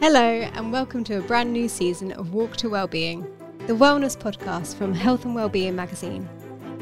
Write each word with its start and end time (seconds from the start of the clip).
Hello, 0.00 0.22
and 0.22 0.70
welcome 0.72 1.02
to 1.02 1.18
a 1.18 1.22
brand 1.22 1.52
new 1.52 1.68
season 1.68 2.12
of 2.12 2.32
Walk 2.32 2.56
to 2.58 2.70
Wellbeing, 2.70 3.26
the 3.66 3.72
wellness 3.72 4.16
podcast 4.16 4.76
from 4.76 4.94
Health 4.94 5.24
and 5.24 5.34
Wellbeing 5.34 5.74
magazine, 5.74 6.28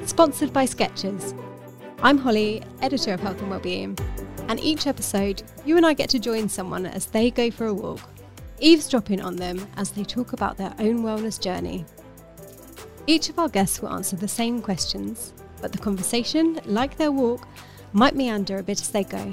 sponsored 0.04 0.52
by 0.52 0.66
Skechers. 0.66 1.34
I'm 2.02 2.18
Holly, 2.18 2.62
editor 2.82 3.14
of 3.14 3.20
Health 3.20 3.40
and 3.40 3.48
Wellbeing, 3.48 3.98
and 4.48 4.60
each 4.60 4.86
episode, 4.86 5.42
you 5.64 5.78
and 5.78 5.86
I 5.86 5.94
get 5.94 6.10
to 6.10 6.18
join 6.18 6.46
someone 6.50 6.84
as 6.84 7.06
they 7.06 7.30
go 7.30 7.50
for 7.50 7.68
a 7.68 7.72
walk, 7.72 8.02
eavesdropping 8.60 9.22
on 9.22 9.36
them 9.36 9.66
as 9.78 9.92
they 9.92 10.04
talk 10.04 10.34
about 10.34 10.58
their 10.58 10.74
own 10.78 11.02
wellness 11.02 11.40
journey. 11.40 11.86
Each 13.06 13.30
of 13.30 13.38
our 13.38 13.48
guests 13.48 13.80
will 13.80 13.94
answer 13.94 14.16
the 14.16 14.28
same 14.28 14.60
questions, 14.60 15.32
but 15.62 15.72
the 15.72 15.78
conversation, 15.78 16.60
like 16.66 16.98
their 16.98 17.12
walk, 17.12 17.48
might 17.94 18.14
meander 18.14 18.58
a 18.58 18.62
bit 18.62 18.82
as 18.82 18.90
they 18.90 19.04
go. 19.04 19.32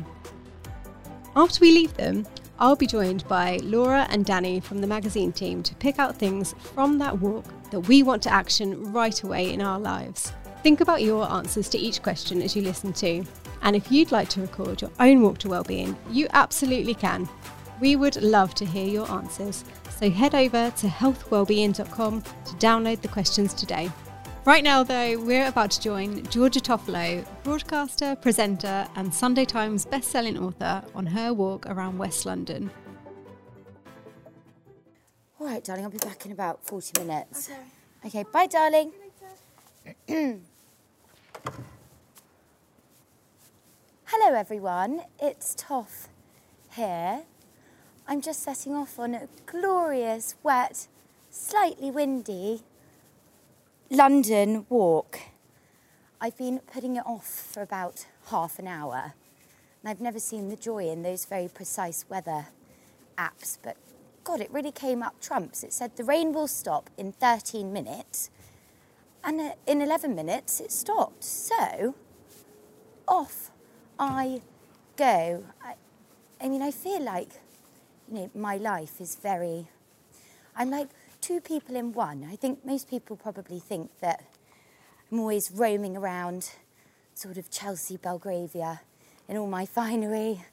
After 1.36 1.60
we 1.60 1.74
leave 1.74 1.96
them, 1.96 2.26
I'll 2.60 2.76
be 2.76 2.88
joined 2.88 3.28
by 3.28 3.58
Laura 3.64 4.08
and 4.10 4.26
Danny 4.26 4.60
from 4.60 4.80
the 4.80 4.88
magazine 4.88 5.32
team 5.32 5.64
to 5.64 5.76
pick 5.76 6.00
out 6.00 6.18
things 6.18 6.54
from 6.74 7.00
that 7.00 7.20
walk 7.20 7.46
that 7.72 7.82
we 7.82 8.04
want 8.04 8.22
to 8.24 8.34
action 8.34 8.92
right 8.94 9.22
away 9.24 9.52
in 9.52 9.62
our 9.62 9.80
lives. 9.80 10.32
Think 10.62 10.80
about 10.80 11.02
your 11.02 11.30
answers 11.30 11.68
to 11.70 11.78
each 11.78 12.02
question 12.02 12.42
as 12.42 12.56
you 12.56 12.62
listen 12.62 12.94
to. 12.94 13.26
And 13.64 13.76
if 13.76 13.92
you'd 13.92 14.12
like 14.12 14.30
to 14.30 14.42
record 14.42 14.82
your 14.82 14.92
own 15.00 15.22
walk 15.22 15.40
to 15.40 15.50
wellbeing, 15.50 15.98
you 16.10 16.28
absolutely 16.32 16.94
can. 16.94 17.28
We 17.82 17.96
would 17.96 18.22
love 18.22 18.54
to 18.56 18.66
hear 18.66 18.88
your 18.88 19.10
answers, 19.12 19.66
so 20.00 20.10
head 20.10 20.36
over 20.36 20.72
to 20.78 20.88
healthwellbeing.com 20.88 22.22
to 22.22 22.56
download 22.56 23.02
the 23.02 23.08
questions 23.08 23.54
today. 23.54 23.92
Right 24.46 24.62
now, 24.62 24.84
though, 24.84 25.18
we're 25.20 25.48
about 25.48 25.72
to 25.72 25.80
join 25.80 26.26
Georgia 26.26 26.60
Toffolo, 26.60 27.26
broadcaster, 27.46 28.14
presenter, 28.18 28.86
and 28.98 29.14
Sunday 29.14 29.46
Times 29.46 29.86
best-selling 29.86 30.38
author, 30.38 30.84
on 30.94 31.06
her 31.06 31.34
walk 31.34 31.66
around 31.66 31.98
West 31.98 32.26
London. 32.26 32.70
All 35.40 35.48
right, 35.48 35.64
darling, 35.64 35.86
I'll 35.86 35.92
be 35.92 35.98
back 35.98 36.26
in 36.26 36.34
about 36.34 36.62
40 36.66 37.06
minutes. 37.06 37.50
Okay. 37.50 38.20
Okay, 38.20 38.30
bye, 38.34 38.48
darling. 38.48 38.92
Hello, 44.04 44.34
everyone. 44.36 45.04
It's 45.22 45.56
Toff 45.56 46.10
here. 46.76 47.22
I'm 48.10 48.20
just 48.20 48.44
setting 48.44 48.76
off 48.76 49.00
on 49.00 49.16
a 49.16 49.30
glorious, 49.46 50.36
wet, 50.44 50.90
slightly 51.30 51.90
windy 51.92 52.64
London 53.94 54.66
walk. 54.70 55.20
I've 56.20 56.36
been 56.36 56.60
putting 56.74 56.96
it 56.96 57.04
off 57.06 57.28
for 57.28 57.62
about 57.62 58.08
half 58.32 58.58
an 58.58 58.68
hour, 58.68 59.14
and 59.82 59.90
I've 59.90 60.02
never 60.02 60.18
seen 60.18 60.50
the 60.50 60.56
joy 60.56 60.90
in 60.90 61.04
those 61.04 61.26
very 61.26 61.48
precise 61.48 62.04
weather 62.10 62.48
apps, 63.20 63.60
but 63.62 63.78
God, 64.24 64.42
it 64.42 64.50
really 64.52 64.72
came 64.72 65.04
up 65.04 65.22
trumps. 65.22 65.64
It 65.64 65.74
said 65.74 65.96
the 65.96 66.04
rain 66.04 66.34
will 66.34 66.48
stop 66.48 66.90
in 66.98 67.12
13 67.12 67.72
minutes, 67.72 68.32
and 69.24 69.40
uh, 69.40 69.52
in 69.68 69.80
11 69.80 70.16
minutes 70.16 70.60
it 70.60 70.72
stopped. 70.72 71.24
So, 71.24 71.94
off 73.08 73.52
I 74.00 74.42
go. 74.98 75.44
I, 75.64 75.76
I 76.42 76.50
mean, 76.50 76.64
I 76.64 76.72
feel 76.72 77.04
like, 77.04 77.42
you 78.12 78.16
know, 78.16 78.32
my 78.34 78.58
life 78.58 79.00
is 79.00 79.16
very. 79.16 79.68
I'm 80.56 80.72
like 80.72 80.90
two 81.24 81.40
people 81.40 81.78
in 81.78 81.94
one. 81.94 82.28
I 82.30 82.36
think 82.36 82.66
most 82.66 82.90
people 82.90 83.16
probably 83.16 83.58
think 83.58 83.90
that 84.02 84.26
I'm 85.10 85.22
always 85.22 85.52
roaming 85.52 85.96
around 85.96 86.52
sort 87.14 87.38
of 87.38 87.50
Chelsea, 87.50 87.96
Belgravia 87.96 88.82
in 89.30 89.38
all 89.38 89.48
my 89.48 89.66
finery, 89.66 90.44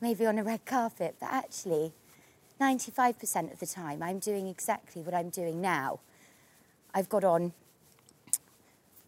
maybe 0.00 0.26
on 0.26 0.36
a 0.36 0.42
red 0.42 0.64
carpet, 0.64 1.14
but 1.20 1.28
actually, 1.30 1.92
95% 2.60 3.52
of 3.52 3.60
the 3.60 3.66
time, 3.66 4.02
I'm 4.02 4.18
doing 4.18 4.48
exactly 4.48 5.00
what 5.00 5.14
I'm 5.14 5.28
doing 5.28 5.60
now. 5.60 6.00
I've 6.92 7.08
got 7.08 7.22
on 7.22 7.52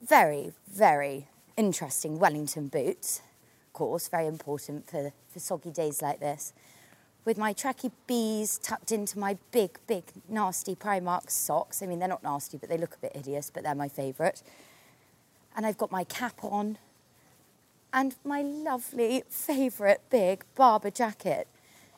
very, 0.01 0.53
very 0.73 1.27
interesting 1.57 2.21
Wellington 2.21 2.69
boots, 2.69 3.23
of 3.67 3.73
course, 3.73 4.07
very 4.07 4.29
important 4.29 4.89
for, 4.89 5.13
for 5.29 5.41
soggy 5.41 5.73
days 5.73 6.01
like 6.01 6.21
this 6.21 6.53
with 7.25 7.37
my 7.37 7.53
tracky 7.53 7.91
bees 8.07 8.59
tucked 8.59 8.93
into 8.93 9.19
my 9.19 9.37
big, 9.53 9.79
big, 9.87 10.05
nasty 10.29 10.75
Primark 10.75 11.31
socks. 11.31 11.83
I 11.83 11.87
mean, 11.87 11.99
they're 11.99 12.09
not 12.09 12.23
nasty, 12.23 12.57
but 12.57 12.69
they 12.69 12.79
look 12.79 12.95
a 12.95 12.99
bit 12.99 13.15
hideous, 13.15 13.51
but 13.51 13.63
they're 13.63 13.75
my 13.75 13.89
favourite. 13.89 14.43
And 15.57 15.67
I've 15.67 15.79
got 15.79 15.91
my 15.91 16.05
cap 16.05 16.43
on 16.43 16.79
and 17.93 18.15
my 18.25 18.43
lovely 18.43 19.25
favourite 19.29 19.99
big 20.11 20.45
Barbour 20.55 20.91
jacket. 20.91 21.49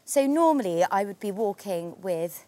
So 0.04 0.26
normally 0.26 0.84
I 0.90 1.04
would 1.04 1.20
be 1.20 1.30
walking 1.30 2.00
with 2.00 2.44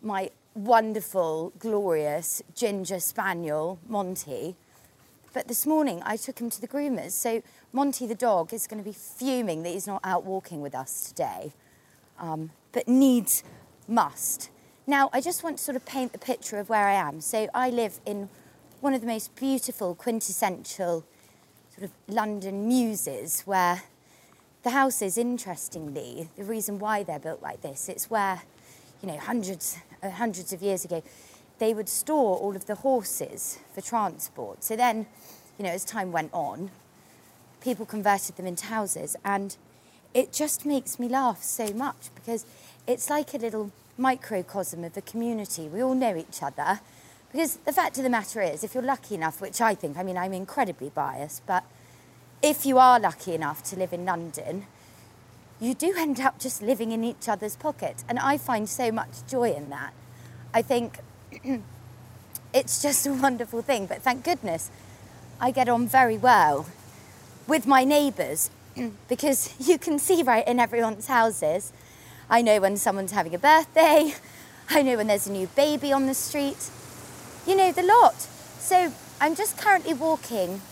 my 0.00 0.30
wonderful, 0.54 1.52
glorious 1.58 2.42
ginger 2.54 3.00
spaniel, 3.00 3.78
Monty. 3.88 4.54
But 5.32 5.48
this 5.48 5.66
morning 5.66 6.02
I 6.04 6.16
took 6.16 6.38
him 6.38 6.50
to 6.50 6.60
the 6.60 6.68
groomers. 6.68 7.10
So 7.10 7.42
Monty 7.72 8.06
the 8.06 8.14
dog 8.14 8.52
is 8.52 8.66
going 8.66 8.82
to 8.82 8.88
be 8.88 8.96
fuming 8.96 9.62
that 9.64 9.70
he's 9.70 9.86
not 9.86 10.00
out 10.04 10.24
walking 10.24 10.60
with 10.60 10.74
us 10.74 11.08
today 11.08 11.52
um, 12.18 12.50
but 12.72 12.88
needs 12.88 13.42
must. 13.88 14.50
Now, 14.86 15.10
I 15.12 15.20
just 15.20 15.42
want 15.42 15.58
to 15.58 15.64
sort 15.64 15.76
of 15.76 15.84
paint 15.86 16.12
the 16.12 16.18
picture 16.18 16.58
of 16.58 16.68
where 16.68 16.86
I 16.86 16.94
am. 16.94 17.20
So, 17.20 17.48
I 17.54 17.70
live 17.70 18.00
in 18.04 18.28
one 18.80 18.92
of 18.92 19.00
the 19.00 19.06
most 19.06 19.34
beautiful, 19.34 19.94
quintessential 19.94 21.04
sort 21.74 21.84
of 21.84 21.90
London 22.06 22.68
muses 22.68 23.40
where 23.42 23.82
the 24.62 24.70
houses, 24.70 25.18
interestingly, 25.18 26.28
the 26.36 26.44
reason 26.44 26.78
why 26.78 27.02
they're 27.02 27.18
built 27.18 27.42
like 27.42 27.62
this, 27.62 27.88
it's 27.88 28.10
where, 28.10 28.42
you 29.02 29.08
know, 29.08 29.18
hundreds, 29.18 29.78
uh, 30.02 30.10
hundreds 30.10 30.52
of 30.52 30.62
years 30.62 30.84
ago, 30.84 31.02
they 31.58 31.74
would 31.74 31.88
store 31.88 32.36
all 32.36 32.56
of 32.56 32.66
the 32.66 32.76
horses 32.76 33.58
for 33.74 33.80
transport. 33.80 34.64
So 34.64 34.76
then, 34.76 35.06
you 35.58 35.64
know, 35.64 35.70
as 35.70 35.84
time 35.84 36.12
went 36.12 36.30
on, 36.32 36.70
people 37.60 37.86
converted 37.86 38.36
them 38.36 38.46
into 38.46 38.66
houses 38.66 39.16
and 39.24 39.56
it 40.14 40.32
just 40.32 40.64
makes 40.64 40.98
me 40.98 41.08
laugh 41.08 41.42
so 41.42 41.68
much 41.72 42.10
because 42.14 42.46
it's 42.86 43.10
like 43.10 43.34
a 43.34 43.38
little 43.38 43.72
microcosm 43.98 44.84
of 44.84 44.94
the 44.94 45.02
community. 45.02 45.68
We 45.68 45.82
all 45.82 45.94
know 45.94 46.16
each 46.16 46.42
other. 46.42 46.80
Because 47.32 47.56
the 47.56 47.72
fact 47.72 47.98
of 47.98 48.04
the 48.04 48.10
matter 48.10 48.40
is, 48.40 48.62
if 48.62 48.74
you're 48.74 48.82
lucky 48.82 49.16
enough, 49.16 49.40
which 49.40 49.60
I 49.60 49.74
think, 49.74 49.96
I 49.96 50.04
mean, 50.04 50.16
I'm 50.16 50.32
incredibly 50.32 50.90
biased, 50.90 51.44
but 51.46 51.64
if 52.42 52.64
you 52.64 52.78
are 52.78 53.00
lucky 53.00 53.34
enough 53.34 53.64
to 53.64 53.76
live 53.76 53.92
in 53.92 54.04
London, 54.04 54.66
you 55.58 55.74
do 55.74 55.94
end 55.96 56.20
up 56.20 56.38
just 56.38 56.62
living 56.62 56.92
in 56.92 57.02
each 57.02 57.28
other's 57.28 57.56
pocket. 57.56 58.04
And 58.08 58.20
I 58.20 58.38
find 58.38 58.68
so 58.68 58.92
much 58.92 59.26
joy 59.28 59.52
in 59.52 59.68
that. 59.70 59.92
I 60.52 60.62
think 60.62 60.98
it's 62.54 62.80
just 62.80 63.04
a 63.06 63.12
wonderful 63.12 63.62
thing. 63.62 63.86
But 63.86 64.02
thank 64.02 64.24
goodness 64.24 64.70
I 65.40 65.50
get 65.50 65.68
on 65.68 65.88
very 65.88 66.16
well 66.16 66.66
with 67.48 67.66
my 67.66 67.82
neighbours 67.82 68.50
because 69.08 69.54
you 69.58 69.78
can 69.78 69.98
see 69.98 70.22
right 70.22 70.46
in 70.46 70.60
everyone's 70.60 71.06
houses. 71.06 71.72
I 72.28 72.42
know 72.42 72.60
when 72.60 72.76
someone's 72.76 73.12
having 73.12 73.34
a 73.34 73.38
birthday, 73.38 74.14
I 74.70 74.82
know 74.82 74.96
when 74.96 75.06
there's 75.06 75.26
a 75.26 75.32
new 75.32 75.46
baby 75.48 75.92
on 75.92 76.06
the 76.06 76.14
street, 76.14 76.70
you 77.46 77.56
know, 77.56 77.72
the 77.72 77.82
lot. 77.82 78.14
So 78.58 78.92
I'm 79.20 79.34
just 79.34 79.58
currently 79.58 79.94
walking 79.94 80.62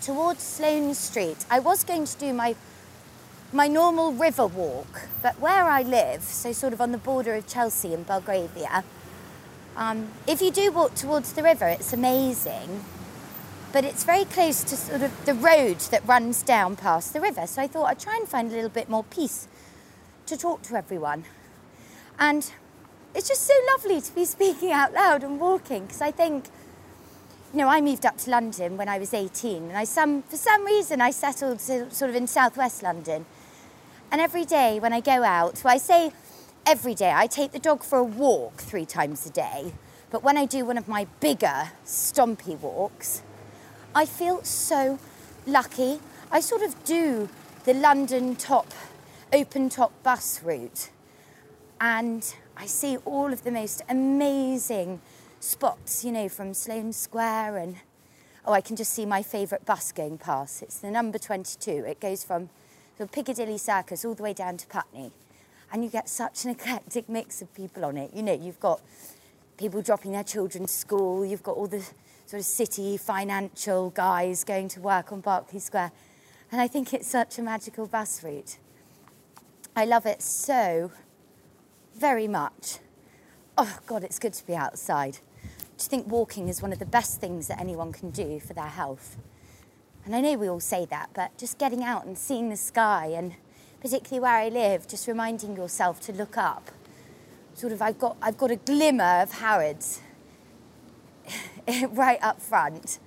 towards 0.00 0.42
Sloane 0.42 0.94
Street. 0.94 1.44
I 1.50 1.58
was 1.58 1.84
going 1.84 2.04
to 2.04 2.18
do 2.18 2.32
my 2.32 2.56
my 3.52 3.66
normal 3.66 4.12
river 4.12 4.46
walk, 4.46 5.08
but 5.22 5.40
where 5.40 5.64
I 5.64 5.82
live, 5.82 6.22
so 6.22 6.52
sort 6.52 6.72
of 6.72 6.80
on 6.80 6.92
the 6.92 6.98
border 6.98 7.34
of 7.34 7.48
Chelsea 7.48 7.92
and 7.92 8.06
Belgravia, 8.06 8.84
um, 9.76 10.06
if 10.28 10.40
you 10.40 10.52
do 10.52 10.70
walk 10.70 10.94
towards 10.94 11.32
the 11.32 11.42
river, 11.42 11.66
it's 11.66 11.92
amazing 11.92 12.84
but 13.72 13.84
it's 13.84 14.04
very 14.04 14.24
close 14.24 14.64
to 14.64 14.76
sort 14.76 15.02
of 15.02 15.24
the 15.26 15.34
road 15.34 15.78
that 15.90 16.06
runs 16.06 16.42
down 16.42 16.76
past 16.76 17.12
the 17.12 17.20
river. 17.20 17.46
So 17.46 17.62
I 17.62 17.66
thought 17.66 17.84
I'd 17.84 18.00
try 18.00 18.16
and 18.16 18.28
find 18.28 18.50
a 18.50 18.54
little 18.54 18.70
bit 18.70 18.88
more 18.88 19.04
peace 19.04 19.46
to 20.26 20.36
talk 20.36 20.62
to 20.62 20.76
everyone. 20.76 21.24
And 22.18 22.50
it's 23.14 23.28
just 23.28 23.42
so 23.42 23.54
lovely 23.72 24.00
to 24.00 24.14
be 24.14 24.24
speaking 24.36 24.72
out 24.72 24.92
loud 24.92 25.22
and 25.22 25.40
walking 25.40 25.86
because 25.86 26.00
I 26.00 26.10
think, 26.10 26.46
you 27.52 27.58
know, 27.58 27.68
I 27.68 27.80
moved 27.80 28.04
up 28.04 28.18
to 28.18 28.30
London 28.30 28.76
when 28.76 28.88
I 28.88 28.98
was 28.98 29.14
18 29.14 29.68
and 29.68 29.76
I 29.76 29.84
some 29.84 30.22
for 30.22 30.36
some 30.36 30.64
reason 30.64 31.00
I 31.00 31.10
settled 31.10 31.60
sort 31.60 32.10
of 32.10 32.14
in 32.14 32.26
southwest 32.26 32.82
London. 32.82 33.26
And 34.12 34.20
every 34.20 34.44
day 34.44 34.80
when 34.80 34.92
I 34.92 35.00
go 35.00 35.22
out, 35.22 35.62
well, 35.64 35.74
I 35.74 35.78
say 35.78 36.12
every 36.66 36.94
day, 36.94 37.12
I 37.14 37.26
take 37.26 37.52
the 37.52 37.58
dog 37.58 37.82
for 37.82 37.98
a 37.98 38.04
walk 38.04 38.56
three 38.58 38.84
times 38.84 39.26
a 39.26 39.30
day. 39.30 39.72
But 40.10 40.24
when 40.24 40.36
I 40.36 40.44
do 40.44 40.64
one 40.64 40.76
of 40.76 40.88
my 40.88 41.06
bigger, 41.20 41.70
stompy 41.84 42.58
walks, 42.58 43.22
I 43.92 44.06
feel 44.06 44.44
so 44.44 45.00
lucky. 45.46 45.98
I 46.30 46.40
sort 46.40 46.62
of 46.62 46.84
do 46.84 47.28
the 47.64 47.74
London 47.74 48.36
top, 48.36 48.72
open 49.32 49.68
top 49.68 49.90
bus 50.04 50.40
route, 50.44 50.90
and 51.80 52.34
I 52.56 52.66
see 52.66 52.98
all 52.98 53.32
of 53.32 53.42
the 53.42 53.50
most 53.50 53.82
amazing 53.88 55.00
spots, 55.40 56.04
you 56.04 56.12
know, 56.12 56.28
from 56.28 56.54
Sloane 56.54 56.92
Square 56.92 57.56
and 57.56 57.76
oh, 58.46 58.52
I 58.52 58.60
can 58.60 58.76
just 58.76 58.92
see 58.92 59.06
my 59.06 59.22
favourite 59.22 59.66
bus 59.66 59.90
going 59.90 60.18
past. 60.18 60.62
It's 60.62 60.78
the 60.78 60.90
number 60.90 61.18
22. 61.18 61.70
It 61.70 62.00
goes 62.00 62.22
from 62.22 62.48
the 62.96 63.08
Piccadilly 63.08 63.58
Circus 63.58 64.04
all 64.04 64.14
the 64.14 64.22
way 64.22 64.34
down 64.34 64.56
to 64.58 64.66
Putney. 64.68 65.10
and 65.72 65.82
you 65.82 65.90
get 65.90 66.08
such 66.08 66.44
an 66.44 66.50
eclectic 66.50 67.08
mix 67.08 67.42
of 67.42 67.52
people 67.54 67.84
on 67.84 67.96
it. 67.96 68.12
You 68.14 68.22
know, 68.22 68.34
you've 68.34 68.60
got 68.60 68.80
people 69.56 69.82
dropping 69.82 70.12
their 70.12 70.24
children 70.24 70.66
to 70.66 70.72
school, 70.72 71.24
you've 71.24 71.42
got 71.42 71.56
all 71.56 71.66
the 71.66 71.84
sort 72.30 72.38
of 72.38 72.46
city 72.46 72.96
financial 72.96 73.90
guys 73.90 74.44
going 74.44 74.68
to 74.68 74.78
work 74.78 75.10
on 75.10 75.20
Berkeley 75.20 75.58
Square. 75.58 75.90
And 76.52 76.60
I 76.60 76.68
think 76.68 76.94
it's 76.94 77.08
such 77.08 77.40
a 77.40 77.42
magical 77.42 77.88
bus 77.88 78.22
route. 78.22 78.58
I 79.74 79.84
love 79.84 80.06
it 80.06 80.22
so 80.22 80.92
very 81.96 82.28
much. 82.28 82.78
Oh, 83.58 83.80
God, 83.84 84.04
it's 84.04 84.20
good 84.20 84.34
to 84.34 84.46
be 84.46 84.54
outside. 84.54 85.14
Do 85.74 85.82
you 85.82 85.88
think 85.88 86.06
walking 86.06 86.48
is 86.48 86.62
one 86.62 86.72
of 86.72 86.78
the 86.78 86.86
best 86.86 87.20
things 87.20 87.48
that 87.48 87.58
anyone 87.58 87.90
can 87.92 88.10
do 88.10 88.38
for 88.38 88.54
their 88.54 88.64
health. 88.66 89.16
And 90.04 90.14
I 90.14 90.20
know 90.20 90.34
we 90.34 90.48
all 90.48 90.60
say 90.60 90.84
that, 90.84 91.10
but 91.12 91.36
just 91.36 91.58
getting 91.58 91.82
out 91.82 92.04
and 92.06 92.16
seeing 92.16 92.48
the 92.48 92.56
sky, 92.56 93.06
and 93.06 93.34
particularly 93.80 94.20
where 94.20 94.36
I 94.36 94.50
live, 94.50 94.86
just 94.86 95.08
reminding 95.08 95.56
yourself 95.56 96.00
to 96.02 96.12
look 96.12 96.38
up. 96.38 96.70
Sort 97.54 97.72
of, 97.72 97.82
I've 97.82 97.98
got, 97.98 98.16
I've 98.22 98.38
got 98.38 98.52
a 98.52 98.56
glimmer 98.56 99.20
of 99.20 99.32
Harrods 99.32 100.00
right 101.90 102.18
up 102.22 102.40
front. 102.40 102.98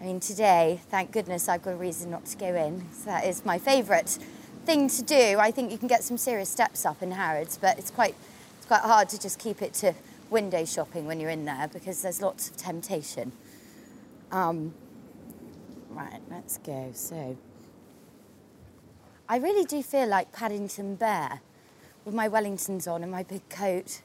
I 0.00 0.04
mean, 0.04 0.20
today, 0.20 0.80
thank 0.90 1.12
goodness 1.12 1.48
I've 1.48 1.62
got 1.62 1.72
a 1.72 1.76
reason 1.76 2.10
not 2.10 2.24
to 2.26 2.36
go 2.36 2.54
in. 2.54 2.86
So 2.92 3.06
that 3.06 3.26
is 3.26 3.44
my 3.44 3.58
favourite 3.58 4.18
thing 4.64 4.88
to 4.88 5.02
do. 5.02 5.36
I 5.38 5.50
think 5.50 5.70
you 5.70 5.78
can 5.78 5.88
get 5.88 6.02
some 6.02 6.16
serious 6.16 6.48
steps 6.48 6.86
up 6.86 7.02
in 7.02 7.12
Harrods, 7.12 7.58
but 7.60 7.78
it's 7.78 7.90
quite, 7.90 8.14
it's 8.56 8.66
quite 8.66 8.80
hard 8.82 9.08
to 9.10 9.20
just 9.20 9.38
keep 9.38 9.62
it 9.62 9.74
to 9.74 9.94
window 10.30 10.64
shopping 10.64 11.06
when 11.06 11.20
you're 11.20 11.30
in 11.30 11.44
there 11.44 11.68
because 11.72 12.02
there's 12.02 12.22
lots 12.22 12.48
of 12.48 12.56
temptation. 12.56 13.32
Um, 14.32 14.72
right, 15.90 16.20
let's 16.30 16.58
go. 16.58 16.90
So, 16.94 17.36
I 19.28 19.36
really 19.36 19.64
do 19.64 19.82
feel 19.82 20.08
like 20.08 20.32
Paddington 20.32 20.96
Bear 20.96 21.40
with 22.04 22.14
my 22.14 22.28
Wellingtons 22.28 22.90
on 22.90 23.02
and 23.02 23.12
my 23.12 23.22
big 23.22 23.48
coat, 23.48 24.02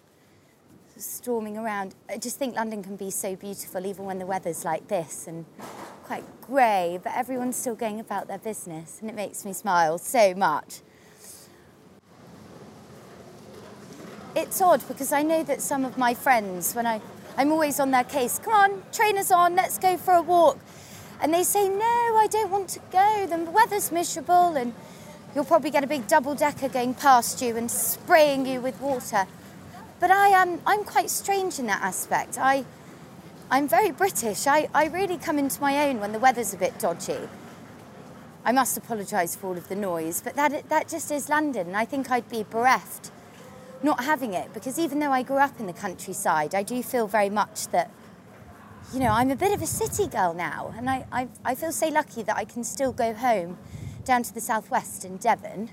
storming 0.98 1.58
around. 1.58 1.96
I 2.10 2.18
just 2.18 2.38
think 2.38 2.56
London 2.56 2.84
can 2.84 2.96
be 2.96 3.12
so 3.12 3.36
beautiful 3.36 3.86
even 3.86 4.06
when 4.06 4.20
the 4.20 4.26
weather's 4.26 4.64
like 4.64 4.88
this 4.88 5.28
and 5.28 5.46
quite 6.04 6.24
grey, 6.42 7.00
but 7.04 7.14
everyone's 7.16 7.56
still 7.56 7.76
going 7.76 8.00
about 8.00 8.28
their 8.28 8.38
business 8.38 9.00
and 9.02 9.10
it 9.10 9.16
makes 9.16 9.46
me 9.46 9.54
smile 9.54 9.98
so 9.98 10.34
much. 10.34 10.82
it's 14.36 14.62
odd 14.62 14.86
because 14.88 15.14
I 15.14 15.24
know 15.24 15.44
that 15.44 15.62
some 15.62 15.86
of 15.86 15.98
my 15.98 16.14
friends, 16.14 16.74
when 16.76 16.86
I, 16.86 17.02
I'm 17.38 17.52
always 17.52 17.80
on 17.80 17.92
their 17.92 18.04
case, 18.04 18.38
come 18.40 18.54
on, 18.54 18.84
trainers 18.92 19.32
on, 19.32 19.56
let's 19.56 19.78
go 19.78 19.98
for 19.98 20.14
a 20.14 20.22
walk. 20.22 20.60
And 21.22 21.34
they 21.34 21.44
say, 21.44 21.70
no, 21.70 21.80
I 21.80 22.28
don't 22.30 22.52
want 22.52 22.70
to 22.70 22.82
go. 22.92 23.26
The 23.28 23.50
weather's 23.50 23.92
miserable 23.92 24.58
and 24.58 24.74
you'll 25.34 25.46
probably 25.46 25.72
get 25.72 25.84
a 25.84 25.88
big 25.88 26.08
double 26.08 26.36
decker 26.36 26.68
going 26.68 26.94
past 26.94 27.42
you 27.42 27.56
and 27.56 27.72
spraying 27.72 28.46
you 28.46 28.60
with 28.60 28.80
water. 28.82 29.26
But 30.00 30.12
I 30.12 30.30
am, 30.30 30.62
I'm 30.66 30.84
quite 30.84 31.10
strange 31.10 31.60
in 31.60 31.68
that 31.68 31.82
aspect. 31.82 32.38
I, 32.38 32.66
I'm 33.50 33.68
very 33.68 33.92
British. 33.92 34.48
I, 34.48 34.68
I 34.74 34.88
really 34.88 35.18
come 35.18 35.40
into 35.40 35.62
my 35.62 35.88
own 35.88 36.00
when 36.00 36.12
the 36.12 36.20
weather's 36.20 36.54
a 36.54 36.58
bit 36.58 36.78
dodgy. 36.80 37.30
I 38.44 38.52
must 38.52 38.78
apologise 38.78 39.36
for 39.36 39.48
all 39.48 39.58
of 39.58 39.70
the 39.70 39.76
noise, 39.76 40.22
but 40.22 40.36
that, 40.36 40.70
that 40.70 40.88
just 40.88 41.12
is 41.12 41.30
London. 41.30 41.74
I 41.74 41.86
think 41.86 42.12
I'd 42.12 42.30
be 42.30 42.44
bereft 42.44 43.12
not 43.82 44.04
having 44.04 44.34
it 44.34 44.54
because 44.54 44.78
even 44.78 45.00
though 45.00 45.12
I 45.12 45.24
grew 45.24 45.38
up 45.38 45.60
in 45.60 45.68
the 45.68 45.74
countryside, 45.74 46.54
I 46.54 46.64
do 46.64 46.84
feel 46.84 47.08
very 47.08 47.30
much 47.30 47.68
that, 47.70 47.92
you 48.94 49.00
know, 49.00 49.10
I'm 49.10 49.32
a 49.32 49.36
bit 49.36 49.54
of 49.54 49.62
a 49.62 49.68
city 49.68 50.08
girl 50.08 50.34
now. 50.34 50.74
And 50.78 50.90
I, 50.90 51.06
I, 51.12 51.28
I 51.44 51.56
feel 51.56 51.72
so 51.72 51.88
lucky 51.88 52.22
that 52.24 52.36
I 52.36 52.46
can 52.46 52.64
still 52.64 52.92
go 52.92 53.14
home 53.14 53.58
down 54.04 54.24
to 54.24 54.34
the 54.34 54.42
southwest 54.42 55.06
in 55.06 55.18
Devon. 55.18 55.70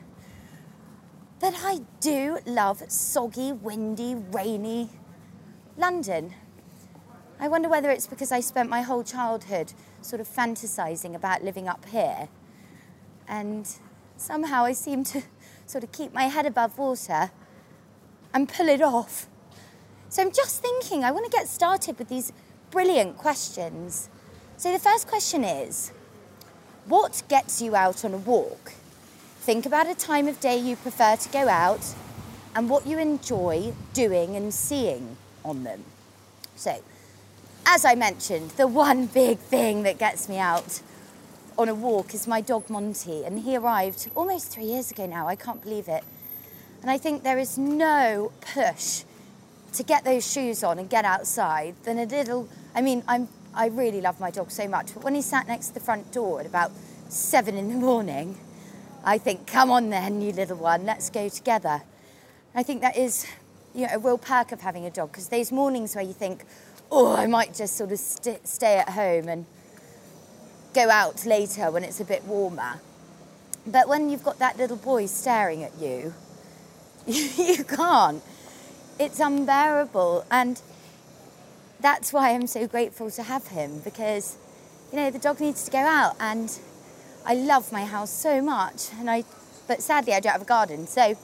But 1.42 1.54
I 1.64 1.80
do 1.98 2.38
love 2.46 2.84
soggy, 2.86 3.50
windy, 3.50 4.14
rainy 4.14 4.90
London. 5.76 6.34
I 7.40 7.48
wonder 7.48 7.68
whether 7.68 7.90
it's 7.90 8.06
because 8.06 8.30
I 8.30 8.38
spent 8.38 8.70
my 8.70 8.82
whole 8.82 9.02
childhood 9.02 9.72
sort 10.02 10.20
of 10.20 10.28
fantasizing 10.28 11.16
about 11.16 11.42
living 11.42 11.66
up 11.66 11.84
here. 11.86 12.28
And 13.26 13.68
somehow 14.16 14.64
I 14.66 14.72
seem 14.72 15.02
to 15.02 15.24
sort 15.66 15.82
of 15.82 15.90
keep 15.90 16.14
my 16.14 16.28
head 16.28 16.46
above 16.46 16.78
water 16.78 17.32
and 18.32 18.48
pull 18.48 18.68
it 18.68 18.80
off. 18.80 19.26
So 20.10 20.22
I'm 20.22 20.30
just 20.30 20.62
thinking, 20.62 21.02
I 21.02 21.10
want 21.10 21.24
to 21.24 21.36
get 21.36 21.48
started 21.48 21.98
with 21.98 22.08
these 22.08 22.32
brilliant 22.70 23.16
questions. 23.18 24.08
So 24.56 24.70
the 24.70 24.78
first 24.78 25.08
question 25.08 25.42
is 25.42 25.90
What 26.86 27.24
gets 27.28 27.60
you 27.60 27.74
out 27.74 28.04
on 28.04 28.14
a 28.14 28.18
walk? 28.18 28.74
Think 29.42 29.66
about 29.66 29.88
a 29.88 29.94
time 29.96 30.28
of 30.28 30.38
day 30.38 30.56
you 30.56 30.76
prefer 30.76 31.16
to 31.16 31.28
go 31.30 31.48
out 31.48 31.96
and 32.54 32.70
what 32.70 32.86
you 32.86 32.96
enjoy 33.00 33.72
doing 33.92 34.36
and 34.36 34.54
seeing 34.54 35.16
on 35.44 35.64
them. 35.64 35.82
So, 36.54 36.80
as 37.66 37.84
I 37.84 37.96
mentioned, 37.96 38.52
the 38.52 38.68
one 38.68 39.06
big 39.06 39.38
thing 39.38 39.82
that 39.82 39.98
gets 39.98 40.28
me 40.28 40.38
out 40.38 40.80
on 41.58 41.68
a 41.68 41.74
walk 41.74 42.14
is 42.14 42.28
my 42.28 42.40
dog 42.40 42.70
Monty, 42.70 43.24
and 43.24 43.40
he 43.40 43.56
arrived 43.56 44.08
almost 44.14 44.52
three 44.52 44.66
years 44.66 44.92
ago 44.92 45.06
now. 45.06 45.26
I 45.26 45.34
can't 45.34 45.60
believe 45.60 45.88
it. 45.88 46.04
And 46.80 46.88
I 46.88 46.96
think 46.96 47.24
there 47.24 47.40
is 47.40 47.58
no 47.58 48.30
push 48.54 49.02
to 49.72 49.82
get 49.82 50.04
those 50.04 50.30
shoes 50.30 50.62
on 50.62 50.78
and 50.78 50.88
get 50.88 51.04
outside 51.04 51.74
than 51.82 51.98
a 51.98 52.04
little. 52.04 52.48
I 52.76 52.80
mean, 52.80 53.02
I'm, 53.08 53.26
I 53.52 53.66
really 53.66 54.00
love 54.00 54.20
my 54.20 54.30
dog 54.30 54.52
so 54.52 54.68
much, 54.68 54.94
but 54.94 55.02
when 55.02 55.16
he 55.16 55.22
sat 55.22 55.48
next 55.48 55.66
to 55.68 55.74
the 55.74 55.80
front 55.80 56.12
door 56.12 56.38
at 56.38 56.46
about 56.46 56.70
seven 57.08 57.56
in 57.56 57.70
the 57.70 57.74
morning, 57.74 58.38
I 59.04 59.18
think, 59.18 59.46
come 59.46 59.70
on 59.70 59.90
then, 59.90 60.20
you 60.20 60.32
little 60.32 60.56
one, 60.56 60.84
let's 60.84 61.10
go 61.10 61.28
together. 61.28 61.82
I 62.54 62.62
think 62.62 62.80
that 62.82 62.96
is 62.96 63.26
you 63.74 63.86
know, 63.86 63.94
a 63.94 63.98
real 63.98 64.18
perk 64.18 64.52
of 64.52 64.60
having 64.60 64.84
a 64.84 64.90
dog 64.90 65.10
because 65.10 65.28
those 65.28 65.50
mornings 65.50 65.94
where 65.94 66.04
you 66.04 66.12
think, 66.12 66.44
oh, 66.90 67.14
I 67.14 67.26
might 67.26 67.54
just 67.54 67.76
sort 67.76 67.90
of 67.90 67.98
st- 67.98 68.46
stay 68.46 68.76
at 68.76 68.90
home 68.90 69.28
and 69.28 69.46
go 70.74 70.90
out 70.90 71.24
later 71.26 71.70
when 71.70 71.84
it's 71.84 72.00
a 72.00 72.04
bit 72.04 72.24
warmer. 72.24 72.80
But 73.66 73.88
when 73.88 74.10
you've 74.10 74.24
got 74.24 74.38
that 74.38 74.56
little 74.56 74.76
boy 74.76 75.06
staring 75.06 75.64
at 75.64 75.78
you, 75.80 76.14
you 77.06 77.64
can't. 77.64 78.22
It's 78.98 79.20
unbearable. 79.20 80.26
And 80.30 80.60
that's 81.80 82.12
why 82.12 82.30
I'm 82.30 82.46
so 82.46 82.66
grateful 82.66 83.10
to 83.10 83.22
have 83.22 83.48
him 83.48 83.80
because, 83.80 84.36
you 84.92 84.98
know, 84.98 85.10
the 85.10 85.18
dog 85.18 85.40
needs 85.40 85.64
to 85.64 85.70
go 85.70 85.78
out 85.78 86.14
and 86.20 86.58
I 87.24 87.34
love 87.34 87.72
my 87.72 87.84
house 87.84 88.10
so 88.10 88.40
much. 88.42 88.90
And 88.98 89.10
I, 89.10 89.24
but 89.68 89.82
sadly, 89.82 90.14
I 90.14 90.20
don't 90.20 90.32
have 90.32 90.42
a 90.42 90.46
garden. 90.46 90.86
So, 90.86 91.16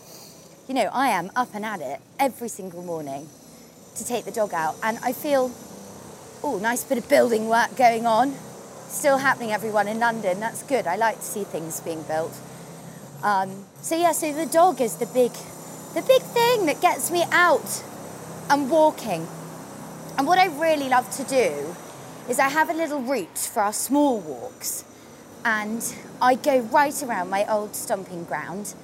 you 0.69 0.75
know, 0.75 0.91
I 0.93 1.09
am 1.09 1.31
up 1.35 1.55
and 1.55 1.64
at 1.64 1.81
it 1.81 2.00
every 2.19 2.49
single 2.49 2.83
morning 2.83 3.28
to 3.97 4.05
take 4.05 4.25
the 4.25 4.31
dog 4.31 4.55
out. 4.55 4.76
And 4.83 4.99
I 5.02 5.12
feel, 5.12 5.50
oh, 6.43 6.59
nice 6.61 6.85
bit 6.85 6.99
of 6.99 7.09
building 7.09 7.49
work 7.49 7.76
going 7.76 8.07
on. 8.07 8.35
Still 8.88 9.19
happening, 9.19 9.52
everyone 9.52 9.88
in 9.88 9.99
London. 9.99 10.40
That's 10.40 10.62
good. 10.62 10.87
I 10.87 10.97
like 10.97 11.17
to 11.17 11.25
see 11.25 11.45
things 11.45 11.81
being 11.81 12.02
built. 12.02 12.33
Um, 13.23 13.67
so, 13.83 13.97
yeah, 13.97 14.12
so 14.12 14.33
the 14.33 14.47
dog 14.47 14.81
is 14.81 14.97
the 14.97 15.07
big 15.07 15.33
the 15.95 16.02
big 16.02 16.23
thing 16.23 16.67
that 16.67 16.81
gets 16.81 17.11
me 17.11 17.25
out 17.33 17.83
and 18.50 18.71
walking. 18.71 19.26
And 20.17 20.26
what 20.26 20.38
I 20.38 20.47
really 20.47 20.88
love 20.88 21.11
to 21.12 21.25
do 21.25 21.75
is 22.28 22.38
I 22.38 22.49
have 22.49 22.69
a 22.69 22.75
little 22.75 23.00
route 23.00 23.38
for 23.38 23.61
our 23.61 23.73
small 23.73 24.21
walks, 24.21 24.85
and 25.45 25.95
I 26.21 26.35
go 26.35 26.61
right 26.61 27.02
around 27.02 27.30
my 27.30 27.50
old 27.50 27.75
stomping 27.75 28.25
ground 28.25 28.75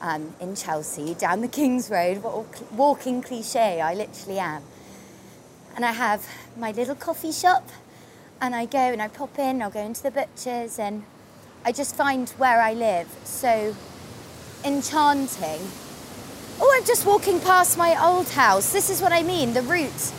um, 0.00 0.34
in 0.40 0.54
Chelsea, 0.54 1.14
down 1.14 1.40
the 1.40 1.48
King's 1.48 1.90
Road. 1.90 2.22
Walking 2.72 3.22
cliche 3.22 3.80
I 3.80 3.94
literally 3.94 4.38
am. 4.38 4.62
And 5.74 5.84
I 5.84 5.92
have 5.92 6.26
my 6.56 6.70
little 6.72 6.94
coffee 6.94 7.32
shop, 7.32 7.68
and 8.40 8.54
I 8.54 8.66
go 8.66 8.78
and 8.78 9.00
I 9.00 9.08
pop 9.08 9.38
in, 9.38 9.62
I'll 9.62 9.70
go 9.70 9.80
into 9.80 10.02
the 10.02 10.10
butcher's, 10.10 10.78
and 10.78 11.04
I 11.64 11.72
just 11.72 11.96
find 11.96 12.28
where 12.30 12.60
I 12.60 12.74
live 12.74 13.08
so 13.24 13.74
enchanting 14.64 15.60
Oh, 16.64 16.72
I'm 16.76 16.84
just 16.84 17.06
walking 17.06 17.40
past 17.40 17.76
my 17.76 18.00
old 18.00 18.28
house. 18.28 18.72
This 18.72 18.88
is 18.88 19.02
what 19.02 19.12
I 19.12 19.24
mean, 19.24 19.52
the 19.52 19.62
route 19.62 20.12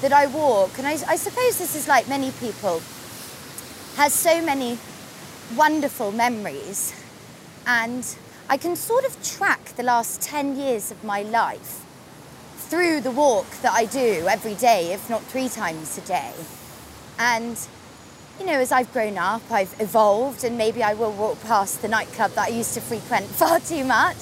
that 0.00 0.12
I 0.12 0.26
walk. 0.26 0.78
And 0.78 0.86
I, 0.86 0.92
I 1.06 1.14
suppose 1.14 1.58
this 1.58 1.76
is 1.76 1.86
like 1.86 2.08
many 2.08 2.32
people, 2.32 2.80
has 3.94 4.12
so 4.12 4.42
many 4.42 4.78
wonderful 5.54 6.12
memories. 6.12 6.94
And 7.66 8.04
I 8.48 8.56
can 8.56 8.76
sort 8.76 9.04
of 9.04 9.22
track 9.22 9.64
the 9.76 9.82
last 9.82 10.20
10 10.22 10.56
years 10.56 10.90
of 10.90 11.02
my 11.04 11.22
life 11.22 11.84
through 12.56 13.00
the 13.00 13.10
walk 13.10 13.46
that 13.62 13.72
I 13.72 13.84
do 13.84 14.26
every 14.28 14.54
day, 14.54 14.92
if 14.92 15.08
not 15.08 15.22
three 15.22 15.48
times 15.48 15.98
a 15.98 16.00
day. 16.02 16.32
And, 17.18 17.56
you 18.40 18.46
know, 18.46 18.58
as 18.58 18.72
I've 18.72 18.92
grown 18.92 19.18
up, 19.18 19.42
I've 19.50 19.74
evolved, 19.80 20.44
and 20.44 20.58
maybe 20.58 20.82
I 20.82 20.94
will 20.94 21.12
walk 21.12 21.40
past 21.42 21.82
the 21.82 21.88
nightclub 21.88 22.32
that 22.32 22.48
I 22.48 22.50
used 22.50 22.74
to 22.74 22.80
frequent 22.80 23.26
far 23.40 23.60
too 23.60 23.84
much. 23.84 24.16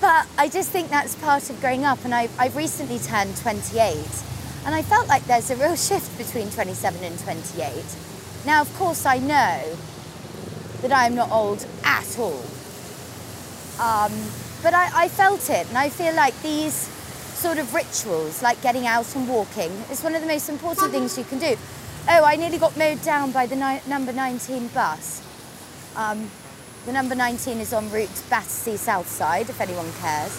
But 0.00 0.26
I 0.38 0.48
just 0.48 0.70
think 0.70 0.90
that's 0.90 1.14
part 1.16 1.48
of 1.50 1.60
growing 1.60 1.84
up, 1.84 2.04
and 2.04 2.14
I've, 2.14 2.38
I've 2.38 2.56
recently 2.56 2.98
turned 2.98 3.36
28, 3.38 3.96
and 4.66 4.74
I 4.74 4.82
felt 4.82 5.08
like 5.08 5.24
there's 5.24 5.50
a 5.50 5.56
real 5.56 5.76
shift 5.76 6.16
between 6.16 6.50
27 6.50 7.04
and 7.04 7.18
28. 7.18 7.84
Now, 8.46 8.60
of 8.60 8.74
course, 8.76 9.06
I 9.06 9.18
know 9.18 9.76
that 10.84 10.92
I'm 10.92 11.14
not 11.14 11.30
old 11.30 11.66
at 11.82 12.18
all. 12.18 12.44
Um, 13.80 14.12
but 14.62 14.74
I, 14.74 15.04
I 15.04 15.08
felt 15.08 15.48
it, 15.48 15.66
and 15.68 15.78
I 15.78 15.88
feel 15.88 16.14
like 16.14 16.38
these 16.42 16.74
sort 16.74 17.56
of 17.58 17.72
rituals, 17.72 18.42
like 18.42 18.60
getting 18.60 18.86
out 18.86 19.16
and 19.16 19.26
walking, 19.26 19.70
is 19.90 20.02
one 20.02 20.14
of 20.14 20.20
the 20.20 20.28
most 20.28 20.50
important 20.50 20.90
things 20.90 21.16
you 21.16 21.24
can 21.24 21.38
do. 21.38 21.56
Oh, 22.06 22.22
I 22.22 22.36
nearly 22.36 22.58
got 22.58 22.76
mowed 22.76 23.00
down 23.02 23.32
by 23.32 23.46
the 23.46 23.56
ni- 23.56 23.80
number 23.88 24.12
19 24.12 24.68
bus. 24.68 25.22
Um, 25.96 26.30
the 26.84 26.92
number 26.92 27.14
19 27.14 27.58
is 27.60 27.72
en 27.72 27.90
route 27.90 28.14
to 28.14 28.28
Battersea 28.28 28.76
South 28.76 29.08
Side, 29.08 29.48
if 29.48 29.62
anyone 29.62 29.90
cares. 30.00 30.38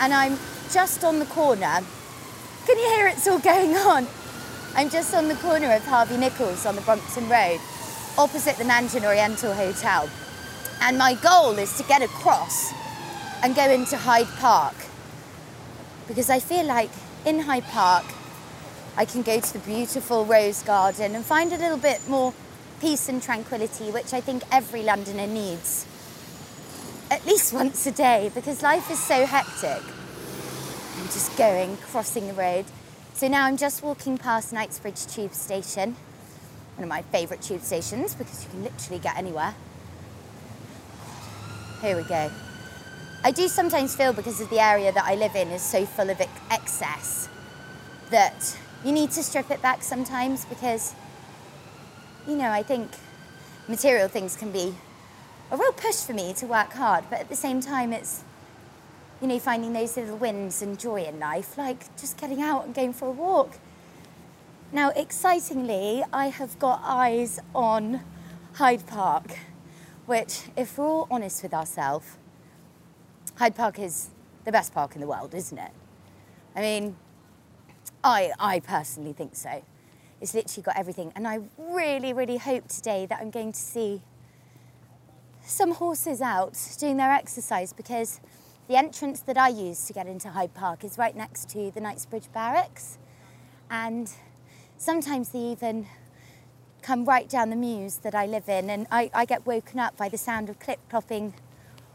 And 0.00 0.12
I'm 0.12 0.36
just 0.72 1.04
on 1.04 1.20
the 1.20 1.26
corner. 1.26 1.78
Can 2.66 2.76
you 2.76 2.88
hear 2.96 3.06
it's 3.06 3.28
all 3.28 3.38
going 3.54 3.76
on? 3.76 4.08
I'm 4.74 4.90
just 4.90 5.14
on 5.14 5.28
the 5.28 5.36
corner 5.36 5.72
of 5.72 5.84
Harvey 5.84 6.16
Nichols 6.16 6.66
on 6.66 6.74
the 6.74 6.82
Brompton 6.82 7.28
Road, 7.28 7.60
opposite 8.18 8.56
the 8.56 8.64
Mandarin 8.64 9.04
Oriental 9.04 9.52
Hotel. 9.54 10.08
And 10.80 10.98
my 10.98 11.14
goal 11.14 11.52
is 11.58 11.76
to 11.78 11.82
get 11.84 12.02
across 12.02 12.72
and 13.42 13.54
go 13.54 13.70
into 13.70 13.96
Hyde 13.96 14.28
Park. 14.38 14.74
Because 16.08 16.30
I 16.30 16.40
feel 16.40 16.64
like 16.64 16.90
in 17.24 17.40
Hyde 17.40 17.64
Park, 17.64 18.04
I 18.96 19.04
can 19.04 19.22
go 19.22 19.40
to 19.40 19.52
the 19.52 19.58
beautiful 19.60 20.24
Rose 20.24 20.62
Garden 20.62 21.14
and 21.14 21.24
find 21.24 21.52
a 21.52 21.58
little 21.58 21.78
bit 21.78 22.08
more 22.08 22.32
peace 22.80 23.08
and 23.08 23.22
tranquility, 23.22 23.90
which 23.90 24.12
I 24.12 24.20
think 24.20 24.42
every 24.50 24.82
Londoner 24.82 25.26
needs 25.26 25.86
at 27.10 27.24
least 27.24 27.52
once 27.52 27.86
a 27.86 27.92
day 27.92 28.30
because 28.34 28.62
life 28.62 28.90
is 28.90 28.98
so 28.98 29.26
hectic. 29.26 29.82
I'm 30.98 31.06
just 31.06 31.36
going, 31.36 31.76
crossing 31.76 32.26
the 32.26 32.34
road. 32.34 32.64
So 33.14 33.28
now 33.28 33.44
I'm 33.46 33.56
just 33.56 33.82
walking 33.82 34.18
past 34.18 34.52
Knightsbridge 34.52 35.06
Tube 35.06 35.32
Station, 35.32 35.96
one 36.76 36.84
of 36.84 36.88
my 36.88 37.02
favourite 37.02 37.42
tube 37.42 37.62
stations 37.62 38.14
because 38.14 38.44
you 38.44 38.50
can 38.50 38.62
literally 38.62 38.98
get 38.98 39.16
anywhere. 39.16 39.54
Here 41.80 41.96
we 41.96 42.04
go. 42.04 42.30
I 43.24 43.30
do 43.30 43.48
sometimes 43.48 43.96
feel 43.96 44.12
because 44.12 44.40
of 44.40 44.50
the 44.50 44.60
area 44.60 44.92
that 44.92 45.04
I 45.04 45.14
live 45.14 45.34
in 45.34 45.48
is 45.48 45.62
so 45.62 45.84
full 45.84 46.10
of 46.10 46.20
excess 46.50 47.28
that 48.10 48.56
you 48.84 48.92
need 48.92 49.10
to 49.12 49.22
strip 49.22 49.50
it 49.50 49.60
back 49.62 49.82
sometimes 49.82 50.44
because 50.44 50.94
you 52.26 52.36
know, 52.36 52.50
I 52.50 52.62
think 52.62 52.90
material 53.68 54.08
things 54.08 54.36
can 54.36 54.50
be 54.50 54.74
a 55.50 55.56
real 55.56 55.72
push 55.72 55.96
for 55.96 56.12
me 56.12 56.34
to 56.34 56.46
work 56.46 56.72
hard, 56.72 57.04
but 57.08 57.20
at 57.20 57.28
the 57.28 57.36
same 57.36 57.60
time, 57.60 57.92
it's, 57.92 58.24
you 59.20 59.28
know, 59.28 59.38
finding 59.38 59.72
those 59.72 59.96
little 59.96 60.16
wins 60.16 60.60
and 60.60 60.78
joy 60.78 61.04
in 61.04 61.20
life, 61.20 61.56
like 61.56 61.96
just 61.96 62.18
getting 62.18 62.42
out 62.42 62.64
and 62.64 62.74
going 62.74 62.92
for 62.92 63.08
a 63.08 63.12
walk. 63.12 63.58
Now, 64.72 64.90
excitingly, 64.90 66.02
I 66.12 66.26
have 66.26 66.58
got 66.58 66.80
eyes 66.82 67.38
on 67.54 68.00
Hyde 68.54 68.84
Park, 68.84 69.38
which, 70.06 70.48
if 70.56 70.76
we're 70.76 70.86
all 70.86 71.06
honest 71.08 71.44
with 71.44 71.54
ourselves, 71.54 72.18
Hyde 73.36 73.54
Park 73.54 73.78
is 73.78 74.10
the 74.44 74.50
best 74.50 74.74
park 74.74 74.96
in 74.96 75.00
the 75.00 75.06
world, 75.06 75.34
isn't 75.34 75.56
it? 75.56 75.70
I 76.56 76.60
mean, 76.62 76.96
I, 78.02 78.32
I 78.40 78.58
personally 78.58 79.12
think 79.12 79.36
so. 79.36 79.62
It's 80.20 80.34
literally 80.34 80.64
got 80.64 80.76
everything. 80.76 81.12
And 81.14 81.28
I 81.28 81.40
really, 81.56 82.12
really 82.12 82.38
hope 82.38 82.66
today 82.66 83.06
that 83.06 83.20
I'm 83.20 83.30
going 83.30 83.52
to 83.52 83.60
see 83.60 84.02
some 85.44 85.72
horses 85.72 86.20
out 86.20 86.58
doing 86.80 86.96
their 86.96 87.12
exercise 87.12 87.72
because 87.72 88.20
the 88.66 88.74
entrance 88.74 89.20
that 89.20 89.38
I 89.38 89.48
use 89.48 89.84
to 89.84 89.92
get 89.92 90.08
into 90.08 90.30
Hyde 90.30 90.54
Park 90.54 90.82
is 90.82 90.98
right 90.98 91.14
next 91.14 91.48
to 91.50 91.70
the 91.70 91.80
Knightsbridge 91.80 92.32
Barracks. 92.32 92.98
And 93.70 94.12
sometimes 94.78 95.30
they 95.30 95.38
even 95.38 95.86
come 96.82 97.04
right 97.04 97.28
down 97.28 97.50
the 97.50 97.56
mews 97.56 97.96
that 97.98 98.14
I 98.14 98.26
live 98.26 98.48
in, 98.48 98.70
and 98.70 98.86
I, 98.90 99.10
I 99.12 99.24
get 99.24 99.46
woken 99.46 99.80
up 99.80 99.96
by 99.96 100.08
the 100.08 100.18
sound 100.18 100.48
of 100.48 100.58
clip 100.58 100.78
clopping 100.90 101.32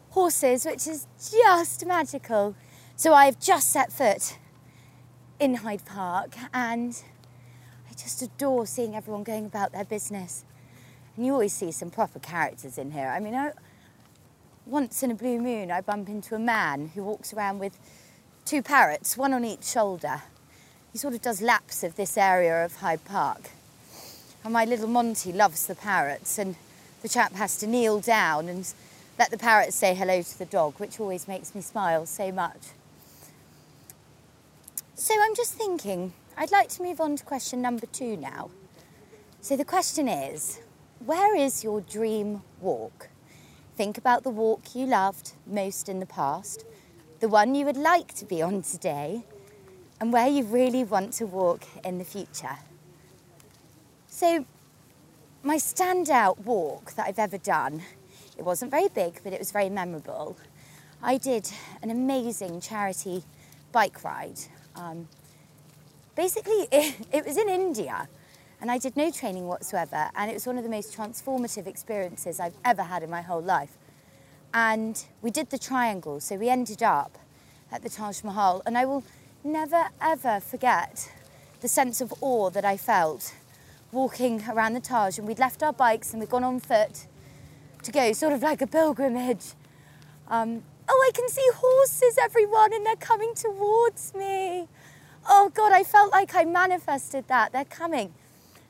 horses, 0.10 0.66
which 0.66 0.88
is 0.88 1.08
just 1.18 1.86
magical. 1.86 2.56
So 2.96 3.14
I've 3.14 3.40
just 3.40 3.72
set 3.72 3.92
foot 3.92 4.38
in 5.40 5.56
Hyde 5.56 5.86
Park, 5.86 6.36
and 6.54 7.02
I 7.90 7.94
just 7.94 8.22
adore 8.22 8.66
seeing 8.66 8.96
everyone 8.96 9.24
going 9.24 9.46
about 9.46 9.72
their 9.72 9.86
business. 9.86 10.44
And 11.16 11.26
you 11.26 11.34
always 11.34 11.54
see 11.54 11.72
some 11.72 11.90
proper 11.90 12.20
characters 12.20 12.78
in 12.78 12.92
here. 12.92 13.08
I 13.08 13.20
mean, 13.20 13.36
I, 13.36 13.52
once 14.66 15.04
in 15.04 15.12
a 15.12 15.16
blue 15.16 15.40
moon, 15.40 15.72
I 15.72 15.82
bump 15.82 16.10
into 16.10 16.36
a 16.36 16.40
man 16.40 16.92
who 16.94 17.04
walks 17.04 17.34
around 17.34 17.60
with 17.60 17.80
two 18.46 18.62
parrots, 18.62 19.18
one 19.18 19.34
on 19.34 19.46
each 19.46 19.64
shoulder. 19.64 20.24
He 20.92 20.98
sort 20.98 21.14
of 21.14 21.22
does 21.22 21.42
laps 21.42 21.84
of 21.84 21.96
this 21.96 22.18
area 22.18 22.66
of 22.66 22.76
Hyde 22.76 23.06
Park. 23.06 23.52
And 24.44 24.52
my 24.52 24.66
little 24.66 24.88
Monty 24.88 25.32
loves 25.32 25.66
the 25.66 25.76
parrots, 25.76 26.38
and 26.38 26.56
the 27.02 27.08
chap 27.08 27.34
has 27.34 27.58
to 27.60 27.68
kneel 27.68 28.02
down 28.02 28.50
and 28.50 28.72
let 29.18 29.32
the 29.32 29.38
parrots 29.38 29.76
say 29.76 29.96
hello 29.96 30.22
to 30.22 30.38
the 30.38 30.46
dog, 30.46 30.74
which 30.80 31.00
always 31.00 31.28
makes 31.28 31.56
me 31.56 31.62
smile 31.62 32.06
so 32.06 32.32
much. 32.32 32.70
So 34.96 35.14
I'm 35.22 35.36
just 35.36 35.54
thinking, 35.54 36.14
I'd 36.38 36.52
like 36.52 36.70
to 36.70 36.84
move 36.84 37.00
on 37.00 37.16
to 37.16 37.24
question 37.24 37.62
number 37.62 37.86
two 37.86 38.18
now. 38.18 38.50
So 39.40 39.56
the 39.56 39.66
question 39.66 40.08
is 40.08 40.60
where 41.06 41.36
is 41.36 41.64
your 41.64 41.82
dream 41.82 42.42
walk? 42.60 43.10
Think 43.78 43.98
about 43.98 44.24
the 44.24 44.30
walk 44.30 44.76
you 44.76 44.86
loved 44.86 45.32
most 45.48 45.88
in 45.88 46.00
the 46.00 46.06
past, 46.06 46.66
the 47.20 47.30
one 47.30 47.56
you 47.56 47.66
would 47.66 47.78
like 47.78 48.14
to 48.16 48.26
be 48.26 48.42
on 48.42 48.62
today, 48.62 49.24
and 50.02 50.12
where 50.12 50.28
you 50.28 50.44
really 50.44 50.84
want 50.84 51.14
to 51.14 51.26
walk 51.26 51.64
in 51.86 51.98
the 51.98 52.04
future. 52.04 52.58
So, 54.08 54.46
my 55.44 55.56
standout 55.56 56.40
walk 56.40 56.96
that 56.96 57.08
I've 57.08 57.20
ever 57.20 57.38
done, 57.38 57.84
it 58.38 58.44
wasn't 58.44 58.72
very 58.72 58.90
big, 58.90 59.22
but 59.24 59.32
it 59.32 59.40
was 59.40 59.52
very 59.52 59.70
memorable. 59.70 60.36
I 61.02 61.18
did 61.18 61.50
an 61.82 61.90
amazing 61.90 62.60
charity 62.60 63.24
bike 63.72 64.04
ride 64.04 64.38
um, 64.76 65.08
basically, 66.16 66.68
it, 66.72 66.96
it 67.12 67.26
was 67.26 67.38
in 67.38 67.50
India 67.50 68.08
and 68.60 68.70
I 68.70 68.78
did 68.78 68.96
no 68.96 69.10
training 69.10 69.48
whatsoever. 69.48 70.10
And 70.16 70.30
it 70.30 70.34
was 70.34 70.46
one 70.46 70.58
of 70.58 70.64
the 70.64 70.70
most 70.70 70.96
transformative 70.96 71.66
experiences 71.66 72.40
I've 72.40 72.58
ever 72.64 72.84
had 72.84 73.02
in 73.04 73.10
my 73.10 73.22
whole 73.22 73.42
life. 73.42 73.78
And 74.54 75.04
we 75.22 75.32
did 75.32 75.50
the 75.50 75.58
triangle, 75.58 76.20
so 76.20 76.36
we 76.36 76.50
ended 76.50 76.84
up 76.84 77.18
at 77.72 77.82
the 77.82 77.90
Taj 77.90 78.24
Mahal. 78.24 78.62
And 78.66 78.78
I 78.78 78.86
will 78.86 79.04
never, 79.44 79.90
ever 80.02 80.40
forget 80.40 81.12
the 81.62 81.68
sense 81.68 82.02
of 82.02 82.14
awe 82.22 82.50
that 82.50 82.66
I 82.66 82.78
felt 82.78 83.36
walking 83.92 84.44
around 84.50 84.74
the 84.74 84.80
Taj. 84.80 85.18
And 85.18 85.28
we'd 85.28 85.40
left 85.40 85.62
our 85.64 85.74
bikes 85.74 86.12
and 86.12 86.20
we'd 86.20 86.30
gone 86.30 86.44
on 86.44 86.60
foot 86.60 87.08
to 87.84 87.92
go, 87.92 88.14
sort 88.14 88.34
of 88.34 88.42
like 88.42 88.62
a 88.62 88.68
pilgrimage. 88.68 89.54
Um, 90.28 90.64
oh, 90.88 91.10
I 91.10 91.12
can 91.16 91.28
see 91.30 91.48
horses, 91.56 92.18
everyone, 92.22 92.74
and 92.74 92.86
they're 92.86 92.96
coming 92.96 93.34
towards 93.36 94.14
me 94.14 94.68
oh 95.30 95.52
God, 95.54 95.72
I 95.72 95.84
felt 95.84 96.12
like 96.12 96.36
I 96.36 96.44
manifested 96.44 97.28
that. 97.28 97.52
They're 97.52 97.66
coming. 97.66 98.14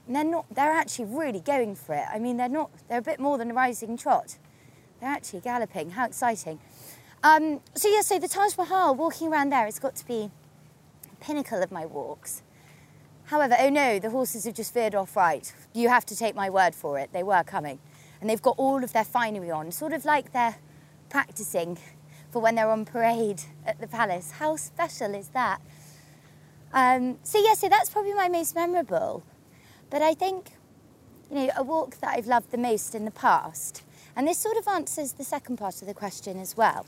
And 0.07 0.15
they're 0.15 0.23
not, 0.23 0.45
they're 0.53 0.71
actually 0.71 1.05
really 1.05 1.39
going 1.39 1.75
for 1.75 1.95
it. 1.95 2.05
I 2.11 2.19
mean, 2.19 2.37
they're 2.37 2.49
not, 2.49 2.71
they're 2.87 2.99
a 2.99 3.03
bit 3.03 3.19
more 3.19 3.37
than 3.37 3.51
a 3.51 3.53
rising 3.53 3.97
trot. 3.97 4.37
They're 4.99 5.09
actually 5.09 5.41
galloping. 5.41 5.91
How 5.91 6.05
exciting. 6.05 6.59
Um, 7.23 7.61
so, 7.75 7.87
yeah, 7.87 8.01
so 8.01 8.19
the 8.19 8.27
Taj 8.27 8.57
Mahal, 8.57 8.95
walking 8.95 9.31
around 9.31 9.51
there, 9.51 9.67
it's 9.67 9.79
got 9.79 9.95
to 9.97 10.05
be 10.05 10.31
pinnacle 11.21 11.61
of 11.61 11.71
my 11.71 11.85
walks. 11.85 12.41
However, 13.25 13.55
oh 13.59 13.69
no, 13.69 13.99
the 13.99 14.09
horses 14.09 14.43
have 14.43 14.55
just 14.55 14.73
veered 14.73 14.93
off 14.93 15.15
right. 15.15 15.53
You 15.73 15.87
have 15.87 16.05
to 16.07 16.15
take 16.17 16.35
my 16.35 16.49
word 16.49 16.75
for 16.75 16.99
it. 16.99 17.13
They 17.13 17.23
were 17.23 17.43
coming. 17.43 17.79
And 18.19 18.29
they've 18.29 18.41
got 18.41 18.55
all 18.57 18.83
of 18.83 18.91
their 18.91 19.05
finery 19.05 19.49
on, 19.49 19.71
sort 19.71 19.93
of 19.93 20.03
like 20.03 20.33
they're 20.33 20.57
practicing 21.09 21.77
for 22.29 22.41
when 22.41 22.55
they're 22.55 22.69
on 22.69 22.85
parade 22.85 23.43
at 23.65 23.79
the 23.79 23.87
palace. 23.87 24.31
How 24.31 24.55
special 24.57 25.15
is 25.15 25.29
that? 25.29 25.61
Um, 26.73 27.17
so 27.23 27.41
yeah, 27.43 27.53
so 27.53 27.69
that's 27.69 27.89
probably 27.89 28.13
my 28.13 28.29
most 28.29 28.55
memorable. 28.55 29.23
But 29.89 30.01
I 30.01 30.13
think, 30.13 30.51
you 31.29 31.37
know, 31.37 31.49
a 31.57 31.63
walk 31.63 31.99
that 31.99 32.15
I've 32.15 32.27
loved 32.27 32.51
the 32.51 32.57
most 32.57 32.95
in 32.95 33.05
the 33.05 33.11
past, 33.11 33.83
and 34.15 34.27
this 34.27 34.37
sort 34.37 34.57
of 34.57 34.67
answers 34.67 35.13
the 35.13 35.23
second 35.23 35.57
part 35.57 35.81
of 35.81 35.87
the 35.87 35.93
question 35.93 36.39
as 36.39 36.55
well. 36.55 36.85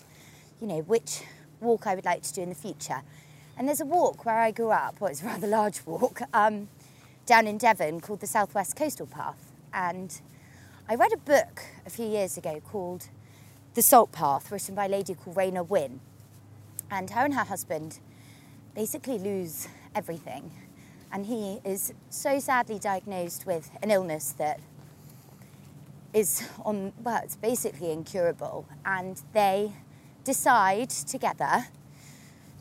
You 0.62 0.68
know, 0.68 0.80
which 0.80 1.24
walk 1.60 1.88
I 1.88 1.96
would 1.96 2.06
like 2.06 2.22
to 2.24 2.34
do 2.34 2.42
in 2.42 2.50
the 2.50 2.56
future. 2.56 3.02
And 3.56 3.68
there's 3.68 3.82
a 3.82 3.86
walk 3.86 4.26
where 4.26 4.40
I 4.40 4.52
grew 4.52 4.72
up, 4.72 5.00
well, 5.00 5.12
it's 5.12 5.22
a 5.22 5.26
rather 5.26 5.48
large 5.48 5.86
walk, 5.86 6.22
um, 6.34 6.70
down 7.26 7.46
in 7.46 7.58
Devon 7.58 8.02
called 8.02 8.20
the 8.20 8.28
Southwest 8.28 8.76
Coastal 8.76 9.06
Path. 9.06 9.52
And 9.72 10.20
I 10.90 10.96
read 10.96 11.14
a 11.14 11.18
book 11.18 11.62
a 11.86 11.90
few 11.90 12.06
years 12.08 12.36
ago 12.36 12.62
called 12.66 13.10
The 13.76 13.84
Salt 13.84 14.12
Path, 14.12 14.52
written 14.52 14.74
by 14.74 14.86
a 14.86 14.90
lady 14.90 15.14
called 15.14 15.38
Raynor 15.38 15.64
Winn. 15.64 16.00
And 16.90 17.12
her 17.12 17.24
and 17.24 17.36
her 17.36 17.44
husband 17.44 18.00
basically 18.74 19.20
lose 19.20 19.68
everything. 19.96 20.52
And 21.12 21.28
he 21.28 21.60
is 21.64 21.94
so 22.10 22.40
sadly 22.40 22.80
diagnosed 22.80 23.46
with 23.46 23.70
an 23.84 23.92
illness 23.92 24.34
that 24.40 24.60
is 26.12 26.48
on, 26.66 26.92
well, 27.04 27.22
it's 27.24 27.36
basically 27.36 27.92
incurable. 27.92 28.66
And 28.84 29.22
they 29.32 29.74
decide 30.24 30.90
together 30.90 31.68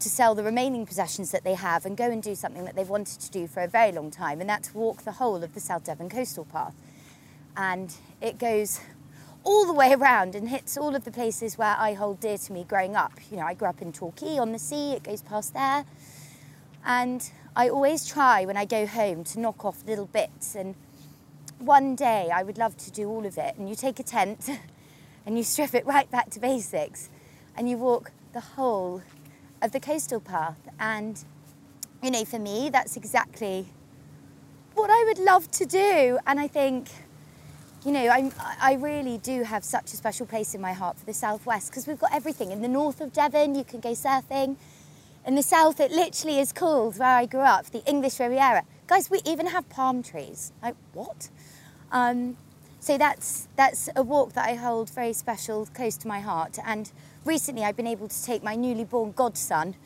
to 0.03 0.11
sell 0.11 0.35
the 0.35 0.43
remaining 0.43 0.85
possessions 0.85 1.31
that 1.31 1.45
they 1.45 1.55
have 1.55 1.87
and 1.87 1.97
go 1.97 2.11
and 2.11 2.23
do 2.23 2.35
something 2.35 2.65
that 2.65 2.77
they've 2.77 2.89
wanted 2.89 3.21
to 3.21 3.31
do 3.31 3.47
for 3.47 3.63
a 3.63 3.69
very 3.69 3.93
long 3.93 4.11
time, 4.11 4.41
and 4.41 4.49
that's 4.49 4.75
walk 4.75 5.03
the 5.03 5.13
whole 5.13 5.43
of 5.43 5.55
the 5.55 5.61
South 5.61 5.85
Devon 5.85 6.09
coastal 6.09 6.45
path. 6.45 6.75
And 7.57 7.95
it 8.21 8.39
goes 8.39 8.81
all 9.45 9.67
the 9.67 9.73
way 9.73 9.93
around 9.93 10.35
and 10.35 10.49
hits 10.49 10.77
all 10.77 10.95
of 10.95 11.05
the 11.05 11.11
places 11.11 11.59
where 11.59 11.77
I 11.79 11.95
hold 11.95 12.21
dear 12.21 12.39
to 12.39 12.53
me 12.53 12.65
growing 12.65 12.97
up. 12.97 13.13
You 13.31 13.39
know, 13.39 13.47
I 13.47 13.55
grew 13.55 13.69
up 13.69 13.83
in 13.83 13.93
Torquay 13.93 14.39
on 14.39 14.53
the 14.53 14.59
sea, 14.59 14.93
it 14.93 15.03
goes 15.03 15.23
past 15.23 15.55
there. 15.55 15.85
And 16.85 17.31
I 17.55 17.69
always 17.69 18.07
try 18.07 18.45
when 18.45 18.57
I 18.57 18.65
go 18.65 18.87
home 18.87 19.25
to 19.25 19.41
knock 19.41 19.65
off 19.65 19.85
little 19.87 20.07
bits. 20.07 20.55
And 20.55 20.75
one 21.59 21.95
day 21.95 22.31
I 22.33 22.43
would 22.43 22.59
love 22.59 22.77
to 22.79 22.91
do 22.91 23.09
all 23.09 23.27
of 23.27 23.39
it. 23.39 23.57
And 23.57 23.69
you 23.69 23.75
take 23.75 24.01
a 24.01 24.05
tent 24.05 24.49
and 25.27 25.37
you 25.37 25.45
strip 25.45 25.75
it 25.75 25.87
right 25.87 26.11
back 26.11 26.31
to 26.31 26.41
basics 26.41 27.09
and 27.57 27.69
you 27.69 27.77
walk 27.77 28.11
the 28.33 28.41
whole 28.41 29.03
of 29.63 29.73
the 29.73 29.81
coastal 29.81 30.21
path. 30.21 30.59
And, 30.79 31.23
you 32.03 32.11
know, 32.11 32.25
for 32.25 32.39
me, 32.39 32.69
that's 32.69 32.97
exactly 32.97 33.67
what 34.75 34.91
I 34.91 35.05
would 35.05 35.19
love 35.19 35.51
to 35.53 35.65
do. 35.65 36.19
And 36.27 36.41
I 36.41 36.49
think, 36.49 36.89
you 37.85 37.93
know, 37.93 38.09
I'm, 38.09 38.33
I 38.61 38.75
really 38.75 39.19
do 39.19 39.45
have 39.45 39.65
such 39.65 39.93
a 39.93 39.97
special 39.97 40.27
place 40.27 40.55
in 40.55 40.61
my 40.61 40.73
heart 40.73 40.99
for 40.99 41.07
the 41.07 41.15
southwest 41.15 41.71
because 41.71 41.87
we've 41.87 41.99
got 41.99 42.15
everything. 42.15 42.51
In 42.51 42.63
the 42.63 42.69
north 42.69 43.01
of 43.01 43.13
Devon, 43.13 43.55
you 43.55 43.65
can 43.65 43.81
go 43.81 43.93
surfing. 43.93 44.57
In 45.25 45.37
the 45.37 45.43
south, 45.43 45.79
it 45.79 45.93
literally 45.93 46.41
is 46.41 46.53
called 46.53 46.99
where 46.99 47.17
I 47.17 47.27
grew 47.27 47.41
up, 47.41 47.67
the 47.67 47.85
English 47.87 48.19
Riviera. 48.19 48.65
Guys, 48.89 49.09
we 49.09 49.21
even 49.25 49.47
have 49.47 49.69
palm 49.69 50.03
trees. 50.03 50.53
Like, 50.61 50.75
what? 50.93 51.29
Um, 51.93 52.37
so 52.81 52.99
that's, 52.99 53.47
that's 53.55 53.89
a 53.95 54.03
walk 54.03 54.33
that 54.33 54.49
I 54.49 54.55
hold 54.55 54.91
very 54.91 55.13
special, 55.13 55.67
close 55.67 55.97
to 55.99 56.09
my 56.09 56.19
heart. 56.19 56.59
And 56.65 56.91
recently 57.25 57.65
I've 57.65 57.77
been 57.77 57.87
able 57.87 58.09
to 58.09 58.25
take 58.25 58.43
my 58.43 58.55
newly 58.55 58.85
born 58.85 59.13
godson 59.13 59.77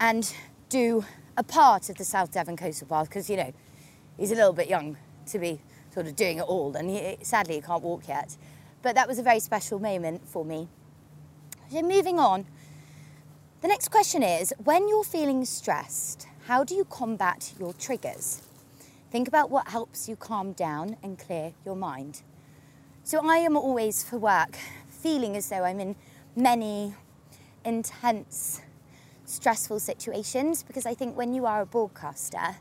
and 0.00 0.32
do 0.68 1.04
a 1.36 1.42
part 1.42 1.88
of 1.88 1.96
the 1.96 2.04
South 2.04 2.32
Devon 2.32 2.56
Coastal 2.56 2.88
Path 2.88 3.08
because, 3.08 3.30
you 3.30 3.36
know, 3.36 3.52
he's 4.16 4.32
a 4.32 4.34
little 4.34 4.52
bit 4.52 4.68
young 4.68 4.96
to 5.26 5.38
be 5.38 5.60
sort 5.92 6.06
of 6.06 6.16
doing 6.16 6.38
it 6.38 6.42
all 6.42 6.74
and 6.76 6.90
he, 6.90 7.16
sadly 7.22 7.56
he 7.56 7.60
can't 7.60 7.82
walk 7.82 8.08
yet. 8.08 8.36
But 8.82 8.94
that 8.94 9.08
was 9.08 9.18
a 9.18 9.22
very 9.22 9.40
special 9.40 9.78
moment 9.78 10.26
for 10.26 10.44
me. 10.44 10.68
So 11.70 11.82
moving 11.82 12.18
on, 12.18 12.46
the 13.60 13.68
next 13.68 13.90
question 13.90 14.22
is, 14.22 14.52
when 14.62 14.88
you're 14.88 15.04
feeling 15.04 15.44
stressed, 15.44 16.26
how 16.46 16.64
do 16.64 16.74
you 16.74 16.84
combat 16.84 17.52
your 17.58 17.72
triggers? 17.72 18.42
Think 19.10 19.26
about 19.26 19.50
what 19.50 19.68
helps 19.68 20.08
you 20.08 20.16
calm 20.16 20.52
down 20.52 20.96
and 21.02 21.18
clear 21.18 21.52
your 21.64 21.76
mind. 21.76 22.22
So 23.04 23.26
I 23.26 23.38
am 23.38 23.56
always 23.56 24.02
for 24.02 24.18
work 24.18 24.56
feeling 24.88 25.36
as 25.36 25.48
though 25.48 25.64
I'm 25.64 25.80
in 25.80 25.96
many 26.38 26.94
intense, 27.64 28.62
stressful 29.24 29.80
situations 29.80 30.62
because 30.62 30.86
I 30.86 30.94
think 30.94 31.16
when 31.16 31.34
you 31.34 31.46
are 31.46 31.62
a 31.62 31.66
broadcaster, 31.66 32.56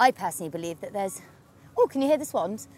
I 0.00 0.10
personally 0.10 0.50
believe 0.50 0.80
that 0.80 0.92
there's. 0.92 1.20
Oh, 1.78 1.86
can 1.86 2.00
you 2.00 2.08
hear 2.08 2.16
the 2.16 2.24
swans? 2.24 2.68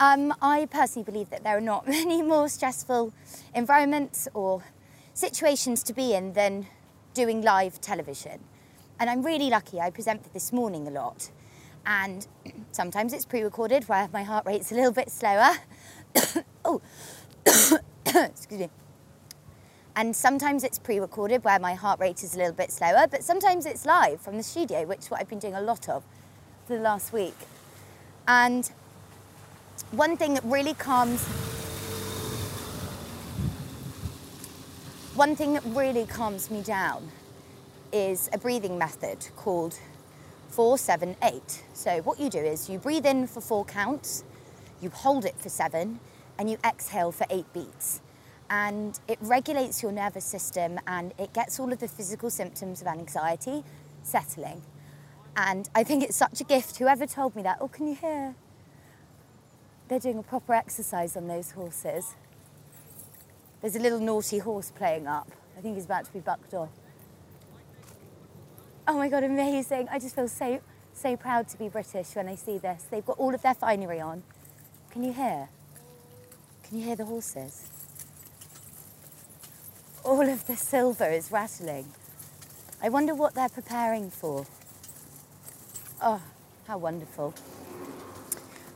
Um, 0.00 0.34
I 0.40 0.66
personally 0.66 1.04
believe 1.04 1.30
that 1.30 1.44
there 1.44 1.56
are 1.56 1.60
not 1.60 1.86
many 1.98 2.22
more 2.22 2.48
stressful 2.48 3.12
environments 3.54 4.28
or 4.34 4.62
situations 5.12 5.82
to 5.84 5.92
be 5.92 6.14
in 6.14 6.32
than 6.32 6.66
doing 7.14 7.42
live 7.42 7.80
television. 7.80 8.40
And 8.98 9.10
I'm 9.10 9.22
really 9.22 9.50
lucky, 9.50 9.78
I 9.78 9.90
presented 9.90 10.32
this 10.32 10.52
morning 10.52 10.88
a 10.88 10.90
lot 10.90 11.30
and 11.86 12.26
sometimes 12.72 13.12
it's 13.12 13.24
pre-recorded 13.24 13.88
where 13.88 14.08
my 14.12 14.22
heart 14.22 14.44
rate's 14.46 14.72
a 14.72 14.74
little 14.74 14.92
bit 14.92 15.10
slower. 15.10 15.52
oh, 16.64 16.80
excuse 18.06 18.60
me. 18.60 18.70
And 19.96 20.14
sometimes 20.14 20.62
it's 20.62 20.78
pre-recorded 20.78 21.42
where 21.42 21.58
my 21.58 21.72
heart 21.72 21.98
rate 22.00 22.22
is 22.22 22.34
a 22.34 22.38
little 22.38 22.52
bit 22.52 22.70
slower, 22.70 23.06
but 23.10 23.24
sometimes 23.24 23.64
it's 23.64 23.86
live 23.86 24.20
from 24.20 24.36
the 24.36 24.42
studio, 24.42 24.84
which 24.84 24.98
is 24.98 25.10
what 25.10 25.20
I've 25.20 25.28
been 25.28 25.38
doing 25.38 25.54
a 25.54 25.60
lot 25.62 25.88
of 25.88 26.04
for 26.66 26.76
the 26.76 26.82
last 26.82 27.14
week. 27.14 27.34
And 28.28 28.70
one 29.92 30.18
thing 30.18 30.34
that 30.34 30.44
really 30.44 30.74
calms 30.74 31.24
one 35.14 35.34
thing 35.34 35.54
that 35.54 35.62
really 35.64 36.04
calms 36.04 36.50
me 36.50 36.60
down 36.60 37.10
is 37.90 38.28
a 38.34 38.38
breathing 38.38 38.76
method 38.76 39.26
called 39.34 39.78
four, 40.50 40.76
seven, 40.76 41.16
eight. 41.22 41.62
So 41.72 42.02
what 42.02 42.20
you 42.20 42.28
do 42.28 42.40
is 42.40 42.68
you 42.68 42.78
breathe 42.78 43.06
in 43.06 43.26
for 43.26 43.40
four 43.40 43.64
counts, 43.64 44.24
you 44.82 44.90
hold 44.90 45.24
it 45.24 45.36
for 45.38 45.48
seven, 45.48 46.00
and 46.38 46.50
you 46.50 46.58
exhale 46.62 47.12
for 47.12 47.26
eight 47.30 47.50
beats. 47.54 48.02
And 48.48 48.98
it 49.08 49.18
regulates 49.20 49.82
your 49.82 49.92
nervous 49.92 50.24
system 50.24 50.78
and 50.86 51.12
it 51.18 51.32
gets 51.32 51.58
all 51.58 51.72
of 51.72 51.80
the 51.80 51.88
physical 51.88 52.30
symptoms 52.30 52.80
of 52.80 52.86
anxiety 52.86 53.64
settling. 54.02 54.62
And 55.36 55.68
I 55.74 55.82
think 55.82 56.02
it's 56.04 56.16
such 56.16 56.40
a 56.40 56.44
gift. 56.44 56.78
Whoever 56.78 57.06
told 57.06 57.36
me 57.36 57.42
that, 57.42 57.58
oh, 57.60 57.68
can 57.68 57.88
you 57.88 57.94
hear? 57.94 58.34
They're 59.88 60.00
doing 60.00 60.18
a 60.18 60.22
proper 60.22 60.54
exercise 60.54 61.16
on 61.16 61.28
those 61.28 61.52
horses. 61.52 62.14
There's 63.60 63.76
a 63.76 63.80
little 63.80 64.00
naughty 64.00 64.38
horse 64.38 64.70
playing 64.70 65.06
up. 65.06 65.30
I 65.56 65.60
think 65.60 65.74
he's 65.74 65.84
about 65.84 66.04
to 66.06 66.12
be 66.12 66.20
bucked 66.20 66.54
off. 66.54 66.70
Oh 68.88 68.96
my 68.96 69.08
God, 69.08 69.24
amazing. 69.24 69.88
I 69.90 69.98
just 69.98 70.14
feel 70.14 70.28
so, 70.28 70.60
so 70.92 71.16
proud 71.16 71.48
to 71.48 71.58
be 71.58 71.68
British 71.68 72.14
when 72.14 72.28
I 72.28 72.36
see 72.36 72.58
this. 72.58 72.84
They've 72.90 73.04
got 73.04 73.18
all 73.18 73.34
of 73.34 73.42
their 73.42 73.54
finery 73.54 74.00
on. 74.00 74.22
Can 74.90 75.02
you 75.02 75.12
hear? 75.12 75.48
Can 76.62 76.78
you 76.78 76.84
hear 76.84 76.96
the 76.96 77.04
horses? 77.04 77.70
All 80.06 80.28
of 80.28 80.46
the 80.46 80.54
silver 80.54 81.06
is 81.06 81.32
rattling. 81.32 81.86
I 82.80 82.88
wonder 82.90 83.12
what 83.12 83.34
they're 83.34 83.48
preparing 83.48 84.08
for. 84.08 84.46
Oh, 86.00 86.22
how 86.68 86.78
wonderful. 86.78 87.34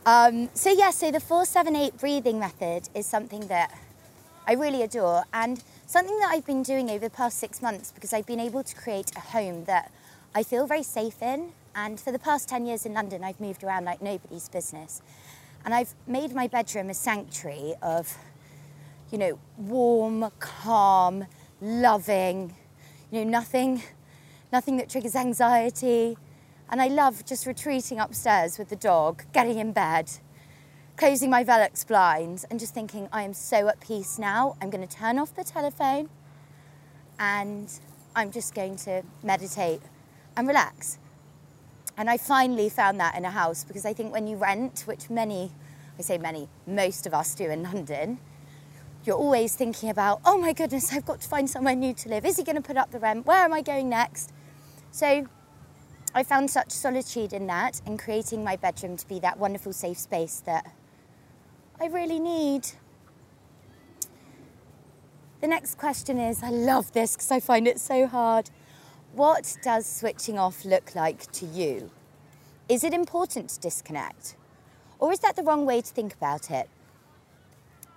Um, 0.05 0.49
so 0.55 0.73
yeah, 0.73 0.91
so 0.91 1.13
the 1.13 1.21
478 1.21 1.99
breathing 1.99 2.41
method 2.41 2.89
is 2.97 3.07
something 3.07 3.47
that 3.47 3.73
I 4.45 4.55
really 4.55 4.83
adore 4.83 5.23
and 5.33 5.63
something 5.87 6.19
that 6.19 6.31
I've 6.33 6.47
been 6.47 6.65
doing 6.65 6.91
over 6.91 7.07
the 7.07 7.15
past 7.15 7.39
six 7.39 7.63
months 7.63 7.93
because 7.93 8.13
I've 8.13 8.27
been 8.27 8.41
able 8.41 8.65
to 8.65 8.75
create 8.75 9.13
a 9.15 9.21
home 9.21 9.67
that 9.67 9.93
I 10.35 10.43
feel 10.43 10.67
very 10.67 10.83
safe 10.83 11.23
in. 11.23 11.53
And 11.77 12.01
for 12.01 12.11
the 12.11 12.19
past 12.19 12.49
10 12.49 12.67
years 12.67 12.85
in 12.85 12.93
London, 12.93 13.23
I've 13.23 13.39
moved 13.39 13.63
around 13.63 13.85
like 13.85 14.03
nobody's 14.03 14.49
business. 14.49 15.01
And 15.65 15.75
I've 15.75 15.95
made 16.09 16.35
my 16.35 16.49
bedroom 16.49 16.91
a 16.91 16.95
sanctuary 16.95 17.75
of, 17.83 18.19
you 19.11 19.19
know, 19.19 19.39
warm, 19.57 20.31
calm, 20.39 21.27
loving, 21.61 22.55
you 23.11 23.25
know, 23.25 23.31
nothing, 23.31 23.83
nothing 24.53 24.77
that 24.77 24.89
triggers 24.89 25.17
anxiety. 25.17 26.17
And 26.71 26.81
I 26.81 26.87
love 26.87 27.25
just 27.25 27.47
retreating 27.47 27.99
upstairs 27.99 28.59
with 28.59 28.69
the 28.69 28.77
dog, 28.77 29.25
getting 29.33 29.59
in 29.59 29.73
bed, 29.73 30.11
closing 30.97 31.31
my 31.31 31.43
Velux 31.43 31.87
blinds, 31.87 32.45
and 32.45 32.61
just 32.61 32.73
thinking, 32.73 33.09
I 33.13 33.23
am 33.23 33.35
so 33.35 33.69
at 33.69 33.81
peace 33.81 34.19
now. 34.19 34.57
I'm 34.61 34.71
going 34.71 34.87
to 34.87 34.97
turn 34.97 35.19
off 35.19 35.35
the 35.35 35.45
telephone 35.45 36.09
and 37.19 37.71
I'm 38.15 38.31
just 38.31 38.55
going 38.55 38.77
to 38.77 39.03
meditate 39.23 39.83
and 40.37 40.47
relax. 40.47 40.99
And 41.97 42.09
I 42.09 42.17
finally 42.17 42.69
found 42.69 43.01
that 43.01 43.17
in 43.17 43.25
a 43.25 43.31
house 43.31 43.65
because 43.65 43.85
I 43.85 43.93
think 43.93 44.13
when 44.13 44.27
you 44.27 44.37
rent, 44.37 44.85
which 44.87 45.11
many, 45.11 45.51
I 45.99 46.03
say 46.03 46.17
many, 46.17 46.49
most 46.67 47.07
of 47.07 47.13
us 47.13 47.35
do 47.35 47.51
in 47.51 47.63
London, 47.65 48.19
you're 49.05 49.17
always 49.17 49.55
thinking 49.55 49.89
about, 49.89 50.21
oh 50.25 50.39
my 50.39 50.53
goodness, 50.53 50.93
I've 50.93 51.07
got 51.07 51.21
to 51.23 51.29
find 51.29 51.49
somewhere 51.49 51.75
new 51.75 51.95
to 51.95 52.09
live. 52.09 52.25
Is 52.25 52.37
he 52.37 52.45
going 52.45 52.57
to 52.57 52.63
put 52.63 52.77
up 52.77 52.91
the 52.91 52.99
rent? 52.99 53.27
Where 53.27 53.45
am 53.45 53.53
I 53.53 53.63
going 53.63 53.89
next? 53.89 54.33
So 54.91 55.27
I 56.15 56.23
found 56.23 56.51
such 56.51 56.71
solitude 56.71 57.33
in 57.33 57.47
that 57.47 57.81
and 57.87 57.99
creating 57.99 58.45
my 58.45 58.57
bedroom 58.57 58.97
to 58.97 59.09
be 59.09 59.19
that 59.21 59.39
wonderful 59.39 59.73
safe 59.73 59.99
space 59.99 60.43
that 60.45 60.71
I 61.81 61.87
really 61.87 62.19
need. 62.19 62.67
The 65.41 65.49
next 65.49 65.79
question 65.79 66.19
is 66.19 66.43
I 66.43 66.51
love 66.51 66.93
this 66.93 67.17
because 67.17 67.31
I 67.31 67.41
find 67.41 67.67
it 67.67 67.81
so 67.81 68.07
hard. 68.07 68.51
What 69.15 69.57
does 69.63 69.87
switching 69.87 70.39
off 70.39 70.65
look 70.65 70.95
like 70.95 71.33
to 71.33 71.47
you? 71.47 71.91
Is 72.69 72.85
it 72.85 72.93
important 72.93 73.49
to 73.51 73.61
disconnect? 73.61 74.37
Or 74.99 75.13
is 75.13 75.21
that 75.21 75.37
the 75.37 75.43
wrong 75.43 75.65
way 75.65 75.81
to 75.81 75.87
think 75.87 76.13
about 76.13 76.51
it? 76.51 76.69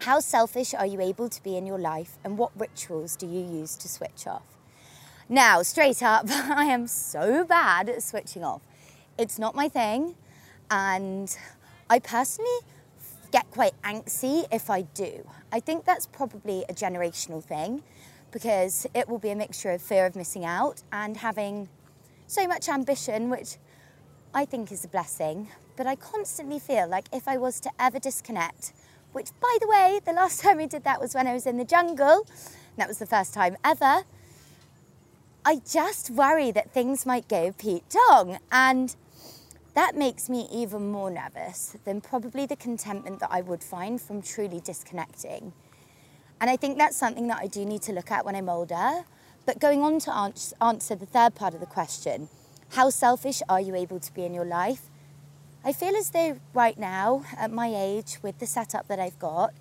How 0.04 0.20
selfish 0.20 0.74
are 0.74 0.86
you 0.86 1.00
able 1.00 1.30
to 1.30 1.42
be 1.44 1.56
in 1.56 1.66
your 1.66 1.80
life 1.80 2.18
and 2.26 2.38
what 2.38 2.52
rituals 2.60 3.16
do 3.16 3.26
you 3.26 3.40
use 3.40 3.78
to 3.78 3.88
switch 3.88 4.28
off? 4.28 4.44
Now, 5.30 5.62
straight 5.62 6.04
up, 6.04 6.26
I 6.30 6.66
am 6.66 6.88
so 6.88 7.46
bad 7.46 7.88
at 7.88 8.04
switching 8.04 8.44
off. 8.44 8.60
It's 9.18 9.40
not 9.40 9.56
my 9.56 9.70
thing, 9.70 10.16
and 10.70 11.34
I 11.90 12.00
personally 12.00 12.60
get 13.32 13.50
quite 13.50 13.82
antsy 13.84 14.46
if 14.52 14.70
I 14.70 14.82
do. 14.82 15.26
I 15.54 15.62
think 15.62 15.86
that's 15.86 16.06
probably 16.06 16.66
a 16.68 16.74
generational 16.74 17.42
thing 17.42 17.82
because 18.32 18.86
it 18.94 19.08
will 19.08 19.20
be 19.20 19.30
a 19.30 19.38
mixture 19.38 19.72
of 19.72 19.82
fear 19.82 20.06
of 20.06 20.18
missing 20.18 20.44
out 20.44 20.84
and 20.92 21.16
having 21.16 21.70
so 22.28 22.46
much 22.46 22.68
ambition, 22.68 23.30
which 23.30 23.56
I 24.34 24.44
think 24.44 24.70
is 24.70 24.84
a 24.84 24.90
blessing. 24.90 25.48
But 25.78 25.88
I 25.88 25.96
constantly 25.96 26.60
feel 26.60 26.90
like 26.90 27.08
if 27.14 27.26
I 27.26 27.38
was 27.38 27.62
to 27.62 27.72
ever 27.80 28.00
disconnect, 28.00 28.74
which 29.14 29.30
by 29.40 29.58
the 29.62 29.68
way, 29.68 30.00
the 30.06 30.14
last 30.14 30.42
time 30.42 30.58
we 30.58 30.68
did 30.68 30.84
that 30.84 31.00
was 31.00 31.16
when 31.16 31.28
I 31.28 31.34
was 31.34 31.46
in 31.46 31.58
the 31.58 31.66
jungle, 31.66 32.28
that 32.78 32.88
was 32.88 33.00
the 33.00 33.06
first 33.06 33.34
time 33.34 33.58
ever. 33.64 34.04
I 35.46 35.62
just 35.70 36.10
worry 36.10 36.52
that 36.52 36.72
things 36.72 37.06
might 37.06 37.28
go 37.28 37.54
Pete 37.58 37.84
Tong. 37.90 38.40
And 38.52 38.96
that 39.74 39.96
makes 39.96 40.30
me 40.30 40.48
even 40.52 40.92
more 40.92 41.10
nervous 41.10 41.76
than 41.84 42.00
probably 42.00 42.46
the 42.46 42.56
contentment 42.56 43.20
that 43.20 43.30
I 43.32 43.42
would 43.42 43.64
find 43.64 44.00
from 44.00 44.22
truly 44.22 44.60
disconnecting. 44.60 45.52
And 46.40 46.50
I 46.50 46.58
think 46.58 46.78
that's 46.78 46.96
something 46.96 47.28
that 47.28 47.40
I 47.40 47.48
do 47.48 47.66
need 47.66 47.82
to 47.84 47.94
look 47.94 48.12
at 48.12 48.26
when 48.26 48.36
I'm 48.36 48.50
older. 48.50 49.04
But 49.46 49.60
going 49.60 49.82
on 49.82 50.00
to 50.00 50.32
answer 50.62 50.96
the 50.96 51.06
third 51.06 51.36
part 51.36 51.54
of 51.54 51.60
the 51.60 51.66
question, 51.66 52.30
how 52.70 52.90
selfish 52.90 53.42
are 53.50 53.60
you 53.60 53.76
able 53.76 54.00
to 54.00 54.14
be 54.14 54.24
in 54.24 54.34
your 54.34 54.46
life? 54.46 54.90
I 55.66 55.72
feel 55.72 55.96
as 55.96 56.10
though 56.10 56.38
right 56.54 56.78
now, 56.78 57.24
at 57.38 57.50
my 57.50 57.72
age, 57.74 58.18
with 58.22 58.38
the 58.40 58.46
setup 58.46 58.90
that 58.90 59.00
I've 59.00 59.18
got, 59.18 59.54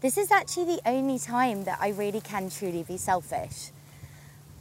this 0.00 0.16
is 0.16 0.30
actually 0.30 0.76
the 0.76 0.80
only 0.86 1.18
time 1.18 1.64
that 1.64 1.76
I 1.82 1.90
really 1.90 2.22
can 2.22 2.48
truly 2.48 2.82
be 2.82 2.96
selfish. 2.96 3.70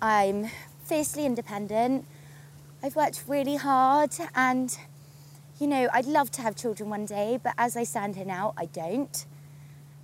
I'm 0.01 0.49
fiercely 0.83 1.25
independent. 1.25 2.05
I've 2.83 2.97
worked 2.97 3.23
really 3.29 3.55
hard 3.55 4.11
and, 4.35 4.77
you 5.57 5.67
know, 5.67 5.87
I'd 5.93 6.05
love 6.05 6.31
to 6.31 6.41
have 6.41 6.57
children 6.57 6.89
one 6.89 7.05
day, 7.05 7.39
but 7.41 7.53
as 7.57 7.77
I 7.77 7.85
stand 7.85 8.17
here 8.17 8.25
now, 8.25 8.53
I 8.57 8.65
don't. 8.65 9.25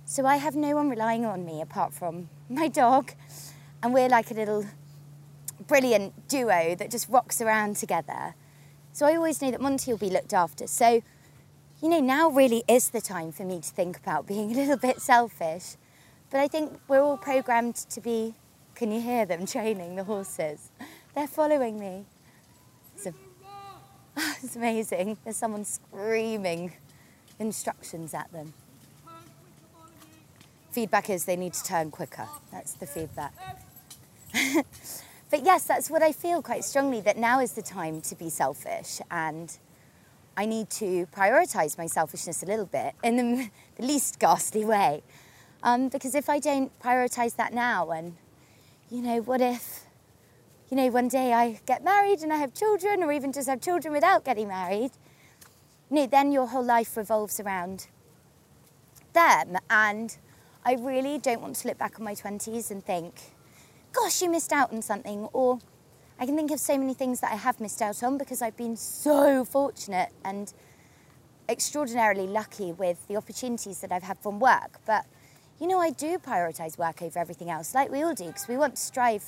So 0.06 0.24
I 0.24 0.36
have 0.36 0.56
no 0.56 0.76
one 0.76 0.88
relying 0.88 1.26
on 1.26 1.44
me 1.44 1.60
apart 1.60 1.92
from 1.92 2.30
my 2.48 2.68
dog. 2.68 3.12
And 3.82 3.92
we're 3.92 4.08
like 4.08 4.30
a 4.30 4.34
little 4.34 4.64
brilliant 5.66 6.26
duo 6.26 6.74
that 6.74 6.90
just 6.90 7.06
rocks 7.10 7.42
around 7.42 7.76
together. 7.76 8.34
So 8.92 9.06
I 9.06 9.14
always 9.14 9.40
know 9.40 9.50
that 9.50 9.60
Monty 9.60 9.90
will 9.92 9.98
be 9.98 10.10
looked 10.10 10.34
after. 10.34 10.66
So, 10.66 11.02
you 11.80 11.88
know, 11.88 12.00
now 12.00 12.28
really 12.28 12.64
is 12.68 12.90
the 12.90 13.00
time 13.00 13.32
for 13.32 13.44
me 13.44 13.60
to 13.60 13.68
think 13.68 13.96
about 13.96 14.26
being 14.26 14.52
a 14.52 14.54
little 14.54 14.76
bit 14.76 15.00
selfish. 15.00 15.76
But 16.30 16.40
I 16.40 16.48
think 16.48 16.78
we're 16.88 17.00
all 17.00 17.16
programmed 17.16 17.76
to 17.76 18.00
be, 18.00 18.34
can 18.74 18.92
you 18.92 19.00
hear 19.00 19.26
them 19.26 19.46
training 19.46 19.96
the 19.96 20.04
horses? 20.04 20.70
They're 21.14 21.26
following 21.26 21.78
me. 21.78 22.04
it's 24.16 24.56
amazing. 24.56 25.18
There's 25.24 25.36
someone 25.36 25.64
screaming 25.64 26.72
instructions 27.38 28.14
at 28.14 28.30
them. 28.32 28.52
Feedback 30.70 31.10
is 31.10 31.24
they 31.24 31.36
need 31.36 31.52
to 31.54 31.64
turn 31.64 31.90
quicker. 31.90 32.28
That's 32.52 32.74
the 32.74 32.86
feedback. 32.86 33.34
but 35.30 35.44
yes, 35.44 35.64
that's 35.64 35.88
what 35.90 36.02
I 36.02 36.12
feel 36.12 36.42
quite 36.42 36.64
strongly 36.64 37.00
that 37.02 37.16
now 37.16 37.40
is 37.40 37.52
the 37.52 37.62
time 37.62 38.00
to 38.02 38.14
be 38.14 38.28
selfish 38.28 39.00
and 39.10 39.56
I 40.36 40.46
need 40.46 40.70
to 40.70 41.06
prioritize 41.06 41.76
my 41.76 41.86
selfishness 41.86 42.42
a 42.42 42.46
little 42.46 42.66
bit 42.66 42.94
in 43.02 43.16
the, 43.16 43.50
the 43.76 43.86
least 43.86 44.18
ghastly 44.18 44.64
way. 44.64 45.02
Um, 45.62 45.88
because 45.88 46.14
if 46.14 46.28
I 46.28 46.38
don't 46.38 46.70
prioritize 46.80 47.36
that 47.36 47.52
now, 47.52 47.90
and 47.90 48.16
you 48.90 49.02
know, 49.02 49.20
what 49.20 49.40
if 49.40 49.84
you 50.70 50.76
know, 50.76 50.86
one 50.88 51.08
day 51.08 51.32
I 51.32 51.60
get 51.66 51.82
married 51.82 52.20
and 52.20 52.32
I 52.32 52.36
have 52.36 52.54
children, 52.54 53.02
or 53.02 53.12
even 53.12 53.32
just 53.32 53.48
have 53.48 53.60
children 53.60 53.92
without 53.92 54.24
getting 54.24 54.46
married, 54.48 54.92
you 55.90 55.96
know, 55.96 56.06
then 56.06 56.30
your 56.30 56.46
whole 56.46 56.64
life 56.64 56.96
revolves 56.96 57.40
around 57.40 57.88
them. 59.12 59.58
And 59.68 60.16
I 60.64 60.74
really 60.74 61.18
don't 61.18 61.40
want 61.40 61.56
to 61.56 61.68
look 61.68 61.78
back 61.78 61.98
on 61.98 62.04
my 62.04 62.14
20s 62.14 62.70
and 62.70 62.84
think, 62.84 63.14
gosh, 63.92 64.22
you 64.22 64.30
missed 64.30 64.52
out 64.52 64.72
on 64.72 64.82
something. 64.82 65.28
Or 65.32 65.58
I 66.18 66.26
can 66.26 66.36
think 66.36 66.50
of 66.50 66.60
so 66.60 66.76
many 66.78 66.94
things 66.94 67.20
that 67.20 67.32
I 67.32 67.36
have 67.36 67.60
missed 67.60 67.82
out 67.82 68.02
on 68.02 68.18
because 68.18 68.42
I've 68.42 68.56
been 68.56 68.76
so 68.76 69.44
fortunate 69.44 70.10
and 70.24 70.52
extraordinarily 71.48 72.26
lucky 72.26 72.72
with 72.72 73.06
the 73.08 73.16
opportunities 73.16 73.80
that 73.80 73.90
I've 73.90 74.04
had 74.04 74.18
from 74.18 74.38
work. 74.38 74.80
But, 74.86 75.06
you 75.58 75.66
know, 75.66 75.80
I 75.80 75.90
do 75.90 76.18
prioritise 76.18 76.78
work 76.78 77.02
over 77.02 77.18
everything 77.18 77.50
else, 77.50 77.74
like 77.74 77.90
we 77.90 78.02
all 78.02 78.14
do, 78.14 78.26
because 78.26 78.48
we 78.48 78.56
want 78.56 78.76
to 78.76 78.82
strive 78.82 79.24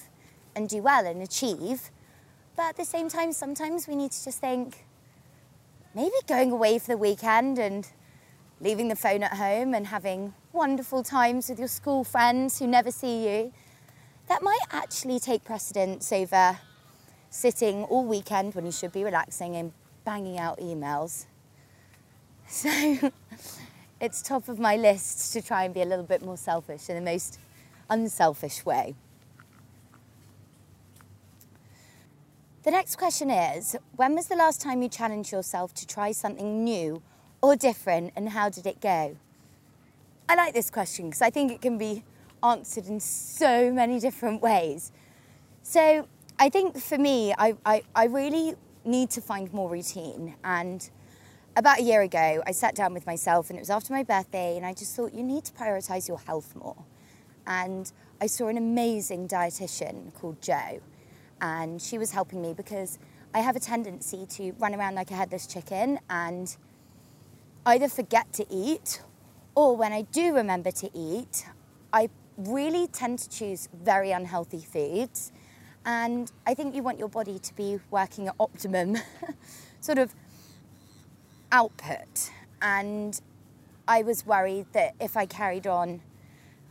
and 0.54 0.68
do 0.68 0.82
well 0.82 1.06
and 1.06 1.20
achieve. 1.22 1.90
But 2.56 2.66
at 2.66 2.76
the 2.76 2.84
same 2.84 3.08
time, 3.08 3.32
sometimes 3.32 3.88
we 3.88 3.96
need 3.96 4.12
to 4.12 4.24
just 4.24 4.38
think 4.38 4.84
maybe 5.94 6.14
going 6.26 6.52
away 6.52 6.78
for 6.78 6.88
the 6.88 6.96
weekend 6.96 7.58
and 7.58 7.90
leaving 8.60 8.88
the 8.88 8.96
phone 8.96 9.22
at 9.22 9.34
home 9.34 9.74
and 9.74 9.88
having 9.88 10.34
wonderful 10.52 11.02
times 11.02 11.48
with 11.48 11.58
your 11.58 11.68
school 11.68 12.04
friends 12.04 12.58
who 12.58 12.66
never 12.66 12.90
see 12.90 13.26
you, 13.28 13.52
that 14.32 14.42
might 14.42 14.64
actually 14.70 15.20
take 15.20 15.44
precedence 15.44 16.10
over 16.10 16.58
sitting 17.28 17.84
all 17.84 18.02
weekend 18.02 18.54
when 18.54 18.64
you 18.64 18.72
should 18.72 18.90
be 18.90 19.04
relaxing 19.04 19.56
and 19.56 19.72
banging 20.06 20.38
out 20.38 20.58
emails. 20.58 21.26
So 22.48 23.10
it's 24.00 24.22
top 24.22 24.48
of 24.48 24.58
my 24.58 24.76
list 24.76 25.34
to 25.34 25.42
try 25.42 25.64
and 25.64 25.72
be 25.72 25.82
a 25.82 25.84
little 25.84 26.04
bit 26.04 26.22
more 26.22 26.38
selfish 26.38 26.88
in 26.88 26.96
the 26.96 27.02
most 27.02 27.38
unselfish 27.88 28.64
way. 28.64 28.94
The 32.62 32.70
next 32.70 32.96
question 32.96 33.30
is 33.30 33.76
When 33.96 34.14
was 34.14 34.28
the 34.28 34.36
last 34.36 34.62
time 34.62 34.80
you 34.82 34.88
challenged 34.88 35.30
yourself 35.30 35.74
to 35.74 35.86
try 35.86 36.12
something 36.12 36.64
new 36.64 37.02
or 37.42 37.54
different, 37.54 38.12
and 38.16 38.30
how 38.30 38.48
did 38.48 38.66
it 38.66 38.80
go? 38.80 39.16
I 40.26 40.34
like 40.34 40.54
this 40.54 40.70
question 40.70 41.06
because 41.06 41.22
I 41.22 41.28
think 41.28 41.52
it 41.52 41.60
can 41.60 41.76
be 41.76 42.02
answered 42.42 42.86
in 42.86 43.00
so 43.00 43.72
many 43.72 44.00
different 44.00 44.42
ways. 44.42 44.92
So, 45.62 46.08
I 46.38 46.48
think 46.48 46.78
for 46.78 46.98
me, 46.98 47.32
I, 47.38 47.54
I, 47.64 47.82
I 47.94 48.06
really 48.06 48.54
need 48.84 49.10
to 49.10 49.20
find 49.20 49.52
more 49.52 49.70
routine. 49.70 50.34
And 50.42 50.88
about 51.56 51.78
a 51.78 51.82
year 51.82 52.02
ago, 52.02 52.42
I 52.46 52.52
sat 52.52 52.74
down 52.74 52.94
with 52.94 53.06
myself, 53.06 53.50
and 53.50 53.58
it 53.58 53.62
was 53.62 53.70
after 53.70 53.92
my 53.92 54.02
birthday, 54.02 54.56
and 54.56 54.66
I 54.66 54.74
just 54.74 54.96
thought, 54.96 55.14
you 55.14 55.22
need 55.22 55.44
to 55.44 55.52
prioritize 55.52 56.08
your 56.08 56.18
health 56.18 56.56
more. 56.56 56.84
And 57.46 57.92
I 58.20 58.26
saw 58.26 58.48
an 58.48 58.56
amazing 58.56 59.28
dietitian 59.28 60.14
called 60.14 60.40
Jo 60.40 60.80
and 61.42 61.82
she 61.82 61.98
was 61.98 62.12
helping 62.12 62.40
me 62.40 62.54
because 62.54 62.98
I 63.34 63.40
have 63.40 63.56
a 63.56 63.60
tendency 63.60 64.26
to 64.26 64.52
run 64.52 64.74
around 64.74 64.94
like 64.94 65.10
a 65.10 65.14
headless 65.14 65.46
chicken 65.46 65.98
and 66.08 66.56
either 67.66 67.88
forget 67.88 68.32
to 68.34 68.46
eat 68.48 69.02
or 69.54 69.76
when 69.76 69.92
I 69.92 70.02
do 70.02 70.34
remember 70.34 70.70
to 70.70 70.90
eat, 70.96 71.46
I 71.92 72.08
really 72.36 72.86
tend 72.86 73.18
to 73.20 73.28
choose 73.28 73.68
very 73.72 74.10
unhealthy 74.10 74.60
foods. 74.60 75.32
And 75.84 76.30
I 76.46 76.54
think 76.54 76.74
you 76.74 76.82
want 76.82 76.98
your 76.98 77.08
body 77.08 77.38
to 77.38 77.54
be 77.54 77.80
working 77.90 78.28
at 78.28 78.34
optimum 78.38 78.96
sort 79.80 79.98
of 79.98 80.14
output. 81.50 82.30
And 82.60 83.20
I 83.88 84.02
was 84.02 84.24
worried 84.24 84.66
that 84.72 84.94
if 85.00 85.16
I 85.16 85.26
carried 85.26 85.66
on 85.66 86.00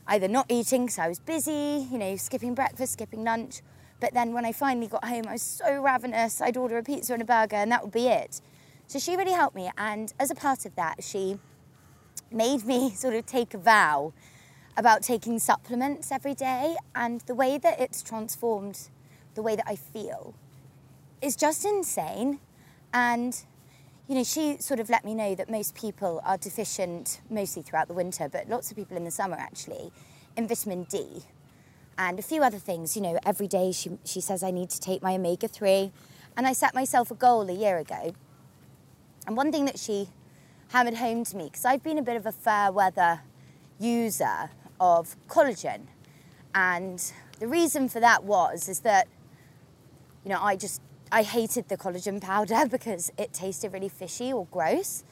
either 0.08 0.28
not 0.28 0.46
eating 0.50 0.86
because 0.86 1.00
I 1.00 1.08
was 1.08 1.20
busy, 1.20 1.88
you 1.92 1.98
know, 1.98 2.16
skipping 2.16 2.56
breakfast, 2.56 2.94
skipping 2.94 3.24
lunch, 3.24 3.62
but 4.00 4.14
then 4.14 4.34
when 4.34 4.46
I 4.46 4.52
finally 4.52 4.88
got 4.88 5.06
home, 5.06 5.26
I 5.28 5.34
was 5.34 5.44
so 5.44 5.82
ravenous, 5.82 6.42
I'd 6.42 6.58
order 6.58 6.78
a 6.78 6.84
pizza 6.84 7.14
and 7.14 7.22
a 7.22 7.26
burger, 7.26 7.58
and 7.58 7.72
that 7.72 7.84
would 7.84 7.92
be 7.92 8.08
it. 8.08 8.42
So 8.88 8.98
she 8.98 9.16
really 9.16 9.32
helped 9.32 9.56
me. 9.56 9.72
And 9.78 10.12
as 10.20 10.32
a 10.32 10.36
part 10.36 10.66
of 10.66 10.76
that, 10.76 11.04
she 11.04 11.38
made 12.32 12.66
me 12.66 12.90
sort 12.96 13.14
of 13.14 13.26
take 13.26 13.54
a 13.54 13.58
vow 13.58 14.14
about 14.82 15.04
taking 15.04 15.38
supplements 15.38 16.12
every 16.12 16.34
day. 16.34 16.76
And 16.96 17.22
the 17.22 17.36
way 17.36 17.60
that 17.60 17.80
it's 17.80 18.02
transformed 18.02 18.90
the 19.36 19.44
way 19.44 19.56
that 19.56 19.66
I 19.68 19.76
feel 19.76 20.34
is 21.22 21.36
just 21.36 21.64
insane. 21.64 22.40
And, 22.92 23.40
you 24.08 24.16
know, 24.16 24.24
she 24.24 24.58
sort 24.58 24.80
of 24.80 24.90
let 24.90 25.06
me 25.06 25.14
know 25.14 25.36
that 25.36 25.52
most 25.52 25.76
people 25.76 26.20
are 26.26 26.36
deficient, 26.36 27.22
mostly 27.30 27.62
throughout 27.62 27.90
the 27.90 27.94
winter, 27.94 28.28
but 28.28 28.50
lots 28.50 28.72
of 28.72 28.76
people 28.76 28.98
in 28.98 29.04
the 29.04 29.12
summer 29.12 29.38
actually, 29.38 29.92
in 30.36 30.48
vitamin 30.48 30.86
D 30.86 31.26
and 31.96 32.18
a 32.18 32.24
few 32.24 32.42
other 32.42 32.58
things. 32.58 32.96
You 32.96 33.04
know, 33.04 33.20
every 33.24 33.48
day 33.48 33.72
she, 33.72 33.92
she 34.04 34.20
says 34.20 34.42
I 34.42 34.50
need 34.50 34.72
to 34.72 34.80
take 34.80 35.04
my 35.04 35.14
omega 35.14 35.48
3. 35.48 35.92
And 36.36 36.48
I 36.48 36.54
set 36.54 36.74
myself 36.74 37.12
a 37.12 37.16
goal 37.16 37.48
a 37.50 37.54
year 37.54 37.78
ago. 37.78 38.14
And 39.28 39.38
one 39.38 39.52
thing 39.52 39.66
that 39.66 39.78
she 39.78 40.10
hammered 40.70 40.96
home 40.96 41.24
to 41.26 41.38
me, 41.38 41.44
because 41.46 41.66
I've 41.66 41.84
been 41.84 42.00
a 42.00 42.02
bit 42.02 42.16
of 42.16 42.26
a 42.26 42.32
fair 42.32 42.72
weather 42.72 43.22
user 43.80 44.50
of 44.82 45.16
collagen. 45.30 45.84
And 46.54 47.00
the 47.40 47.48
reason 47.48 47.88
for 47.88 48.02
that 48.02 48.26
was, 48.26 48.68
is 48.68 48.80
that, 48.80 49.08
you 50.26 50.32
know, 50.32 50.42
I 50.42 50.58
just, 50.58 50.82
I 51.12 51.24
hated 51.24 51.70
the 51.70 51.78
collagen 51.78 52.20
powder 52.20 52.66
because 52.70 53.14
it 53.18 53.32
tasted 53.32 53.72
really 53.72 53.88
fishy 53.88 54.34
or 54.34 54.48
gross. 54.52 55.06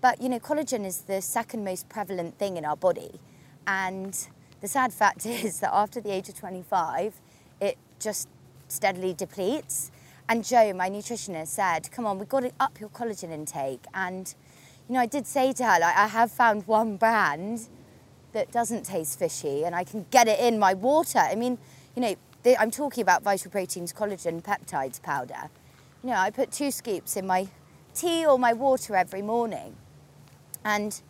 But, 0.00 0.20
you 0.20 0.28
know, 0.28 0.38
collagen 0.38 0.84
is 0.84 1.00
the 1.00 1.20
second 1.22 1.64
most 1.64 1.88
prevalent 1.88 2.38
thing 2.38 2.58
in 2.58 2.64
our 2.64 2.76
body. 2.76 3.18
And 3.66 4.16
the 4.60 4.68
sad 4.68 4.92
fact 4.92 5.26
is 5.26 5.60
that 5.60 5.70
after 5.72 6.00
the 6.00 6.12
age 6.12 6.28
of 6.28 6.38
25, 6.38 7.20
it 7.60 7.78
just 7.98 8.28
steadily 8.68 9.14
depletes. 9.14 9.90
And 10.28 10.44
Jo, 10.44 10.72
my 10.74 10.90
nutritionist, 10.90 11.48
said, 11.48 11.90
Come 11.90 12.04
on, 12.04 12.18
we've 12.18 12.28
got 12.28 12.40
to 12.40 12.52
up 12.60 12.80
your 12.80 12.90
collagen 12.90 13.30
intake. 13.30 13.84
And, 13.94 14.34
you 14.88 14.94
know, 14.94 15.00
I 15.00 15.06
did 15.06 15.26
say 15.26 15.52
to 15.54 15.64
her, 15.64 15.80
like, 15.80 15.96
I 15.96 16.08
have 16.08 16.30
found 16.30 16.66
one 16.66 16.96
brand 16.96 17.68
that 18.36 18.52
doesn't 18.52 18.84
taste 18.84 19.18
fishy 19.18 19.64
and 19.64 19.74
I 19.74 19.82
can 19.82 20.04
get 20.10 20.28
it 20.28 20.38
in 20.38 20.58
my 20.58 20.74
water. 20.74 21.18
I 21.18 21.34
mean, 21.34 21.56
you 21.94 22.02
know, 22.02 22.14
I'm 22.60 22.70
talking 22.70 23.00
about 23.00 23.22
Vital 23.22 23.50
Proteins 23.50 23.94
collagen 23.94 24.42
peptides 24.42 25.02
powder. 25.02 25.48
You 26.04 26.10
know, 26.10 26.16
I 26.16 26.28
put 26.28 26.52
two 26.52 26.70
scoops 26.70 27.16
in 27.16 27.26
my 27.26 27.48
tea 27.94 28.26
or 28.26 28.38
my 28.38 28.52
water 28.52 28.94
every 28.94 29.22
morning. 29.22 29.74
And 30.66 31.00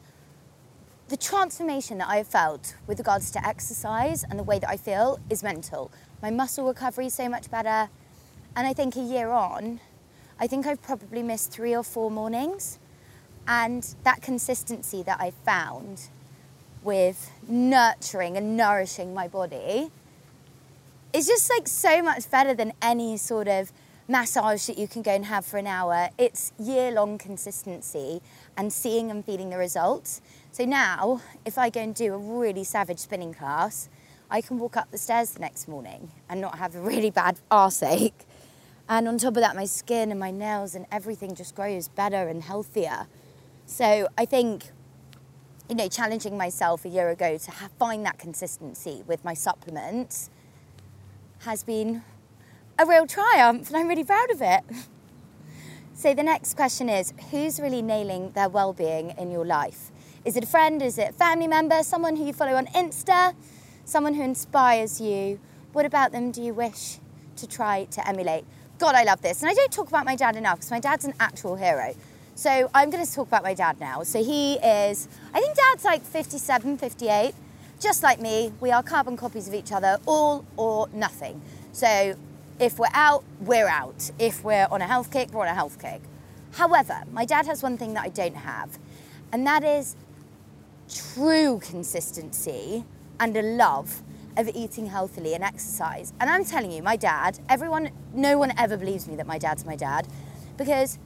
the 1.09 1.17
transformation 1.17 1.99
that 1.99 2.09
I 2.09 2.19
have 2.19 2.29
felt 2.29 2.77
with 2.87 2.99
regards 2.99 3.33
to 3.33 3.45
exercise 3.45 4.23
and 4.23 4.39
the 4.39 4.45
way 4.45 4.61
that 4.61 4.71
I 4.71 4.77
feel 4.77 5.19
is 5.29 5.43
mental. 5.43 5.91
My 6.23 6.31
muscle 6.31 6.65
recovery 6.69 7.07
is 7.07 7.15
so 7.15 7.29
much 7.29 7.51
better. 7.51 7.91
And 8.55 8.69
I 8.69 8.73
think 8.73 8.95
a 8.95 9.01
year 9.01 9.31
on, 9.31 9.81
I 10.39 10.47
think 10.47 10.65
I've 10.65 10.81
probably 10.81 11.25
missed 11.25 11.51
three 11.51 11.75
or 11.75 11.83
four 11.83 12.09
mornings. 12.09 12.79
And 13.49 13.83
that 14.05 14.23
consistency 14.23 15.03
that 15.03 15.21
I 15.21 15.33
found 15.33 16.09
with 16.87 17.31
nurturing 17.47 18.37
and 18.37 18.57
nourishing 18.57 19.13
my 19.13 19.29
body 19.29 19.91
is 21.13 21.27
just 21.27 21.51
like 21.51 21.67
so 21.67 22.01
much 22.01 22.31
better 22.31 22.55
than 22.55 22.73
any 22.81 23.17
sort 23.17 23.49
of 23.49 23.73
massage 24.09 24.67
that 24.67 24.79
you 24.79 24.87
can 24.87 25.03
go 25.03 25.11
and 25.11 25.27
have 25.27 25.45
for 25.45 25.59
an 25.59 25.67
hour. 25.67 26.09
It's 26.17 26.53
year 26.59 26.93
long 26.93 27.19
consistency 27.19 28.23
and 28.57 28.73
seeing 28.73 29.11
and 29.11 29.25
feeling 29.25 29.51
the 29.51 29.59
results. 29.59 30.21
So 30.53 30.65
now, 30.65 31.21
if 31.45 31.59
I 31.59 31.71
go 31.71 31.81
and 31.81 31.95
do 31.95 32.15
a 32.15 32.19
really 32.19 32.65
savage 32.65 33.01
spinning 33.01 33.35
class, 33.35 33.89
I 34.31 34.41
can 34.41 34.59
walk 34.59 34.77
up 34.77 34.91
the 34.91 34.99
stairs 34.99 35.33
the 35.33 35.41
next 35.41 35.69
morning 35.69 36.11
and 36.29 36.41
not 36.41 36.59
have 36.59 36.75
a 36.77 36.81
really 36.81 37.11
bad 37.11 37.41
arse 37.51 37.83
ache. 37.83 38.27
And 38.89 39.09
on 39.09 39.19
top 39.19 39.37
of 39.37 39.43
that, 39.43 39.57
my 39.57 39.65
skin 39.65 40.13
and 40.13 40.21
my 40.21 40.31
nails 40.31 40.77
and 40.77 40.87
everything 40.93 41.35
just 41.35 41.57
grows 41.57 41.89
better 41.89 42.29
and 42.29 42.43
healthier. 42.43 43.09
So 43.67 44.09
I 44.17 44.25
think, 44.25 44.67
you 45.69 45.75
know, 45.75 45.89
challenging 45.89 46.37
myself 46.37 46.85
a 46.85 46.89
year 46.89 47.11
ago 47.11 47.39
to 47.39 47.51
have, 47.51 47.71
find 47.73 48.05
that 48.07 48.19
consistency 48.19 49.03
with 49.07 49.25
my 49.25 49.35
supplements 49.35 50.31
has 51.41 51.65
been 51.65 52.03
a 52.79 52.87
real 52.87 53.07
triumph, 53.07 53.69
and 53.69 53.77
I'm 53.77 53.89
really 53.89 54.05
proud 54.05 54.31
of 54.31 54.43
it. 54.43 54.63
So 55.95 56.13
the 56.13 56.23
next 56.23 56.55
question 56.55 56.89
is 56.89 57.15
who's 57.31 57.59
really 57.59 57.83
nailing 57.83 58.31
their 58.33 58.49
well-being 58.49 59.15
in 59.19 59.31
your 59.31 59.47
life? 59.47 59.91
Is 60.27 60.37
it 60.37 60.45
a 60.45 60.47
friend? 60.47 60.83
Is 60.83 60.99
it 60.99 61.11
a 61.11 61.13
family 61.13 61.49
member? 61.49 61.83
Someone 61.83 62.17
who 62.17 62.27
you 62.27 62.33
follow 62.33 62.55
on 62.55 62.67
Insta? 62.67 63.35
Someone 63.85 64.15
who 64.15 64.23
inspires 64.23 65.01
you? 65.01 65.41
What 65.73 65.87
about 65.87 66.13
them 66.13 66.33
do 66.33 66.43
you 66.43 66.53
wish 66.53 66.99
to 67.37 67.47
try 67.47 67.85
to 67.93 68.07
emulate? 68.07 68.45
God, 68.79 68.95
I 68.95 69.05
love 69.05 69.23
this. 69.23 69.41
And 69.41 69.51
I 69.51 69.55
don't 69.55 69.73
talk 69.73 69.89
about 69.89 70.05
my 70.05 70.17
dad 70.17 70.37
enough 70.37 70.57
because 70.57 70.71
my 70.71 70.81
dad's 70.81 71.07
an 71.07 71.15
actual 71.19 71.57
hero. 71.57 71.95
So 72.37 72.71
I'm 72.75 72.91
going 72.91 73.05
to 73.05 73.11
talk 73.11 73.29
about 73.29 73.43
my 73.43 73.55
dad 73.55 73.81
now. 73.81 74.03
So 74.03 74.23
he 74.23 74.57
is, 74.57 75.09
I 75.33 75.41
think 75.41 75.57
dad's 75.57 75.85
like 75.87 76.03
57, 76.03 76.77
58. 76.77 77.35
Just 77.81 78.03
like 78.03 78.21
me, 78.21 78.53
we 78.61 78.71
are 78.71 78.83
carbon 78.83 79.17
copies 79.17 79.49
of 79.49 79.55
each 79.55 79.73
other, 79.73 79.99
all 80.05 80.45
or 80.59 80.87
nothing. 80.93 81.41
So 81.73 82.15
if 82.61 82.79
we're 82.79 82.93
out, 82.93 83.25
we're 83.41 83.69
out. 83.69 84.11
If 84.19 84.45
we're 84.45 84.69
on 84.71 84.83
a 84.83 84.87
health 84.87 85.11
kick, 85.11 85.33
we're 85.33 85.47
on 85.47 85.49
a 85.49 85.55
health 85.55 85.81
kick. 85.81 86.03
However, 86.53 87.05
my 87.11 87.25
dad 87.25 87.47
has 87.47 87.63
one 87.63 87.79
thing 87.79 87.95
that 87.95 88.05
I 88.05 88.11
don't 88.11 88.37
have, 88.37 88.79
and 89.33 89.47
that 89.47 89.65
is 89.65 89.97
true 90.95 91.59
consistency 91.63 92.85
and 93.19 93.35
a 93.35 93.43
love 93.43 94.03
of 94.37 94.51
eating 94.55 94.87
healthily 94.87 95.35
and 95.35 95.43
exercise. 95.43 96.13
And 96.21 96.29
I'm 96.29 96.45
telling 96.45 96.71
you, 96.71 96.83
my 96.83 96.97
dad, 96.97 97.39
everyone, 97.49 97.91
no 98.13 98.37
one 98.37 98.53
ever 98.59 98.77
believes 98.77 99.09
me 99.09 99.17
that 99.17 99.27
my 99.27 99.39
dad's 99.39 99.65
my 99.65 99.77
dad 99.77 100.07
because 100.57 100.99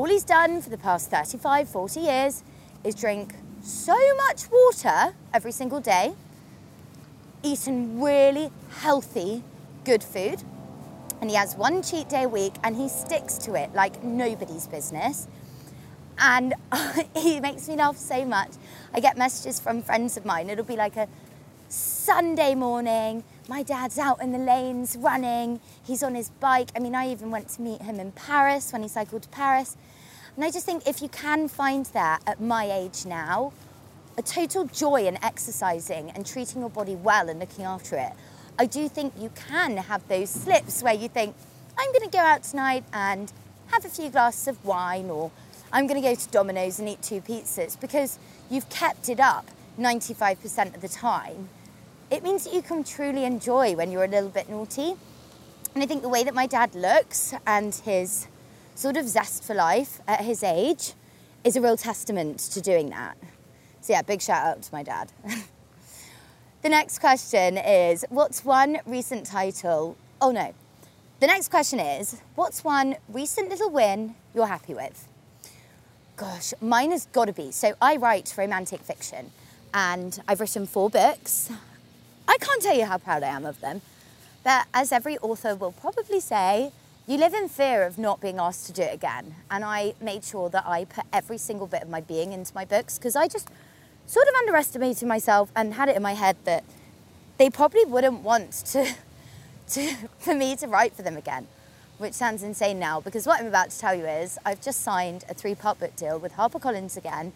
all 0.00 0.06
he's 0.06 0.24
done 0.24 0.62
for 0.62 0.70
the 0.70 0.78
past 0.78 1.10
35, 1.10 1.68
40 1.68 2.00
years 2.00 2.42
is 2.84 2.94
drink 2.94 3.34
so 3.62 3.94
much 4.16 4.50
water 4.50 5.14
every 5.34 5.52
single 5.52 5.78
day, 5.78 6.14
eaten 7.42 8.00
really 8.00 8.50
healthy, 8.78 9.42
good 9.84 10.02
food, 10.02 10.42
and 11.20 11.28
he 11.28 11.36
has 11.36 11.54
one 11.54 11.82
cheat 11.82 12.08
day 12.08 12.22
a 12.22 12.28
week 12.30 12.54
and 12.64 12.76
he 12.76 12.88
sticks 12.88 13.36
to 13.36 13.52
it 13.52 13.74
like 13.74 14.02
nobody's 14.02 14.66
business. 14.66 15.28
And 16.18 16.54
he 17.14 17.38
makes 17.38 17.68
me 17.68 17.76
laugh 17.76 17.98
so 17.98 18.24
much. 18.24 18.52
I 18.94 19.00
get 19.00 19.18
messages 19.18 19.60
from 19.60 19.82
friends 19.82 20.16
of 20.16 20.24
mine. 20.24 20.48
It'll 20.48 20.64
be 20.64 20.76
like 20.76 20.96
a 20.96 21.08
Sunday 21.68 22.54
morning. 22.54 23.22
My 23.50 23.62
dad's 23.62 23.98
out 23.98 24.22
in 24.22 24.32
the 24.32 24.38
lanes 24.38 24.96
running. 24.98 25.60
He's 25.84 26.02
on 26.02 26.14
his 26.14 26.30
bike. 26.30 26.70
I 26.74 26.78
mean, 26.78 26.94
I 26.94 27.12
even 27.12 27.30
went 27.30 27.50
to 27.50 27.60
meet 27.60 27.82
him 27.82 28.00
in 28.00 28.12
Paris 28.12 28.72
when 28.72 28.80
he 28.80 28.88
cycled 28.88 29.24
to 29.24 29.28
Paris. 29.28 29.76
And 30.40 30.46
I 30.46 30.50
just 30.50 30.64
think 30.64 30.88
if 30.88 31.02
you 31.02 31.10
can 31.10 31.48
find 31.48 31.84
that 31.92 32.22
at 32.26 32.40
my 32.40 32.64
age 32.64 33.04
now, 33.04 33.52
a 34.16 34.22
total 34.22 34.64
joy 34.64 35.06
in 35.06 35.22
exercising 35.22 36.08
and 36.12 36.24
treating 36.24 36.62
your 36.62 36.70
body 36.70 36.94
well 36.94 37.28
and 37.28 37.38
looking 37.38 37.66
after 37.66 37.96
it, 37.96 38.12
I 38.58 38.64
do 38.64 38.88
think 38.88 39.12
you 39.18 39.30
can 39.34 39.76
have 39.76 40.08
those 40.08 40.30
slips 40.30 40.82
where 40.82 40.94
you 40.94 41.10
think, 41.10 41.36
I'm 41.76 41.92
going 41.92 42.08
to 42.08 42.16
go 42.16 42.20
out 42.20 42.42
tonight 42.42 42.84
and 42.94 43.30
have 43.70 43.84
a 43.84 43.90
few 43.90 44.08
glasses 44.08 44.48
of 44.48 44.64
wine, 44.64 45.10
or 45.10 45.30
I'm 45.74 45.86
going 45.86 46.00
to 46.00 46.08
go 46.08 46.14
to 46.14 46.28
Domino's 46.30 46.78
and 46.78 46.88
eat 46.88 47.02
two 47.02 47.20
pizzas 47.20 47.78
because 47.78 48.18
you've 48.48 48.70
kept 48.70 49.10
it 49.10 49.20
up 49.20 49.46
95% 49.78 50.74
of 50.74 50.80
the 50.80 50.88
time. 50.88 51.50
It 52.10 52.22
means 52.22 52.44
that 52.44 52.54
you 52.54 52.62
can 52.62 52.82
truly 52.82 53.26
enjoy 53.26 53.74
when 53.74 53.92
you're 53.92 54.04
a 54.04 54.08
little 54.08 54.30
bit 54.30 54.48
naughty. 54.48 54.94
And 55.74 55.82
I 55.82 55.86
think 55.86 56.00
the 56.00 56.08
way 56.08 56.24
that 56.24 56.32
my 56.32 56.46
dad 56.46 56.74
looks 56.74 57.34
and 57.46 57.74
his 57.74 58.26
sort 58.80 58.96
of 58.96 59.06
zest 59.08 59.44
for 59.44 59.54
life 59.54 60.00
at 60.08 60.22
his 60.24 60.42
age 60.42 60.94
is 61.44 61.56
a 61.56 61.60
real 61.60 61.76
testament 61.76 62.38
to 62.38 62.60
doing 62.60 62.90
that. 62.90 63.16
So, 63.82 63.92
yeah, 63.92 64.02
big 64.02 64.22
shout 64.22 64.46
out 64.46 64.62
to 64.62 64.72
my 64.72 64.82
dad. 64.82 65.12
The 66.62 66.68
next 66.68 66.98
question 66.98 67.56
is 67.56 68.04
What's 68.10 68.44
one 68.44 68.80
recent 68.84 69.24
title? 69.24 69.96
Oh 70.20 70.30
no. 70.30 70.52
The 71.20 71.26
next 71.26 71.48
question 71.48 71.80
is 71.80 72.20
What's 72.34 72.62
one 72.62 72.96
recent 73.08 73.48
little 73.48 73.70
win 73.70 74.14
you're 74.34 74.46
happy 74.46 74.74
with? 74.74 75.08
Gosh, 76.16 76.52
mine 76.60 76.90
has 76.90 77.06
got 77.06 77.24
to 77.24 77.32
be. 77.32 77.50
So 77.50 77.72
I 77.80 77.96
write 77.96 78.34
romantic 78.36 78.82
fiction 78.82 79.32
and 79.72 80.20
I've 80.28 80.38
written 80.38 80.66
four 80.66 80.90
books. 80.90 81.50
I 82.28 82.36
can't 82.38 82.62
tell 82.62 82.76
you 82.76 82.84
how 82.84 82.98
proud 82.98 83.22
I 83.22 83.28
am 83.28 83.46
of 83.46 83.58
them. 83.62 83.80
But 84.44 84.66
as 84.74 84.92
every 84.92 85.16
author 85.18 85.54
will 85.54 85.72
probably 85.72 86.20
say, 86.20 86.72
you 87.10 87.18
live 87.18 87.34
in 87.34 87.48
fear 87.48 87.82
of 87.82 87.98
not 87.98 88.20
being 88.20 88.38
asked 88.38 88.66
to 88.66 88.72
do 88.72 88.82
it 88.82 88.94
again. 88.94 89.34
And 89.50 89.64
I 89.64 89.94
made 90.00 90.22
sure 90.22 90.48
that 90.50 90.64
I 90.64 90.84
put 90.84 91.06
every 91.12 91.38
single 91.38 91.66
bit 91.66 91.82
of 91.82 91.88
my 91.88 92.00
being 92.00 92.32
into 92.32 92.54
my 92.54 92.64
books 92.64 92.98
because 92.98 93.16
I 93.16 93.26
just 93.26 93.48
sort 94.06 94.28
of 94.28 94.34
underestimated 94.36 95.08
myself 95.08 95.50
and 95.56 95.74
had 95.74 95.88
it 95.88 95.96
in 95.96 96.02
my 96.02 96.14
head 96.14 96.36
that 96.44 96.62
they 97.36 97.50
probably 97.50 97.84
wouldn't 97.84 98.20
want 98.22 98.52
to, 98.52 98.94
to 99.70 99.94
for 100.20 100.36
me 100.36 100.54
to 100.54 100.68
write 100.68 100.94
for 100.94 101.02
them 101.02 101.16
again, 101.16 101.48
which 101.98 102.14
sounds 102.14 102.44
insane 102.44 102.78
now 102.78 103.00
because 103.00 103.26
what 103.26 103.40
I'm 103.40 103.48
about 103.48 103.70
to 103.70 103.78
tell 103.80 103.96
you 103.96 104.06
is 104.06 104.38
I've 104.46 104.60
just 104.60 104.82
signed 104.82 105.24
a 105.28 105.34
three-part 105.34 105.80
book 105.80 105.96
deal 105.96 106.16
with 106.16 106.34
HarperCollins 106.34 106.96
again 106.96 107.32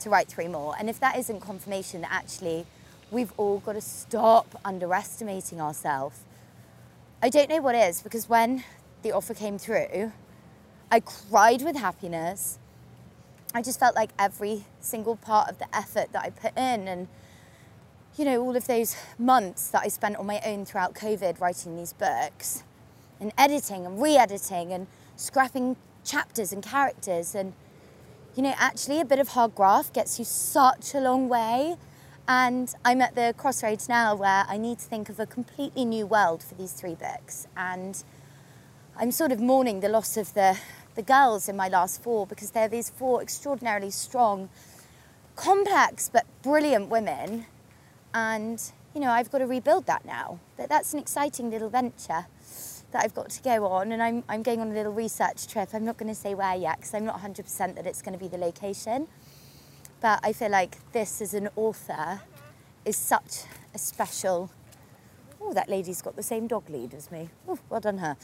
to 0.00 0.10
write 0.10 0.28
three 0.28 0.48
more. 0.48 0.74
And 0.78 0.90
if 0.90 1.00
that 1.00 1.16
isn't 1.16 1.40
confirmation 1.40 2.02
that 2.02 2.12
actually 2.12 2.66
we've 3.10 3.32
all 3.38 3.60
got 3.60 3.72
to 3.72 3.80
stop 3.80 4.60
underestimating 4.66 5.62
ourselves, 5.62 6.18
I 7.22 7.30
don't 7.30 7.48
know 7.48 7.62
what 7.62 7.74
is 7.74 8.02
because 8.02 8.28
when 8.28 8.64
the 9.02 9.12
offer 9.12 9.34
came 9.34 9.58
through, 9.58 10.12
I 10.90 11.00
cried 11.00 11.62
with 11.62 11.76
happiness. 11.76 12.58
I 13.54 13.62
just 13.62 13.80
felt 13.80 13.94
like 13.94 14.10
every 14.18 14.64
single 14.80 15.16
part 15.16 15.48
of 15.48 15.58
the 15.58 15.74
effort 15.74 16.12
that 16.12 16.22
I 16.22 16.30
put 16.30 16.56
in 16.56 16.86
and 16.88 17.08
you 18.16 18.24
know 18.24 18.42
all 18.42 18.56
of 18.56 18.66
those 18.66 18.96
months 19.18 19.68
that 19.68 19.82
I 19.84 19.88
spent 19.88 20.16
on 20.16 20.26
my 20.26 20.40
own 20.44 20.64
throughout 20.64 20.94
COVID 20.94 21.40
writing 21.40 21.76
these 21.76 21.92
books 21.92 22.64
and 23.20 23.32
editing 23.38 23.86
and 23.86 24.02
re-editing 24.02 24.72
and 24.72 24.86
scrapping 25.16 25.76
chapters 26.04 26.52
and 26.52 26.62
characters 26.62 27.34
and 27.34 27.52
you 28.34 28.42
know 28.42 28.54
actually 28.58 29.00
a 29.00 29.04
bit 29.04 29.18
of 29.18 29.28
hard 29.28 29.54
graft 29.54 29.94
gets 29.94 30.18
you 30.18 30.24
such 30.24 30.94
a 30.94 31.00
long 31.00 31.28
way 31.28 31.76
and 32.26 32.74
I'm 32.84 33.00
at 33.00 33.14
the 33.14 33.34
crossroads 33.36 33.88
now 33.88 34.14
where 34.14 34.44
I 34.48 34.58
need 34.58 34.80
to 34.80 34.84
think 34.84 35.08
of 35.08 35.18
a 35.18 35.26
completely 35.26 35.84
new 35.84 36.06
world 36.06 36.42
for 36.42 36.54
these 36.54 36.72
three 36.72 36.94
books 36.94 37.46
and 37.56 38.02
I'm 39.00 39.12
sort 39.12 39.30
of 39.30 39.40
mourning 39.40 39.78
the 39.78 39.88
loss 39.88 40.16
of 40.16 40.34
the 40.34 40.58
the 40.98 41.02
girls 41.02 41.48
in 41.48 41.54
my 41.54 41.68
last 41.68 42.02
four 42.02 42.26
because 42.26 42.50
they're 42.50 42.66
these 42.66 42.90
four 42.90 43.22
extraordinarily 43.22 43.90
strong, 43.90 44.48
complex 45.36 46.10
but 46.12 46.26
brilliant 46.42 46.88
women. 46.88 47.46
And, 48.12 48.60
you 48.92 49.00
know, 49.00 49.10
I've 49.10 49.30
got 49.30 49.38
to 49.38 49.46
rebuild 49.46 49.86
that 49.86 50.04
now. 50.04 50.40
But 50.56 50.68
that's 50.68 50.94
an 50.94 50.98
exciting 50.98 51.52
little 51.52 51.70
venture 51.70 52.26
that 52.90 53.04
I've 53.04 53.14
got 53.14 53.30
to 53.30 53.42
go 53.42 53.64
on. 53.66 53.92
And 53.92 54.02
I'm, 54.02 54.24
I'm 54.28 54.42
going 54.42 54.60
on 54.60 54.72
a 54.72 54.74
little 54.74 54.92
research 54.92 55.46
trip. 55.46 55.68
I'm 55.72 55.84
not 55.84 55.98
going 55.98 56.08
to 56.12 56.16
say 56.16 56.34
where 56.34 56.56
yet 56.56 56.78
because 56.78 56.92
I'm 56.94 57.04
not 57.04 57.20
100% 57.20 57.76
that 57.76 57.86
it's 57.86 58.02
going 58.02 58.14
to 58.14 58.18
be 58.18 58.26
the 58.26 58.38
location. 58.38 59.06
But 60.00 60.18
I 60.24 60.32
feel 60.32 60.50
like 60.50 60.78
this 60.90 61.22
as 61.22 61.32
an 61.32 61.48
author 61.54 62.22
is 62.84 62.96
such 62.96 63.44
a 63.72 63.78
special. 63.78 64.50
Oh, 65.40 65.54
that 65.54 65.68
lady's 65.68 66.02
got 66.02 66.16
the 66.16 66.24
same 66.24 66.48
dog 66.48 66.68
lead 66.68 66.92
as 66.92 67.12
me. 67.12 67.28
Ooh, 67.48 67.60
well 67.70 67.80
done 67.80 67.98
her. 67.98 68.16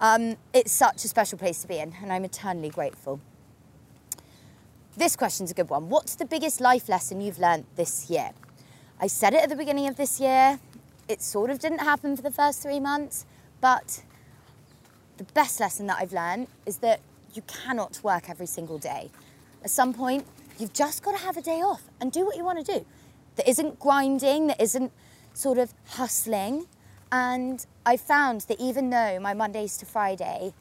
Um, 0.00 0.36
it's 0.52 0.72
such 0.72 1.04
a 1.04 1.08
special 1.08 1.38
place 1.38 1.62
to 1.62 1.68
be 1.68 1.78
in, 1.78 1.94
and 2.02 2.12
I'm 2.12 2.24
eternally 2.24 2.68
grateful. 2.68 3.20
This 4.96 5.16
question's 5.16 5.50
a 5.50 5.54
good 5.54 5.70
one. 5.70 5.88
What's 5.88 6.14
the 6.16 6.24
biggest 6.24 6.60
life 6.60 6.88
lesson 6.88 7.20
you've 7.20 7.38
learned 7.38 7.64
this 7.76 8.10
year? 8.10 8.30
I 9.00 9.06
said 9.06 9.34
it 9.34 9.42
at 9.42 9.48
the 9.48 9.56
beginning 9.56 9.88
of 9.88 9.96
this 9.96 10.20
year. 10.20 10.58
It 11.08 11.22
sort 11.22 11.50
of 11.50 11.58
didn't 11.58 11.78
happen 11.78 12.16
for 12.16 12.22
the 12.22 12.30
first 12.30 12.62
three 12.62 12.80
months, 12.80 13.26
but 13.60 14.02
the 15.16 15.24
best 15.24 15.60
lesson 15.60 15.86
that 15.86 15.98
I've 16.00 16.12
learned 16.12 16.48
is 16.66 16.78
that 16.78 17.00
you 17.34 17.42
cannot 17.42 18.00
work 18.02 18.28
every 18.28 18.46
single 18.46 18.78
day. 18.78 19.10
At 19.64 19.70
some 19.70 19.94
point, 19.94 20.26
you've 20.58 20.72
just 20.72 21.02
got 21.02 21.12
to 21.12 21.18
have 21.18 21.36
a 21.36 21.42
day 21.42 21.60
off 21.60 21.82
and 22.00 22.12
do 22.12 22.24
what 22.24 22.36
you 22.36 22.44
want 22.44 22.64
to 22.64 22.78
do. 22.78 22.86
That 23.36 23.48
isn't 23.48 23.78
grinding, 23.78 24.48
that 24.48 24.60
isn't 24.60 24.92
sort 25.34 25.58
of 25.58 25.72
hustling, 25.88 26.66
and 27.12 27.66
I 27.84 27.96
found 27.96 28.42
that 28.42 28.60
even 28.60 28.90
though 28.90 29.18
my 29.20 29.34
Mondays 29.34 29.76
to 29.78 29.86
Friday 29.86 30.52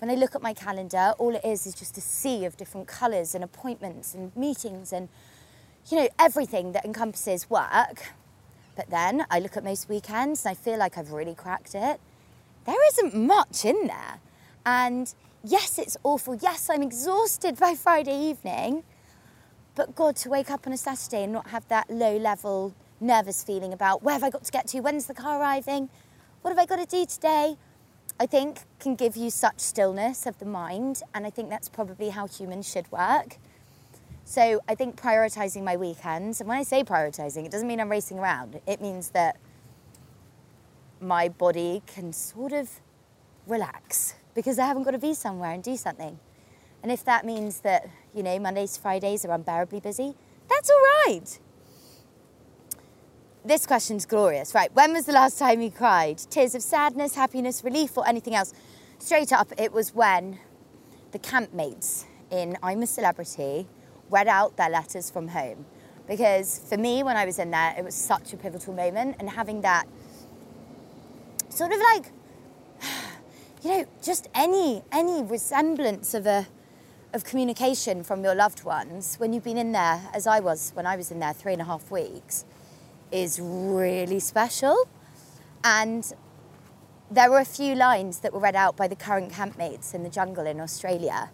When 0.00 0.08
I 0.08 0.14
look 0.14 0.34
at 0.34 0.40
my 0.40 0.54
calendar, 0.54 1.12
all 1.18 1.34
it 1.34 1.44
is 1.44 1.66
is 1.66 1.74
just 1.74 1.98
a 1.98 2.00
sea 2.00 2.46
of 2.46 2.56
different 2.56 2.88
colours 2.88 3.34
and 3.34 3.44
appointments 3.44 4.14
and 4.14 4.34
meetings 4.34 4.94
and, 4.94 5.10
you 5.90 5.98
know, 5.98 6.08
everything 6.18 6.72
that 6.72 6.86
encompasses 6.86 7.50
work. 7.50 8.14
But 8.76 8.88
then 8.88 9.26
I 9.30 9.40
look 9.40 9.58
at 9.58 9.64
most 9.64 9.90
weekends 9.90 10.46
and 10.46 10.52
I 10.52 10.54
feel 10.54 10.78
like 10.78 10.96
I've 10.96 11.12
really 11.12 11.34
cracked 11.34 11.74
it. 11.74 12.00
There 12.64 12.88
isn't 12.88 13.14
much 13.14 13.66
in 13.66 13.88
there. 13.88 14.20
And 14.64 15.12
yes, 15.44 15.78
it's 15.78 15.98
awful. 16.02 16.34
Yes, 16.34 16.70
I'm 16.70 16.82
exhausted 16.82 17.58
by 17.58 17.74
Friday 17.74 18.18
evening. 18.18 18.84
But 19.74 19.94
God, 19.94 20.16
to 20.16 20.30
wake 20.30 20.50
up 20.50 20.66
on 20.66 20.72
a 20.72 20.78
Saturday 20.78 21.24
and 21.24 21.32
not 21.34 21.48
have 21.48 21.68
that 21.68 21.90
low 21.90 22.16
level 22.16 22.74
nervous 23.00 23.42
feeling 23.42 23.72
about 23.72 24.02
where 24.02 24.14
have 24.14 24.22
I 24.22 24.30
got 24.30 24.44
to 24.44 24.52
get 24.52 24.66
to? 24.68 24.80
When's 24.80 25.06
the 25.06 25.14
car 25.14 25.40
arriving? 25.40 25.88
What 26.42 26.50
have 26.50 26.58
I 26.58 26.66
got 26.66 26.76
to 26.76 26.86
do 26.86 27.04
today? 27.06 27.56
I 28.18 28.26
think 28.26 28.60
can 28.78 28.94
give 28.94 29.16
you 29.16 29.30
such 29.30 29.60
stillness 29.60 30.26
of 30.26 30.38
the 30.38 30.44
mind. 30.44 31.02
And 31.14 31.26
I 31.26 31.30
think 31.30 31.48
that's 31.48 31.68
probably 31.68 32.10
how 32.10 32.26
humans 32.26 32.68
should 32.70 32.90
work. 32.92 33.38
So 34.24 34.60
I 34.68 34.74
think 34.74 35.00
prioritizing 35.00 35.64
my 35.64 35.76
weekends, 35.76 36.40
and 36.40 36.48
when 36.48 36.58
I 36.58 36.62
say 36.62 36.84
prioritizing, 36.84 37.46
it 37.46 37.50
doesn't 37.50 37.66
mean 37.66 37.80
I'm 37.80 37.90
racing 37.90 38.18
around. 38.18 38.60
It 38.66 38.80
means 38.80 39.10
that 39.10 39.36
my 41.00 41.28
body 41.28 41.82
can 41.86 42.12
sort 42.12 42.52
of 42.52 42.80
relax 43.46 44.14
because 44.34 44.58
I 44.58 44.66
haven't 44.66 44.84
got 44.84 44.92
to 44.92 44.98
be 44.98 45.14
somewhere 45.14 45.50
and 45.50 45.62
do 45.62 45.76
something. 45.76 46.18
And 46.82 46.92
if 46.92 47.04
that 47.04 47.26
means 47.26 47.60
that, 47.60 47.88
you 48.14 48.22
know, 48.22 48.38
Mondays 48.38 48.74
to 48.74 48.80
Fridays 48.80 49.24
are 49.24 49.32
unbearably 49.32 49.80
busy, 49.80 50.14
that's 50.48 50.70
all 50.70 50.82
right. 51.06 51.38
This 53.42 53.64
question's 53.66 54.04
glorious. 54.04 54.54
Right, 54.54 54.70
when 54.74 54.92
was 54.92 55.06
the 55.06 55.12
last 55.12 55.38
time 55.38 55.62
you 55.62 55.70
cried? 55.70 56.18
Tears 56.18 56.54
of 56.54 56.62
sadness, 56.62 57.14
happiness, 57.14 57.64
relief, 57.64 57.96
or 57.96 58.06
anything 58.06 58.34
else? 58.34 58.52
Straight 58.98 59.32
up, 59.32 59.50
it 59.56 59.72
was 59.72 59.94
when 59.94 60.38
the 61.12 61.18
campmates 61.18 62.04
in 62.30 62.58
I'm 62.62 62.82
a 62.82 62.86
Celebrity 62.86 63.66
read 64.10 64.28
out 64.28 64.58
their 64.58 64.68
letters 64.68 65.10
from 65.10 65.28
home. 65.28 65.64
Because 66.06 66.58
for 66.68 66.76
me, 66.76 67.02
when 67.02 67.16
I 67.16 67.24
was 67.24 67.38
in 67.38 67.50
there, 67.50 67.74
it 67.78 67.82
was 67.82 67.94
such 67.94 68.34
a 68.34 68.36
pivotal 68.36 68.74
moment, 68.74 69.16
and 69.18 69.30
having 69.30 69.62
that 69.62 69.86
sort 71.48 71.72
of 71.72 71.78
like, 71.78 72.12
you 73.62 73.70
know, 73.70 73.86
just 74.02 74.28
any 74.34 74.82
any 74.92 75.22
resemblance 75.22 76.12
of 76.12 76.26
a 76.26 76.46
of 77.14 77.24
communication 77.24 78.04
from 78.04 78.22
your 78.22 78.34
loved 78.34 78.64
ones 78.64 79.16
when 79.16 79.32
you've 79.32 79.44
been 79.44 79.58
in 79.58 79.72
there, 79.72 80.02
as 80.12 80.26
I 80.26 80.40
was 80.40 80.72
when 80.74 80.84
I 80.84 80.96
was 80.96 81.10
in 81.10 81.20
there 81.20 81.32
three 81.32 81.54
and 81.54 81.62
a 81.62 81.64
half 81.64 81.90
weeks, 81.90 82.44
is 83.12 83.40
really 83.40 84.20
special. 84.20 84.88
And 85.64 86.12
there 87.10 87.30
were 87.30 87.38
a 87.38 87.44
few 87.44 87.74
lines 87.74 88.20
that 88.20 88.32
were 88.32 88.38
read 88.38 88.56
out 88.56 88.76
by 88.76 88.86
the 88.86 88.96
current 88.96 89.32
campmates 89.32 89.94
in 89.94 90.02
the 90.02 90.10
jungle 90.10 90.46
in 90.46 90.60
Australia. 90.60 91.30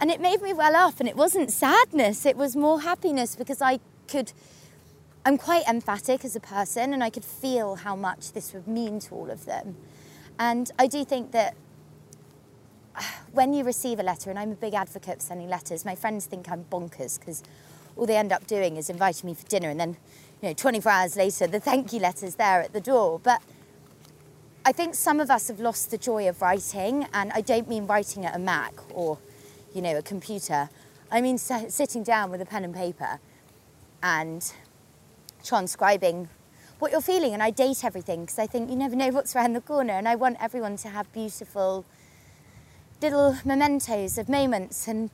And 0.00 0.10
it 0.10 0.20
made 0.20 0.42
me 0.42 0.52
well 0.52 0.76
up, 0.76 1.00
and 1.00 1.08
it 1.08 1.16
wasn't 1.16 1.50
sadness, 1.50 2.24
it 2.24 2.36
was 2.36 2.54
more 2.54 2.82
happiness 2.82 3.34
because 3.34 3.60
I 3.60 3.80
could. 4.06 4.32
I'm 5.24 5.36
quite 5.36 5.66
emphatic 5.68 6.24
as 6.24 6.36
a 6.36 6.40
person, 6.40 6.94
and 6.94 7.02
I 7.02 7.10
could 7.10 7.24
feel 7.24 7.74
how 7.76 7.96
much 7.96 8.32
this 8.32 8.54
would 8.54 8.68
mean 8.68 9.00
to 9.00 9.14
all 9.14 9.30
of 9.30 9.44
them. 9.44 9.76
And 10.38 10.70
I 10.78 10.86
do 10.86 11.04
think 11.04 11.32
that 11.32 11.56
when 13.32 13.52
you 13.52 13.64
receive 13.64 13.98
a 13.98 14.02
letter, 14.02 14.30
and 14.30 14.38
I'm 14.38 14.52
a 14.52 14.56
big 14.56 14.74
advocate 14.74 15.16
for 15.16 15.26
sending 15.26 15.48
letters, 15.48 15.84
my 15.84 15.94
friends 15.94 16.26
think 16.26 16.50
I'm 16.50 16.64
bonkers 16.70 17.18
because 17.18 17.42
all 17.96 18.06
they 18.06 18.16
end 18.16 18.32
up 18.32 18.46
doing 18.46 18.76
is 18.76 18.88
inviting 18.88 19.28
me 19.28 19.34
for 19.34 19.46
dinner, 19.48 19.68
and 19.68 19.80
then, 19.80 19.96
you 20.40 20.48
know, 20.48 20.54
24 20.54 20.92
hours 20.92 21.16
later, 21.16 21.46
the 21.46 21.60
thank 21.60 21.92
you 21.92 21.98
letter's 22.00 22.36
there 22.36 22.62
at 22.62 22.72
the 22.72 22.80
door. 22.80 23.18
But 23.18 23.42
I 24.64 24.72
think 24.72 24.94
some 24.94 25.18
of 25.18 25.30
us 25.30 25.48
have 25.48 25.60
lost 25.60 25.90
the 25.90 25.98
joy 25.98 26.28
of 26.28 26.40
writing, 26.42 27.06
and 27.12 27.32
I 27.32 27.40
don't 27.40 27.68
mean 27.68 27.86
writing 27.86 28.24
at 28.24 28.36
a 28.36 28.38
Mac 28.38 28.74
or, 28.94 29.18
you 29.74 29.82
know, 29.82 29.96
a 29.96 30.02
computer. 30.02 30.68
I 31.10 31.20
mean 31.20 31.38
sitting 31.38 32.02
down 32.02 32.30
with 32.30 32.40
a 32.42 32.46
pen 32.46 32.64
and 32.64 32.74
paper 32.74 33.18
and 34.02 34.52
transcribing 35.42 36.28
what 36.78 36.92
you're 36.92 37.00
feeling. 37.00 37.32
And 37.32 37.42
I 37.42 37.50
date 37.50 37.84
everything 37.84 38.20
because 38.20 38.38
I 38.38 38.46
think 38.46 38.70
you 38.70 38.76
never 38.76 38.94
know 38.94 39.08
what's 39.08 39.34
around 39.34 39.54
the 39.54 39.60
corner, 39.60 39.94
and 39.94 40.06
I 40.06 40.14
want 40.14 40.36
everyone 40.40 40.76
to 40.78 40.88
have 40.88 41.12
beautiful 41.12 41.84
little 43.00 43.36
mementos 43.44 44.18
of 44.18 44.28
moments 44.28 44.86
and 44.86 45.10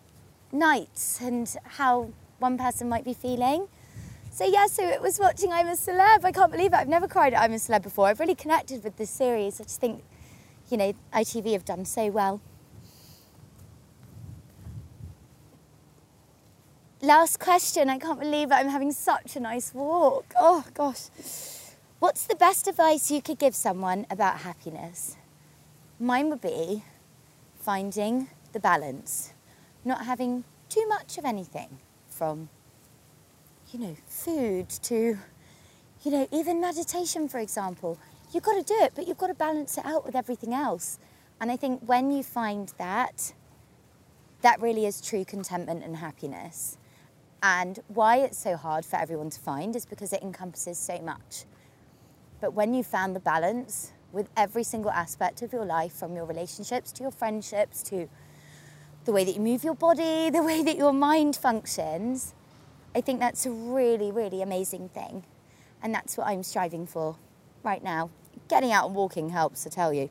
nights 0.53 1.21
and 1.21 1.55
how 1.65 2.11
one 2.39 2.59
person 2.59 2.89
might 2.89 3.05
be 3.05 3.15
feeling. 3.15 3.69
So 4.35 4.45
yeah, 4.45 4.67
so 4.67 4.83
it 4.83 5.01
was 5.01 5.21
watching 5.21 5.53
I'm 5.53 5.69
a 5.69 5.77
Celeb. 5.77 6.25
I 6.25 6.33
can't 6.33 6.51
believe 6.51 6.73
it. 6.73 6.75
I've 6.75 6.89
never 6.89 7.07
cried 7.07 7.35
at 7.35 7.41
I'm 7.41 7.53
a 7.53 7.55
Celeb 7.55 7.83
before. 7.83 8.09
I've 8.09 8.19
really 8.19 8.35
connected 8.35 8.83
with 8.83 8.97
this 8.97 9.09
series. 9.09 9.61
I 9.61 9.63
just 9.63 9.81
think, 9.81 10.03
you 10.69 10.77
know, 10.77 10.93
ITV 11.13 11.53
have 11.53 11.65
done 11.65 11.85
so 11.85 12.11
well. 12.11 12.41
Last 17.01 17.39
question. 17.39 17.89
I 17.89 17.97
can't 17.97 18.19
believe 18.19 18.51
it. 18.51 18.55
I'm 18.55 18.71
having 18.71 18.91
such 18.91 19.37
a 19.37 19.41
nice 19.41 19.73
walk. 19.73 20.35
Oh 20.37 20.65
gosh. 20.75 21.11
What's 22.01 22.27
the 22.27 22.35
best 22.35 22.67
advice 22.67 23.13
you 23.13 23.23
could 23.23 23.39
give 23.39 23.55
someone 23.55 24.05
about 24.11 24.39
happiness? 24.39 25.17
Mine 26.01 26.29
would 26.31 26.41
be 26.41 26.83
finding 27.61 28.31
the 28.53 28.59
balance, 28.59 29.33
not 29.85 30.07
having 30.07 30.43
too 30.69 30.89
much 30.89 31.19
of 31.19 31.25
anything 31.25 31.79
from, 32.09 32.49
you 33.75 33.81
know, 33.81 33.97
food 34.07 34.69
to, 34.69 35.19
you 36.05 36.11
know, 36.11 36.29
even 36.31 36.61
meditation, 36.61 37.29
for 37.29 37.41
example. 37.41 37.99
You've 38.33 38.45
got 38.45 38.55
to 38.55 38.63
do 38.63 38.79
it, 38.85 38.93
but 38.95 39.09
you've 39.09 39.19
got 39.19 39.27
to 39.27 39.35
balance 39.35 39.77
it 39.77 39.85
out 39.85 40.07
with 40.07 40.15
everything 40.15 40.55
else. 40.55 41.01
And 41.41 41.51
I 41.51 41.57
think 41.57 41.83
when 41.85 42.13
you 42.13 42.23
find 42.23 42.73
that, 42.79 43.33
that 44.43 44.63
really 44.63 44.87
is 44.87 45.01
true 45.01 45.25
contentment 45.25 45.83
and 45.83 45.97
happiness. 45.97 46.79
And 47.43 47.81
why 47.89 48.19
it's 48.19 48.39
so 48.39 48.57
hard 48.57 48.85
for 48.85 48.95
everyone 48.95 49.31
to 49.31 49.41
find 49.41 49.75
is 49.75 49.85
because 49.87 50.13
it 50.13 50.23
encompasses 50.23 50.79
so 50.79 51.01
much. 51.01 51.45
But 52.41 52.55
when 52.55 52.75
you 52.75 52.85
found 52.85 53.17
the 53.17 53.21
balance, 53.21 53.93
with 54.13 54.31
every 54.37 54.63
single 54.63 54.93
aspect 54.93 55.43
of 55.43 55.53
your 55.53 55.65
life, 55.65 55.93
from 55.93 56.15
your 56.15 56.25
relationships 56.25 56.93
to 56.93 57.03
your 57.03 57.11
friendships 57.11 57.83
to 57.83 58.09
the 59.05 59.11
way 59.11 59.25
that 59.25 59.35
you 59.35 59.41
move 59.41 59.65
your 59.65 59.75
body, 59.75 60.31
the 60.33 60.45
way 60.45 60.63
that 60.63 60.77
your 60.77 60.93
mind 60.93 61.35
functions. 61.35 62.35
I 62.95 63.01
think 63.01 63.21
that's 63.21 63.45
a 63.47 63.51
really, 63.51 64.11
really 64.11 64.43
amazing 64.43 64.89
thing. 64.89 65.25
And 65.83 65.95
that's 65.95 66.17
what 66.17 66.27
I'm 66.27 66.43
striving 66.43 66.87
for 66.87 67.17
right 67.63 67.83
now. 67.83 68.11
Getting 68.49 68.73
out 68.73 68.87
and 68.87 68.95
walking 68.95 69.31
helps, 69.31 69.67
I 69.67 69.71
tell 69.71 69.93
you. 69.93 70.11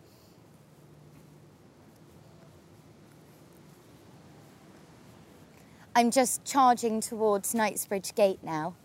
I'm 5.96 6.12
just 6.12 6.44
charging 6.44 7.02
towards 7.02 7.54
Knightsbridge 7.54 8.16
Gate 8.16 8.40
now. 8.44 8.76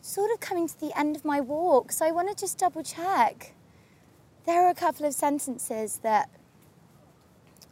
Sort 0.00 0.30
of 0.30 0.40
coming 0.40 0.68
to 0.68 0.78
the 0.78 0.96
end 0.98 1.16
of 1.16 1.24
my 1.24 1.40
walk, 1.40 1.90
so 1.90 2.06
I 2.06 2.10
want 2.10 2.28
to 2.28 2.34
just 2.34 2.58
double 2.58 2.82
check 2.82 3.54
there 4.46 4.64
are 4.64 4.70
a 4.70 4.74
couple 4.74 5.04
of 5.04 5.12
sentences 5.12 5.98
that 5.98 6.30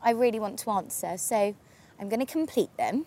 I 0.02 0.10
really 0.10 0.40
want 0.40 0.58
to 0.60 0.70
answer, 0.70 1.16
so 1.16 1.54
I'm 2.00 2.08
going 2.08 2.20
to 2.20 2.30
complete 2.30 2.76
them. 2.76 3.06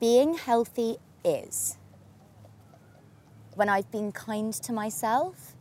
Being 0.00 0.32
healthy 0.32 0.96
is 1.22 1.76
when 3.54 3.68
I've 3.68 3.90
been 3.90 4.12
kind 4.12 4.54
to 4.54 4.72
myself, 4.72 5.54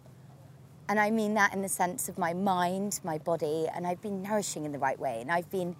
and 0.87 0.97
I 0.97 1.11
mean 1.11 1.33
that 1.33 1.53
in 1.53 1.61
the 1.61 1.67
sense 1.67 2.07
of 2.07 2.17
my 2.17 2.33
mind, 2.33 3.01
my 3.03 3.17
body, 3.17 3.67
and 3.75 3.85
I've 3.85 4.01
been 4.01 4.21
nourishing 4.21 4.63
in 4.63 4.71
the 4.71 4.79
right 4.79 4.97
way, 4.97 5.19
and 5.19 5.29
I've 5.29 5.51
been 5.51 5.75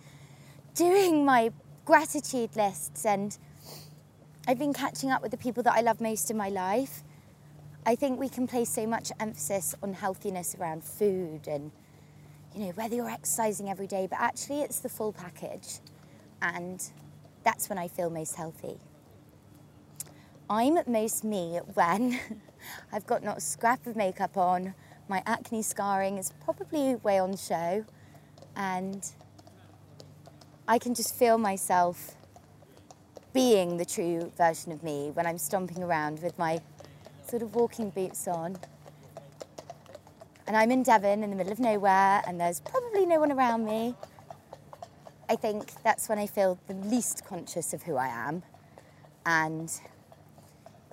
doing 0.75 1.23
my 1.23 1.53
gratitude 1.85 2.53
lists, 2.57 3.05
and 3.05 3.37
I've 4.45 4.59
been 4.59 4.73
catching 4.73 5.09
up 5.09 5.21
with 5.21 5.31
the 5.31 5.37
people 5.37 5.63
that 5.63 5.75
I 5.75 5.79
love 5.79 6.01
most 6.01 6.29
in 6.29 6.35
my 6.35 6.49
life. 6.49 7.03
I 7.85 7.95
think 7.95 8.19
we 8.19 8.27
can 8.27 8.45
place 8.45 8.69
so 8.69 8.85
much 8.85 9.09
emphasis 9.21 9.73
on 9.81 9.93
healthiness 9.93 10.53
around 10.59 10.83
food 10.83 11.47
and, 11.47 11.71
you 12.53 12.65
know, 12.65 12.71
whether 12.71 12.93
you're 12.93 13.09
exercising 13.09 13.69
every 13.69 13.87
day, 13.87 14.05
but 14.09 14.19
actually 14.19 14.63
it's 14.63 14.79
the 14.79 14.89
full 14.89 15.13
package. 15.13 15.79
And 16.41 16.83
that's 17.43 17.69
when 17.69 17.77
I 17.77 17.87
feel 17.87 18.09
most 18.09 18.35
healthy. 18.35 18.77
I'm 20.49 20.79
most 20.87 21.23
me 21.23 21.59
when 21.73 22.19
I've 22.91 23.05
got 23.05 23.23
not 23.23 23.37
a 23.37 23.41
scrap 23.41 23.85
of 23.85 23.95
makeup 23.95 24.37
on, 24.37 24.73
my 25.07 25.23
acne 25.25 25.61
scarring 25.61 26.17
is 26.17 26.31
probably 26.43 26.95
way 26.95 27.19
on 27.19 27.35
show, 27.35 27.85
and 28.55 29.05
I 30.67 30.77
can 30.77 30.93
just 30.93 31.15
feel 31.15 31.37
myself 31.37 32.15
being 33.33 33.77
the 33.77 33.85
true 33.85 34.31
version 34.37 34.71
of 34.71 34.83
me 34.83 35.11
when 35.13 35.25
I'm 35.25 35.37
stomping 35.37 35.83
around 35.83 36.21
with 36.21 36.37
my 36.37 36.61
sort 37.27 37.41
of 37.41 37.55
walking 37.55 37.89
boots 37.89 38.27
on. 38.27 38.57
And 40.47 40.57
I'm 40.57 40.71
in 40.71 40.81
Devon 40.81 41.23
in 41.23 41.29
the 41.29 41.35
middle 41.35 41.51
of 41.51 41.59
nowhere 41.59 42.23
and 42.27 42.39
there's 42.39 42.59
probably 42.59 43.05
no 43.05 43.19
one 43.19 43.31
around 43.31 43.65
me. 43.65 43.95
I 45.31 45.35
think 45.35 45.83
that's 45.83 46.09
when 46.09 46.17
I 46.17 46.25
feel 46.25 46.57
the 46.65 46.73
least 46.73 47.23
conscious 47.23 47.71
of 47.71 47.83
who 47.83 47.97
I 47.97 48.07
am. 48.07 48.41
And 49.27 49.71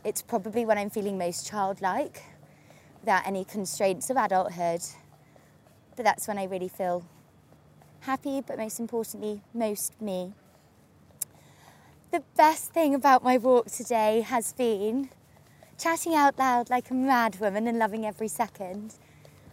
it's 0.05 0.21
probably 0.21 0.67
when 0.67 0.77
I'm 0.77 0.91
feeling 0.91 1.17
most 1.17 1.47
childlike, 1.47 2.23
without 3.01 3.27
any 3.27 3.47
constraints 3.47 4.11
of 4.11 4.19
adulthood. 4.19 4.83
But 5.97 6.05
that's 6.05 6.29
when 6.29 6.37
I 6.37 6.45
really 6.45 6.69
feel 6.69 7.07
happy, 8.01 8.43
but 8.43 8.59
most 8.59 8.79
importantly, 8.79 9.41
most 9.55 9.99
me. 10.03 10.35
The 12.11 12.23
best 12.37 12.73
thing 12.73 12.95
about 12.95 13.25
my 13.25 13.39
walk 13.39 13.71
today 13.71 14.21
has 14.21 14.53
been 14.53 15.09
chatting 15.79 16.15
out 16.15 16.39
loud 16.39 16.69
like 16.69 16.91
a 16.91 16.95
mad 16.95 17.41
woman 17.41 17.67
and 17.67 17.79
loving 17.79 18.05
every 18.05 18.29
second. 18.29 18.97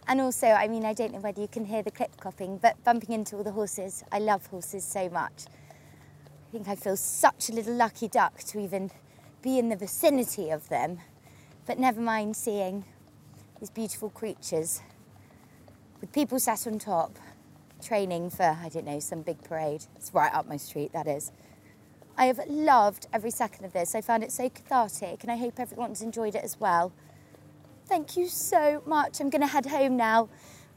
And 0.06 0.20
also, 0.20 0.48
I 0.48 0.68
mean, 0.68 0.84
I 0.84 0.92
don't 0.92 1.12
know 1.12 1.20
whether 1.20 1.40
you 1.40 1.48
can 1.48 1.64
hear 1.64 1.82
the 1.82 1.90
clip 1.90 2.16
clopping, 2.18 2.60
but 2.60 2.82
bumping 2.84 3.12
into 3.12 3.36
all 3.36 3.42
the 3.42 3.52
horses. 3.52 4.04
I 4.12 4.18
love 4.18 4.46
horses 4.46 4.84
so 4.84 5.08
much. 5.08 5.44
I 5.46 6.52
think 6.52 6.68
I 6.68 6.74
feel 6.74 6.96
such 6.96 7.48
a 7.48 7.52
little 7.52 7.74
lucky 7.74 8.08
duck 8.08 8.38
to 8.44 8.60
even 8.60 8.90
be 9.42 9.58
in 9.58 9.70
the 9.70 9.76
vicinity 9.76 10.50
of 10.50 10.68
them. 10.68 10.98
But 11.66 11.78
never 11.78 12.00
mind 12.00 12.36
seeing 12.36 12.84
these 13.58 13.70
beautiful 13.70 14.10
creatures 14.10 14.82
with 16.00 16.12
people 16.12 16.38
sat 16.38 16.66
on 16.66 16.78
top, 16.78 17.18
training 17.82 18.28
for, 18.28 18.58
I 18.62 18.68
don't 18.68 18.84
know, 18.84 19.00
some 19.00 19.22
big 19.22 19.42
parade. 19.42 19.86
It's 19.96 20.12
right 20.12 20.32
up 20.34 20.46
my 20.46 20.58
street, 20.58 20.92
that 20.92 21.06
is. 21.06 21.32
I 22.16 22.26
have 22.26 22.40
loved 22.46 23.06
every 23.10 23.30
second 23.30 23.64
of 23.64 23.72
this. 23.72 23.94
I 23.94 24.02
found 24.02 24.22
it 24.22 24.30
so 24.30 24.50
cathartic, 24.50 25.22
and 25.22 25.32
I 25.32 25.36
hope 25.36 25.58
everyone's 25.58 26.02
enjoyed 26.02 26.34
it 26.34 26.44
as 26.44 26.60
well. 26.60 26.92
Thank 27.86 28.16
you 28.16 28.28
so 28.28 28.82
much. 28.86 29.20
I'm 29.20 29.30
going 29.30 29.42
to 29.42 29.46
head 29.46 29.66
home 29.66 29.96
now, 29.96 30.28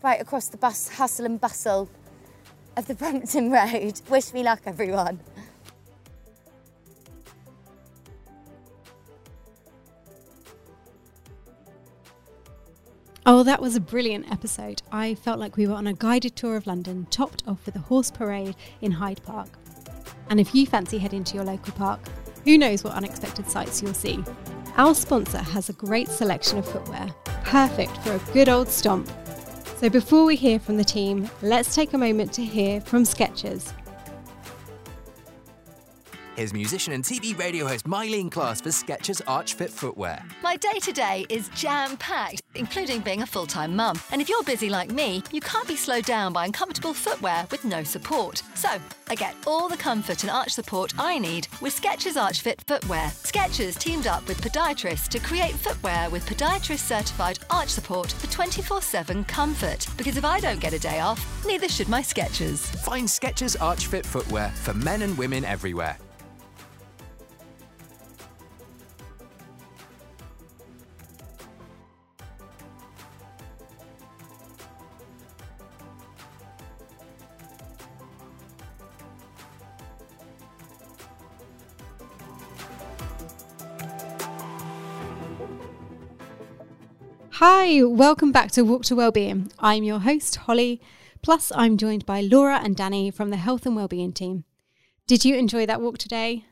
right 0.04 0.22
across 0.22 0.50
the 0.50 0.58
bus 0.58 0.90
hustle 0.90 1.26
and 1.26 1.40
bustle 1.40 1.90
of 2.76 2.88
the 2.88 2.96
Brompton 2.96 3.52
Road. 3.52 4.02
Wish 4.10 4.34
me 4.34 4.44
luck, 4.44 4.62
everyone. 4.66 5.20
Oh, 13.30 13.44
that 13.44 13.62
was 13.62 13.76
a 13.76 13.82
brilliant 13.82 14.32
episode. 14.32 14.82
I 14.90 15.16
felt 15.16 15.38
like 15.38 15.58
we 15.58 15.68
were 15.68 15.74
on 15.74 15.86
a 15.86 15.92
guided 15.92 16.38
tour 16.38 16.56
of 16.56 16.66
London, 16.66 17.08
topped 17.10 17.44
off 17.46 17.66
with 17.66 17.76
a 17.76 17.80
horse 17.80 18.10
parade 18.10 18.56
in 18.80 18.92
Hyde 18.94 19.22
Park. 19.24 19.50
And 20.30 20.40
if 20.40 20.56
you 20.56 20.66
fancy 20.66 20.98
heading 20.98 21.26
to 21.26 21.36
your 21.36 21.44
local 21.44 21.74
park, 21.74 22.00
who 22.46 22.58
knows 22.58 22.86
what 22.86 22.94
unexpected 22.94 23.50
sights 23.50 23.82
you'll 23.82 23.94
see. 23.94 24.24
Our 24.78 24.94
sponsor 24.94 25.40
has 25.40 25.70
a 25.70 25.74
great 25.74 26.08
selection 26.08 26.60
of 26.60 26.68
footwear, 26.68 27.08
perfect 27.44 27.98
for 28.04 28.12
a 28.14 28.20
good 28.32 28.48
old 28.48 28.68
stomp. 28.68 29.10
So 29.78 29.90
before 29.90 30.24
we 30.24 30.36
hear 30.36 30.60
from 30.60 30.78
the 30.78 30.84
team, 30.84 31.28
let's 31.42 31.74
take 31.74 31.94
a 31.94 31.98
moment 31.98 32.32
to 32.34 32.46
hear 32.46 32.80
from 32.82 33.02
Skechers. 33.02 33.74
Here's 36.38 36.54
musician 36.54 36.94
and 36.94 37.04
TV 37.04 37.36
radio 37.36 37.66
host 37.66 37.88
Myleene 37.88 38.30
Klass 38.30 38.62
for 38.62 38.70
Skechers 38.70 39.22
Arch 39.26 39.56
Fit 39.56 39.72
footwear. 39.72 40.24
My 40.44 40.56
day 40.56 40.78
to 40.82 40.92
day 40.92 41.26
is 41.30 41.50
jam 41.56 41.98
packed, 41.98 42.44
including 42.54 43.02
being 43.02 43.24
a 43.24 43.26
full 43.26 43.48
time 43.48 43.76
mum. 43.76 44.00
And 44.12 44.22
if 44.22 44.30
you're 44.30 44.44
busy 44.44 44.70
like 44.70 44.92
me, 44.92 45.24
you 45.32 45.42
can't 45.42 45.68
be 45.68 45.76
slowed 45.76 46.06
down 46.06 46.34
by 46.34 46.46
uncomfortable 46.46 46.94
footwear 46.94 47.48
with 47.50 47.66
no 47.66 47.82
support. 47.84 48.44
So, 48.54 48.70
I 49.08 49.16
get 49.16 49.34
all 49.48 49.68
the 49.68 49.78
comfort 49.78 50.22
and 50.22 50.30
arch 50.30 50.52
support 50.52 50.94
I 51.00 51.18
need 51.18 51.48
with 51.60 51.76
Skechers 51.82 52.22
Arch 52.22 52.42
Fit 52.42 52.64
footwear. 52.68 53.08
Skechers 53.08 53.80
teamed 53.80 54.06
up 54.06 54.28
with 54.28 54.40
podiatrists 54.40 55.08
to 55.08 55.20
create 55.20 55.56
footwear 55.56 56.08
with 56.12 56.24
podiatrist 56.30 56.86
certified 56.86 57.40
arch 57.50 57.70
support 57.70 58.12
for 58.12 58.28
24 58.28 58.84
7 58.84 59.24
comfort. 59.24 59.88
Because 59.98 60.18
if 60.18 60.24
I 60.24 60.40
don't 60.40 60.60
get 60.60 60.74
a 60.74 60.78
day 60.78 61.00
off, 61.00 61.20
neither 61.48 61.68
should 61.68 61.90
my 61.90 62.04
Skechers. 62.04 62.60
Find 62.86 63.08
Skechers 63.08 63.60
Arch 63.60 63.88
Fit 63.88 64.06
footwear 64.06 64.50
for 64.50 64.76
men 64.76 65.02
and 65.02 65.18
women 65.18 65.44
everywhere. 65.44 65.98
Hi, 87.50 87.82
welcome 87.82 88.34
back 88.34 88.52
to 88.52 88.64
Walk 88.64 88.84
to 88.84 88.96
Wellbeing. 88.98 89.54
I'm 89.58 89.86
your 89.86 90.00
host, 90.00 90.36
Holly. 90.36 90.82
Plus, 91.22 91.50
I'm 91.56 91.78
joined 91.78 92.06
by 92.06 92.20
Laura 92.20 92.60
and 92.62 92.76
Danny 92.76 93.10
from 93.10 93.30
the 93.30 93.38
Health 93.38 93.66
and 93.66 93.74
Wellbeing 93.74 94.12
team. 94.12 94.44
Did 95.08 95.24
you 95.24 95.34
enjoy 95.38 95.66
that 95.66 95.80
walk 95.80 95.98
today? 95.98 96.44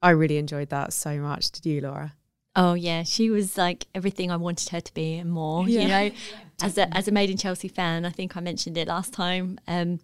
I 0.00 0.10
really 0.10 0.36
enjoyed 0.36 0.68
that 0.68 0.92
so 0.92 1.18
much. 1.18 1.50
Did 1.50 1.66
you, 1.66 1.80
Laura? 1.80 2.14
Oh 2.54 2.74
yeah, 2.74 3.02
she 3.02 3.30
was 3.30 3.58
like 3.58 3.88
everything 3.96 4.30
I 4.30 4.36
wanted 4.36 4.68
her 4.68 4.80
to 4.80 4.94
be 4.94 5.18
and 5.18 5.32
more. 5.32 5.68
Yeah. 5.68 5.80
You 5.80 5.88
know, 5.88 6.16
as 6.62 6.78
a 6.78 6.96
as 6.96 7.08
a 7.08 7.10
Made 7.10 7.30
in 7.30 7.36
Chelsea 7.36 7.66
fan, 7.66 8.04
I 8.04 8.10
think 8.10 8.36
I 8.36 8.40
mentioned 8.40 8.78
it 8.78 8.86
last 8.86 9.12
time. 9.12 9.58
Um, 9.66 9.98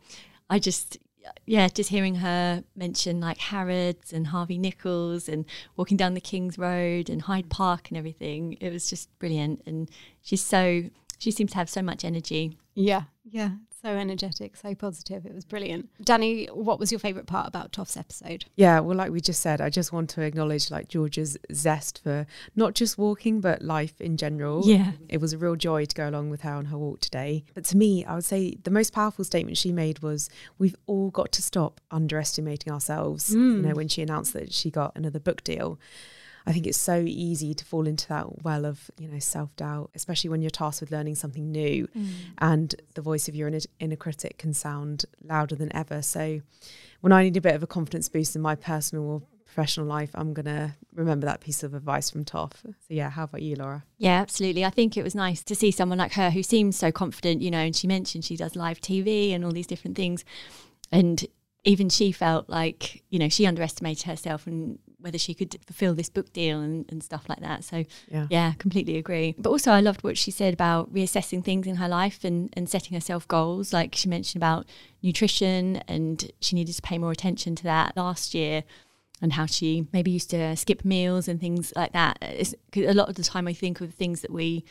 I 0.50 0.58
just 0.58 0.98
yeah, 1.46 1.68
just 1.68 1.90
hearing 1.90 2.16
her 2.16 2.64
mention 2.74 3.20
like 3.20 3.38
Harrods 3.38 4.12
and 4.12 4.28
Harvey 4.28 4.58
Nichols 4.58 5.28
and 5.28 5.44
walking 5.76 5.96
down 5.96 6.14
the 6.14 6.20
King's 6.20 6.58
Road 6.58 7.08
and 7.08 7.22
Hyde 7.22 7.46
mm. 7.46 7.50
Park 7.50 7.88
and 7.88 7.98
everything, 7.98 8.56
it 8.60 8.72
was 8.72 8.88
just 8.88 9.16
brilliant. 9.18 9.62
And 9.66 9.90
she's 10.22 10.42
so 10.42 10.84
she 11.18 11.30
seems 11.30 11.52
to 11.52 11.58
have 11.58 11.68
so 11.68 11.82
much 11.82 12.04
energy. 12.04 12.56
Yeah, 12.74 13.02
yeah 13.24 13.50
so 13.80 13.88
energetic, 13.88 14.56
so 14.56 14.74
positive. 14.74 15.24
It 15.26 15.34
was 15.34 15.44
brilliant. 15.44 15.88
Danny, 16.04 16.46
what 16.46 16.78
was 16.78 16.92
your 16.92 16.98
favourite 16.98 17.26
part 17.26 17.48
about 17.48 17.72
Toff's 17.72 17.96
episode? 17.96 18.44
Yeah, 18.56 18.80
well, 18.80 18.96
like 18.96 19.10
we 19.10 19.20
just 19.20 19.40
said, 19.40 19.60
I 19.60 19.70
just 19.70 19.92
want 19.92 20.10
to 20.10 20.22
acknowledge 20.22 20.70
like 20.70 20.88
George's 20.88 21.36
zest 21.52 22.02
for 22.02 22.26
not 22.54 22.74
just 22.74 22.98
walking, 22.98 23.40
but 23.40 23.62
life 23.62 24.00
in 24.00 24.16
general. 24.16 24.62
Yeah. 24.64 24.92
It 25.08 25.20
was 25.20 25.32
a 25.32 25.38
real 25.38 25.56
joy 25.56 25.84
to 25.86 25.94
go 25.94 26.08
along 26.08 26.30
with 26.30 26.42
her 26.42 26.52
on 26.52 26.66
her 26.66 26.78
walk 26.78 27.00
today. 27.00 27.44
But 27.54 27.64
to 27.66 27.76
me, 27.76 28.04
I 28.04 28.14
would 28.14 28.24
say 28.24 28.56
the 28.62 28.70
most 28.70 28.92
powerful 28.92 29.24
statement 29.24 29.56
she 29.56 29.72
made 29.72 30.00
was 30.00 30.28
we've 30.58 30.76
all 30.86 31.10
got 31.10 31.32
to 31.32 31.42
stop 31.42 31.80
underestimating 31.90 32.72
ourselves. 32.72 33.30
Mm. 33.34 33.56
You 33.56 33.62
know, 33.68 33.74
when 33.74 33.88
she 33.88 34.02
announced 34.02 34.32
that 34.34 34.52
she 34.52 34.70
got 34.70 34.92
another 34.94 35.20
book 35.20 35.42
deal. 35.44 35.78
I 36.46 36.52
think 36.52 36.66
it's 36.66 36.78
so 36.78 37.02
easy 37.06 37.54
to 37.54 37.64
fall 37.64 37.86
into 37.86 38.08
that 38.08 38.42
well 38.42 38.64
of 38.64 38.90
you 38.98 39.08
know 39.08 39.18
self 39.18 39.54
doubt, 39.56 39.90
especially 39.94 40.30
when 40.30 40.42
you're 40.42 40.50
tasked 40.50 40.80
with 40.80 40.90
learning 40.90 41.14
something 41.14 41.50
new, 41.50 41.88
mm. 41.96 42.08
and 42.38 42.74
the 42.94 43.02
voice 43.02 43.28
of 43.28 43.34
your 43.34 43.48
inner, 43.48 43.60
inner 43.78 43.96
critic 43.96 44.38
can 44.38 44.54
sound 44.54 45.04
louder 45.22 45.54
than 45.54 45.74
ever. 45.74 46.02
So, 46.02 46.40
when 47.00 47.12
I 47.12 47.24
need 47.24 47.36
a 47.36 47.40
bit 47.40 47.54
of 47.54 47.62
a 47.62 47.66
confidence 47.66 48.08
boost 48.08 48.34
in 48.36 48.42
my 48.42 48.54
personal 48.54 49.04
or 49.04 49.22
professional 49.44 49.86
life, 49.86 50.10
I'm 50.14 50.32
gonna 50.32 50.76
remember 50.94 51.26
that 51.26 51.40
piece 51.40 51.62
of 51.62 51.74
advice 51.74 52.10
from 52.10 52.24
Toff. 52.24 52.62
So 52.62 52.74
yeah, 52.88 53.10
how 53.10 53.24
about 53.24 53.42
you, 53.42 53.56
Laura? 53.56 53.84
Yeah, 53.98 54.20
absolutely. 54.20 54.64
I 54.64 54.70
think 54.70 54.96
it 54.96 55.02
was 55.02 55.14
nice 55.14 55.42
to 55.42 55.54
see 55.54 55.70
someone 55.70 55.98
like 55.98 56.12
her 56.12 56.30
who 56.30 56.42
seems 56.42 56.76
so 56.76 56.92
confident, 56.92 57.42
you 57.42 57.50
know, 57.50 57.58
and 57.58 57.74
she 57.74 57.86
mentioned 57.86 58.24
she 58.24 58.36
does 58.36 58.54
live 58.54 58.80
TV 58.80 59.34
and 59.34 59.44
all 59.44 59.50
these 59.50 59.66
different 59.66 59.96
things. 59.96 60.24
And 60.92 61.26
even 61.64 61.88
she 61.88 62.12
felt 62.12 62.48
like, 62.48 63.02
you 63.10 63.18
know, 63.18 63.28
she 63.28 63.46
underestimated 63.46 64.06
herself 64.06 64.46
and 64.46 64.78
whether 65.00 65.18
she 65.18 65.34
could 65.34 65.56
fulfill 65.66 65.94
this 65.94 66.08
book 66.08 66.32
deal 66.32 66.60
and, 66.60 66.84
and 66.90 67.02
stuff 67.02 67.28
like 67.28 67.40
that. 67.40 67.64
So 67.64 67.84
yeah. 68.10 68.26
yeah, 68.30 68.52
completely 68.58 68.96
agree. 68.96 69.34
But 69.38 69.50
also 69.50 69.72
I 69.72 69.80
loved 69.80 70.02
what 70.02 70.18
she 70.18 70.30
said 70.30 70.52
about 70.54 70.92
reassessing 70.92 71.44
things 71.44 71.66
in 71.66 71.76
her 71.76 71.88
life 71.88 72.24
and, 72.24 72.52
and 72.54 72.68
setting 72.68 72.94
herself 72.94 73.26
goals. 73.28 73.72
Like 73.72 73.94
she 73.94 74.08
mentioned 74.08 74.42
about 74.42 74.66
nutrition 75.02 75.76
and 75.88 76.30
she 76.40 76.56
needed 76.56 76.74
to 76.74 76.82
pay 76.82 76.98
more 76.98 77.12
attention 77.12 77.54
to 77.56 77.62
that 77.64 77.96
last 77.96 78.34
year 78.34 78.64
and 79.22 79.34
how 79.34 79.46
she 79.46 79.86
maybe 79.92 80.10
used 80.10 80.30
to 80.30 80.56
skip 80.56 80.84
meals 80.84 81.28
and 81.28 81.40
things 81.40 81.72
like 81.76 81.92
that. 81.92 82.18
It's, 82.22 82.54
a 82.76 82.94
lot 82.94 83.08
of 83.08 83.16
the 83.16 83.22
time 83.22 83.46
I 83.46 83.52
think 83.52 83.80
of 83.80 83.92
things 83.92 84.22
that 84.22 84.30
we 84.30 84.64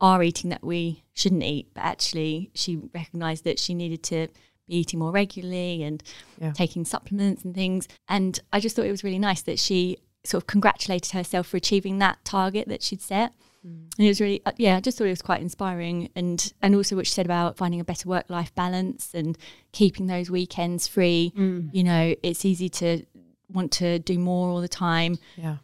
are 0.00 0.22
eating 0.22 0.50
that 0.50 0.62
we 0.62 1.04
shouldn't 1.14 1.42
eat, 1.42 1.68
but 1.74 1.82
actually 1.82 2.50
she 2.54 2.76
recognized 2.94 3.44
that 3.44 3.58
she 3.58 3.74
needed 3.74 4.02
to 4.04 4.28
be 4.66 4.76
eating 4.76 4.98
more 4.98 5.10
regularly 5.10 5.82
and 5.82 6.02
yeah. 6.40 6.52
taking 6.52 6.84
supplements 6.84 7.44
and 7.44 7.54
things. 7.54 7.88
And 8.08 8.38
I 8.52 8.60
just 8.60 8.76
thought 8.76 8.86
it 8.86 8.90
was 8.90 9.04
really 9.04 9.18
nice 9.18 9.42
that 9.42 9.58
she 9.58 9.98
sort 10.24 10.42
of 10.42 10.46
congratulated 10.46 11.12
herself 11.12 11.46
for 11.48 11.56
achieving 11.56 11.98
that 11.98 12.18
target 12.24 12.68
that 12.68 12.82
she'd 12.82 13.00
set. 13.00 13.32
Mm. 13.66 13.90
And 13.98 14.06
it 14.06 14.08
was 14.08 14.20
really, 14.20 14.42
uh, 14.44 14.52
yeah, 14.56 14.76
I 14.76 14.80
just 14.80 14.98
thought 14.98 15.06
it 15.06 15.10
was 15.10 15.22
quite 15.22 15.40
inspiring. 15.40 16.10
And 16.14 16.52
and 16.62 16.74
also 16.74 16.96
what 16.96 17.06
she 17.06 17.12
said 17.12 17.26
about 17.26 17.56
finding 17.56 17.80
a 17.80 17.84
better 17.84 18.08
work 18.08 18.28
life 18.28 18.54
balance 18.54 19.14
and 19.14 19.38
keeping 19.72 20.06
those 20.06 20.30
weekends 20.30 20.86
free. 20.86 21.32
Mm. 21.36 21.70
You 21.72 21.84
know, 21.84 22.14
it's 22.22 22.44
easy 22.44 22.68
to 22.70 23.04
want 23.52 23.72
to 23.72 23.98
do 23.98 24.18
more 24.18 24.48
all 24.48 24.60
the 24.60 24.68
time. 24.68 25.18
Yeah. 25.36 25.56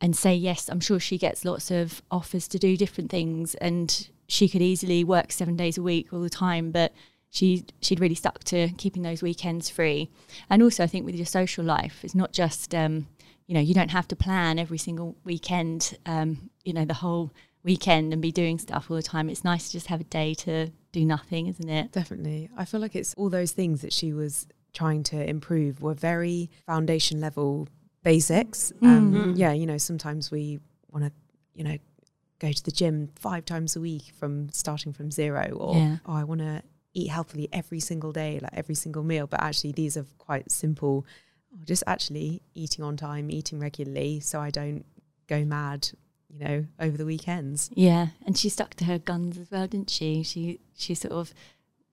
And 0.00 0.16
say 0.16 0.34
yes. 0.34 0.68
I'm 0.68 0.80
sure 0.80 1.00
she 1.00 1.18
gets 1.18 1.44
lots 1.44 1.70
of 1.72 2.02
offers 2.10 2.46
to 2.48 2.58
do 2.58 2.76
different 2.76 3.10
things, 3.10 3.56
and 3.56 4.08
she 4.28 4.48
could 4.48 4.62
easily 4.62 5.02
work 5.02 5.32
seven 5.32 5.56
days 5.56 5.76
a 5.76 5.82
week 5.82 6.12
all 6.12 6.20
the 6.20 6.30
time. 6.30 6.70
But 6.70 6.92
she 7.30 7.64
she'd 7.80 8.00
really 8.00 8.14
stuck 8.14 8.44
to 8.44 8.68
keeping 8.78 9.02
those 9.02 9.22
weekends 9.22 9.68
free. 9.68 10.10
And 10.48 10.62
also, 10.62 10.84
I 10.84 10.86
think 10.86 11.04
with 11.04 11.14
your 11.14 11.26
social 11.26 11.64
life, 11.64 12.00
it's 12.02 12.14
not 12.14 12.32
just 12.32 12.74
um, 12.74 13.06
you 13.46 13.54
know 13.54 13.60
you 13.60 13.74
don't 13.74 13.90
have 13.90 14.08
to 14.08 14.16
plan 14.16 14.58
every 14.58 14.78
single 14.78 15.16
weekend. 15.24 15.98
Um, 16.06 16.50
you 16.64 16.72
know 16.72 16.84
the 16.84 16.94
whole 16.94 17.32
weekend 17.64 18.12
and 18.12 18.22
be 18.22 18.32
doing 18.32 18.58
stuff 18.58 18.90
all 18.90 18.96
the 18.96 19.02
time. 19.02 19.28
It's 19.28 19.44
nice 19.44 19.66
to 19.66 19.72
just 19.72 19.88
have 19.88 20.00
a 20.00 20.04
day 20.04 20.34
to 20.34 20.70
do 20.92 21.04
nothing, 21.04 21.48
isn't 21.48 21.68
it? 21.68 21.92
Definitely. 21.92 22.48
I 22.56 22.64
feel 22.64 22.80
like 22.80 22.96
it's 22.96 23.14
all 23.14 23.28
those 23.28 23.52
things 23.52 23.82
that 23.82 23.92
she 23.92 24.12
was 24.12 24.46
trying 24.72 25.02
to 25.02 25.28
improve 25.28 25.82
were 25.82 25.94
very 25.94 26.50
foundation 26.66 27.20
level 27.20 27.68
basics. 28.02 28.72
Um, 28.80 29.12
mm-hmm. 29.12 29.32
yeah, 29.34 29.52
you 29.52 29.66
know, 29.66 29.78
sometimes 29.78 30.30
we 30.30 30.60
want 30.90 31.04
to, 31.04 31.12
you 31.54 31.64
know, 31.64 31.76
go 32.38 32.52
to 32.52 32.64
the 32.64 32.70
gym 32.70 33.10
five 33.16 33.44
times 33.44 33.76
a 33.76 33.80
week 33.80 34.12
from 34.16 34.48
starting 34.50 34.92
from 34.92 35.10
zero, 35.10 35.50
or 35.50 35.76
yeah. 35.76 35.96
oh, 36.06 36.14
I 36.14 36.24
want 36.24 36.40
to 36.40 36.62
eat 36.94 37.08
healthily 37.08 37.48
every 37.52 37.80
single 37.80 38.12
day, 38.12 38.38
like 38.40 38.52
every 38.54 38.74
single 38.74 39.02
meal. 39.02 39.26
But 39.26 39.42
actually, 39.42 39.72
these 39.72 39.96
are 39.96 40.06
quite 40.18 40.50
simple. 40.50 41.06
Oh, 41.54 41.60
just 41.64 41.84
actually 41.86 42.42
eating 42.54 42.84
on 42.84 42.96
time, 42.96 43.30
eating 43.30 43.58
regularly, 43.58 44.20
so 44.20 44.40
I 44.40 44.50
don't 44.50 44.84
go 45.28 45.44
mad, 45.44 45.90
you 46.28 46.38
know, 46.38 46.66
over 46.80 46.96
the 46.96 47.06
weekends. 47.06 47.70
Yeah, 47.74 48.08
and 48.26 48.36
she 48.36 48.48
stuck 48.48 48.74
to 48.74 48.84
her 48.84 48.98
guns 48.98 49.38
as 49.38 49.50
well, 49.50 49.66
didn't 49.66 49.90
she? 49.90 50.22
She 50.22 50.60
she 50.76 50.94
sort 50.94 51.12
of 51.12 51.32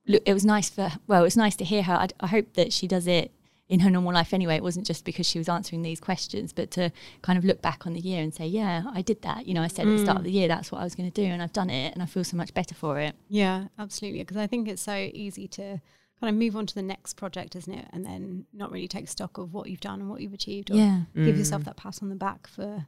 look. 0.07 0.23
It 0.25 0.33
was 0.33 0.45
nice 0.45 0.69
for 0.69 0.91
well, 1.07 1.21
it 1.21 1.25
was 1.25 1.37
nice 1.37 1.55
to 1.57 1.65
hear 1.65 1.83
her. 1.83 1.93
I, 1.93 2.07
I 2.19 2.27
hope 2.27 2.53
that 2.53 2.73
she 2.73 2.87
does 2.87 3.07
it 3.07 3.31
in 3.67 3.79
her 3.79 3.89
normal 3.89 4.13
life 4.13 4.33
anyway. 4.33 4.55
It 4.55 4.63
wasn't 4.63 4.85
just 4.85 5.05
because 5.05 5.25
she 5.27 5.39
was 5.39 5.49
answering 5.49 5.81
these 5.81 5.99
questions, 5.99 6.53
but 6.53 6.69
to 6.71 6.91
kind 7.23 7.37
of 7.37 7.43
look 7.45 7.61
back 7.61 7.87
on 7.87 7.93
the 7.93 7.99
year 7.99 8.21
and 8.21 8.33
say, 8.33 8.45
yeah, 8.45 8.83
I 8.93 9.01
did 9.01 9.21
that. 9.23 9.47
You 9.47 9.53
know, 9.55 9.63
I 9.63 9.67
said 9.67 9.87
at 9.87 9.93
the 9.93 9.99
start 10.03 10.19
of 10.19 10.23
the 10.23 10.31
year 10.31 10.47
that's 10.47 10.71
what 10.71 10.81
I 10.81 10.83
was 10.83 10.93
going 10.95 11.09
to 11.11 11.21
do, 11.21 11.27
and 11.27 11.41
I've 11.41 11.53
done 11.53 11.69
it, 11.69 11.93
and 11.93 12.03
I 12.03 12.05
feel 12.05 12.23
so 12.23 12.37
much 12.37 12.53
better 12.53 12.75
for 12.75 12.99
it. 12.99 13.15
Yeah, 13.27 13.65
absolutely. 13.79 14.19
Because 14.19 14.37
I 14.37 14.45
think 14.47 14.67
it's 14.67 14.81
so 14.83 15.09
easy 15.13 15.47
to 15.49 15.81
kind 16.19 16.29
of 16.29 16.35
move 16.35 16.55
on 16.55 16.65
to 16.67 16.75
the 16.75 16.81
next 16.83 17.15
project, 17.15 17.55
isn't 17.55 17.73
it? 17.73 17.87
And 17.91 18.05
then 18.05 18.45
not 18.53 18.71
really 18.71 18.87
take 18.87 19.07
stock 19.09 19.37
of 19.37 19.53
what 19.53 19.67
you've 19.69 19.81
done 19.81 19.99
and 19.99 20.09
what 20.09 20.21
you've 20.21 20.33
achieved, 20.33 20.69
or 20.71 20.75
Yeah. 20.75 21.01
give 21.15 21.37
yourself 21.37 21.63
that 21.65 21.75
pat 21.75 21.99
on 22.03 22.09
the 22.09 22.15
back 22.15 22.47
for 22.47 22.85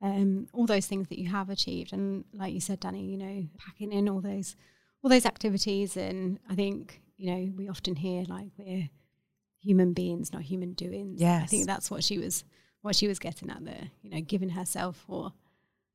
um, 0.00 0.46
all 0.54 0.64
those 0.66 0.86
things 0.86 1.08
that 1.08 1.18
you 1.18 1.28
have 1.28 1.50
achieved. 1.50 1.92
And 1.92 2.24
like 2.32 2.54
you 2.54 2.60
said, 2.60 2.80
Danny, 2.80 3.04
you 3.04 3.18
know, 3.18 3.48
packing 3.58 3.92
in 3.92 4.08
all 4.08 4.20
those 4.20 4.56
all 5.02 5.10
those 5.10 5.26
activities. 5.26 5.96
And 5.96 6.38
I 6.48 6.54
think 6.54 7.02
you 7.18 7.30
know 7.34 7.52
we 7.56 7.68
often 7.68 7.96
hear 7.96 8.24
like 8.28 8.48
we're 8.56 8.88
human 9.60 9.92
beings, 9.92 10.32
not 10.32 10.42
human 10.42 10.72
doings. 10.72 11.22
I 11.22 11.46
think 11.46 11.66
that's 11.66 11.90
what 11.90 12.04
she 12.04 12.18
was 12.18 12.44
what 12.82 12.96
she 12.96 13.06
was 13.08 13.18
getting 13.18 13.50
at 13.50 13.64
there. 13.64 13.90
You 14.02 14.10
know, 14.10 14.20
giving 14.20 14.50
herself 14.50 15.04
or 15.08 15.32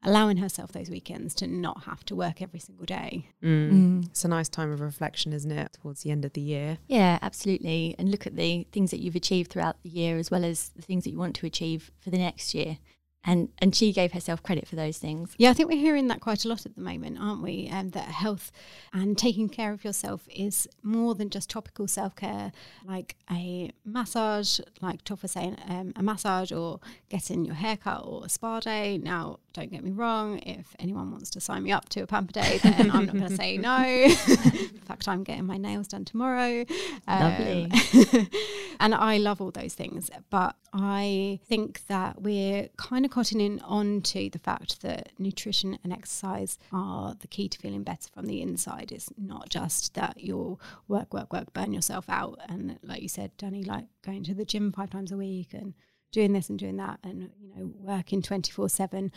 allowing 0.04 0.38
herself 0.38 0.72
those 0.72 0.90
weekends 0.90 1.34
to 1.34 1.48
not 1.48 1.84
have 1.86 2.06
to 2.06 2.16
work 2.16 2.42
every 2.42 2.60
single 2.60 2.86
day. 2.86 3.28
Mm. 3.44 4.06
It's 4.06 4.24
a 4.24 4.28
nice 4.28 4.48
time 4.48 4.72
of 4.72 4.80
reflection, 4.80 5.34
isn't 5.34 5.52
it, 5.52 5.78
towards 5.82 6.04
the 6.04 6.12
end 6.12 6.24
of 6.26 6.34
the 6.34 6.42
year? 6.42 6.78
Yeah, 6.88 7.18
absolutely. 7.22 7.96
And 7.98 8.12
look 8.12 8.28
at 8.28 8.36
the 8.36 8.68
things 8.72 8.92
that 8.92 9.00
you've 9.00 9.16
achieved 9.16 9.52
throughout 9.52 9.82
the 9.82 9.90
year 9.90 10.18
as 10.18 10.30
well 10.30 10.46
as 10.46 10.70
the 10.76 10.84
things 10.84 11.04
that 11.04 11.10
you 11.10 11.18
want 11.18 11.36
to 11.38 11.48
achieve 11.48 11.92
for 12.00 12.12
the 12.12 12.20
next 12.20 12.54
year. 12.54 12.78
And 13.26 13.50
and 13.58 13.76
she 13.76 13.92
gave 13.92 14.12
herself 14.12 14.44
credit 14.44 14.68
for 14.68 14.76
those 14.76 14.98
things. 14.98 15.34
Yeah, 15.38 15.50
I 15.50 15.54
think 15.54 15.70
we're 15.70 15.80
hearing 15.80 16.08
that 16.08 16.22
quite 16.22 16.46
a 16.46 16.48
lot 16.48 16.66
at 16.66 16.76
the 16.76 16.82
moment, 16.82 17.18
aren't 17.20 17.42
we? 17.42 17.70
Um, 17.72 17.90
that 17.90 18.08
health 18.08 18.52
and 18.94 19.18
taking 19.18 19.50
care 19.50 19.72
of 19.74 19.84
yourself 19.84 20.28
is 20.34 20.68
more 20.84 21.16
than 21.16 21.30
just 21.30 21.50
topical 21.50 21.88
self 21.88 22.16
care, 22.16 22.52
like 22.86 23.16
a 23.32 23.72
massage, 23.84 24.60
like 24.82 25.04
Toff 25.04 25.24
was 25.24 25.32
saying, 25.32 25.58
um, 25.68 25.92
a 25.96 26.04
massage 26.04 26.52
or 26.52 26.80
getting 27.10 27.46
your 27.46 27.56
hair 27.56 27.78
cut 27.78 28.02
or 28.06 28.26
a 28.26 28.30
spa 28.30 28.60
day. 28.60 28.98
Now, 28.98 29.40
don't 29.56 29.72
get 29.72 29.84
me 29.84 29.92
wrong, 29.92 30.40
if 30.40 30.76
anyone 30.80 31.12
wants 31.12 31.30
to 31.32 31.40
sign 31.40 31.64
me 31.64 31.72
up 31.72 31.88
to 31.90 32.02
a 32.02 32.08
pamper 32.08 32.34
day, 32.34 32.60
then 32.64 32.92
I'm 32.92 33.06
not 33.06 33.16
going 33.16 33.30
to 33.30 33.36
say 33.36 33.58
no. 33.58 33.78
In 33.78 34.82
fact, 34.82 35.08
I'm 35.08 35.24
getting 35.24 35.46
my 35.46 35.58
nails 35.58 35.88
done 35.88 36.04
tomorrow. 36.04 36.66
Lovely. 37.08 37.72
Um, 37.72 38.28
and 38.82 38.94
I 38.94 39.18
love 39.18 39.42
all 39.42 39.52
those 39.52 39.74
things, 39.74 40.12
but 40.30 40.56
I 40.74 41.40
think 41.48 41.88
that 41.88 42.22
we're 42.22 42.68
kind 42.78 43.06
of 43.06 43.12
cottoning 43.12 43.62
on 43.64 44.02
to 44.02 44.30
the 44.30 44.40
fact 44.40 44.82
that 44.82 45.14
nutrition 45.18 45.80
and 45.84 45.94
exercise 45.94 46.60
are 46.74 47.16
the 47.22 47.28
key 47.28 47.48
to 47.48 47.58
feeling 47.58 47.84
better 47.84 48.10
from 48.14 48.26
the 48.26 48.42
inside. 48.42 48.92
It's 48.92 49.10
not 49.18 49.50
just 49.50 49.94
that 49.94 50.20
you'll 50.20 50.60
work, 50.90 51.14
work, 51.14 51.32
work, 51.32 51.54
burn 51.54 51.72
yourself 51.72 52.10
out. 52.10 52.40
And 52.50 52.78
like 52.84 53.02
you 53.02 53.10
said, 53.10 53.32
Danny, 53.38 53.64
like 53.64 53.86
going 54.04 54.24
to 54.26 54.34
the 54.34 54.46
gym 54.46 54.74
five 54.74 54.90
times 54.90 55.14
a 55.14 55.18
week 55.18 55.54
and 55.54 55.74
doing 56.12 56.34
this 56.34 56.50
and 56.50 56.58
doing 56.58 56.78
that 56.78 57.00
and, 57.04 57.30
you 57.42 57.54
know, 57.56 57.72
working 57.78 58.22
24 58.22 58.70
7. 58.70 59.12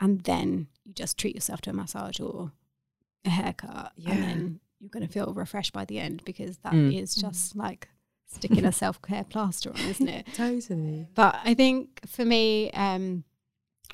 And 0.00 0.20
then 0.24 0.66
you 0.84 0.92
just 0.94 1.16
treat 1.18 1.34
yourself 1.34 1.60
to 1.62 1.70
a 1.70 1.72
massage 1.72 2.18
or 2.20 2.52
a 3.24 3.30
haircut. 3.30 3.92
Yeah. 3.96 4.12
And 4.12 4.22
then 4.22 4.60
you're 4.80 4.90
going 4.90 5.06
to 5.06 5.12
feel 5.12 5.32
refreshed 5.34 5.72
by 5.72 5.84
the 5.84 5.98
end 5.98 6.22
because 6.24 6.58
that 6.58 6.74
is 6.74 7.14
Mm. 7.16 7.20
just 7.20 7.54
like 7.56 7.88
sticking 8.26 8.64
a 8.64 8.72
self 8.82 9.00
care 9.02 9.24
plaster 9.24 9.70
on, 9.70 9.80
isn't 9.80 10.08
it? 10.08 10.26
Totally. 10.34 11.06
But 11.14 11.38
I 11.44 11.54
think 11.54 12.00
for 12.06 12.24
me, 12.24 12.70
um, 12.72 13.24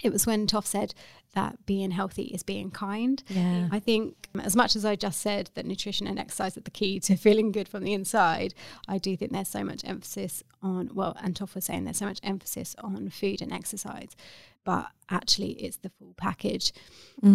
it 0.03 0.13
was 0.13 0.27
when 0.27 0.47
Toff 0.47 0.67
said 0.67 0.95
that 1.35 1.65
being 1.67 1.91
healthy 1.91 2.25
is 2.25 2.43
being 2.43 2.71
kind. 2.71 3.23
Yeah. 3.29 3.69
I 3.71 3.79
think, 3.79 4.29
as 4.41 4.57
much 4.57 4.77
as 4.77 4.85
I 4.85 4.97
just 4.97 5.21
said 5.21 5.51
that 5.55 5.67
nutrition 5.67 6.07
and 6.07 6.19
exercise 6.19 6.57
are 6.57 6.63
the 6.63 6.71
key 6.71 6.99
to 7.01 7.17
feeling 7.17 7.53
good 7.53 7.69
from 7.69 7.85
the 7.85 7.93
inside, 7.93 8.55
I 8.89 8.99
do 8.99 9.17
think 9.17 9.33
there's 9.33 9.49
so 9.49 9.65
much 9.65 9.83
emphasis 9.85 10.43
on, 10.63 10.91
well, 10.95 11.17
and 11.23 11.37
Toff 11.37 11.55
was 11.55 11.67
saying 11.67 11.85
there's 11.85 11.99
so 11.99 12.07
much 12.07 12.21
emphasis 12.23 12.75
on 12.79 13.11
food 13.11 13.43
and 13.43 13.53
exercise, 13.53 14.17
but 14.65 14.89
actually 15.11 15.53
it's 15.53 15.77
the 15.79 15.91
full 15.91 16.15
package. 16.17 16.73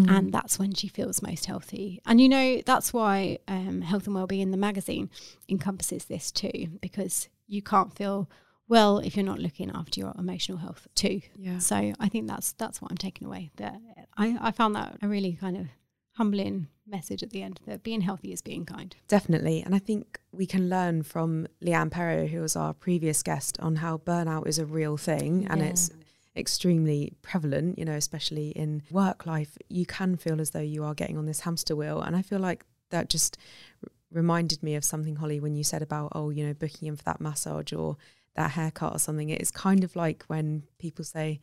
And 0.09 0.33
that's 0.33 0.59
when 0.59 0.73
she 0.73 0.87
feels 0.87 1.21
most 1.21 1.45
healthy. 1.45 2.01
And, 2.05 2.19
you 2.19 2.27
know, 2.29 2.61
that's 2.65 2.91
why 2.93 3.39
um, 3.47 3.81
Health 3.81 4.05
and 4.05 4.15
Wellbeing, 4.15 4.51
the 4.51 4.57
magazine, 4.57 5.09
encompasses 5.47 6.05
this 6.05 6.31
too, 6.31 6.67
because 6.81 7.29
you 7.47 7.61
can't 7.61 7.93
feel 7.93 8.29
well 8.75 8.93
if 8.99 9.11
you're 9.15 9.31
not 9.33 9.39
looking 9.47 9.69
after 9.79 9.99
your 9.99 10.13
emotional 10.17 10.57
health 10.65 10.87
too. 10.95 11.17
Yeah. 11.47 11.59
So 11.59 11.75
I 12.05 12.07
think 12.11 12.23
that's 12.31 12.53
that's 12.61 12.81
what 12.81 12.89
I'm 12.91 12.97
taking 13.07 13.27
away. 13.27 13.43
That 13.57 13.75
I, 14.23 14.25
I 14.47 14.51
found 14.51 14.75
that 14.75 14.97
a 15.01 15.07
really 15.07 15.33
kind 15.33 15.57
of 15.61 15.65
humbling 16.13 16.67
message 16.87 17.21
at 17.23 17.29
the 17.29 17.41
end 17.47 17.59
that 17.67 17.83
being 17.83 18.01
healthy 18.01 18.31
is 18.33 18.41
being 18.41 18.65
kind. 18.65 18.95
Definitely. 19.07 19.61
And 19.65 19.73
I 19.73 19.79
think 19.79 20.19
we 20.31 20.45
can 20.45 20.69
learn 20.69 21.03
from 21.03 21.47
Leanne 21.65 21.89
Pero, 21.91 22.27
who 22.27 22.41
was 22.41 22.55
our 22.55 22.73
previous 22.73 23.23
guest, 23.23 23.57
on 23.59 23.77
how 23.77 23.97
burnout 23.97 24.45
is 24.47 24.59
a 24.59 24.65
real 24.65 24.97
thing 24.97 25.47
and 25.49 25.61
Yeah. 25.61 25.67
it's 25.71 25.89
extremely 26.35 27.13
prevalent, 27.21 27.77
you 27.79 27.85
know, 27.85 27.93
especially 28.05 28.49
in 28.63 28.83
work 28.91 29.25
life. 29.25 29.57
You 29.69 29.85
can 29.85 30.17
feel 30.17 30.39
as 30.41 30.51
though 30.51 30.59
you 30.75 30.83
are 30.83 30.93
getting 30.93 31.17
on 31.17 31.25
this 31.25 31.41
hamster 31.41 31.75
wheel. 31.75 32.01
And 32.01 32.15
I 32.15 32.21
feel 32.21 32.39
like 32.39 32.65
that 32.89 33.09
just 33.09 33.37
r- 33.83 33.89
reminded 34.11 34.61
me 34.63 34.75
of 34.75 34.83
something, 34.83 35.15
Holly, 35.17 35.39
when 35.39 35.55
you 35.55 35.63
said 35.63 35.81
about, 35.81 36.11
oh, 36.13 36.29
you 36.29 36.45
know, 36.45 36.53
booking 36.53 36.87
in 36.89 36.95
for 36.95 37.03
that 37.03 37.21
massage 37.21 37.73
or 37.73 37.97
that 38.35 38.51
haircut 38.51 38.95
or 38.95 38.99
something. 38.99 39.29
It's 39.29 39.51
kind 39.51 39.83
of 39.83 39.95
like 39.95 40.23
when 40.27 40.63
people 40.79 41.03
say, 41.05 41.39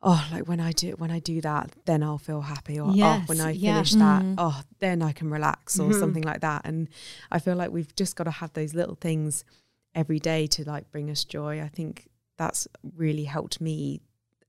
Oh, 0.00 0.24
like 0.30 0.46
when 0.46 0.60
I 0.60 0.70
do 0.70 0.92
when 0.92 1.10
I 1.10 1.18
do 1.18 1.40
that, 1.40 1.72
then 1.84 2.04
I'll 2.04 2.18
feel 2.18 2.42
happy. 2.42 2.78
Or 2.78 2.92
oh, 2.94 3.22
when 3.26 3.40
I 3.40 3.50
yeah. 3.50 3.72
finish 3.74 3.92
that, 3.94 4.22
Mm. 4.22 4.34
oh, 4.38 4.62
then 4.78 5.02
I 5.02 5.10
can 5.10 5.28
relax 5.28 5.80
or 5.80 5.90
Mhm. 5.90 5.98
something 5.98 6.22
like 6.22 6.40
that. 6.42 6.62
And 6.64 6.88
I 7.32 7.40
feel 7.40 7.56
like 7.56 7.72
we've 7.72 7.92
just 7.96 8.14
got 8.14 8.24
to 8.24 8.30
have 8.30 8.52
those 8.52 8.74
little 8.74 8.94
things 8.94 9.44
every 9.96 10.20
day 10.20 10.46
to 10.46 10.62
like 10.64 10.88
bring 10.92 11.10
us 11.10 11.24
joy. 11.24 11.60
I 11.60 11.66
think 11.68 12.08
that's 12.36 12.68
really 12.94 13.24
helped 13.24 13.60
me, 13.60 14.00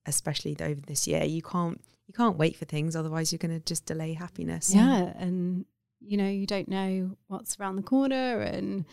especially 0.06 0.56
over 0.62 0.82
this 0.82 1.08
year. 1.08 1.24
You 1.24 1.42
can't 1.42 1.82
you 2.06 2.14
can't 2.14 2.38
wait 2.38 2.56
for 2.56 2.66
things, 2.66 2.96
otherwise 2.96 3.32
you're 3.32 3.38
going 3.38 3.58
to 3.60 3.64
just 3.66 3.86
delay 3.86 4.14
happiness. 4.14 4.74
Yeah, 4.74 5.14
and 5.18 5.66
you 6.00 6.16
know 6.18 6.30
you 6.30 6.46
don't 6.46 6.68
know 6.68 7.16
what's 7.28 7.60
around 7.60 7.76
the 7.76 7.82
corner 7.84 8.40
and 8.42 8.86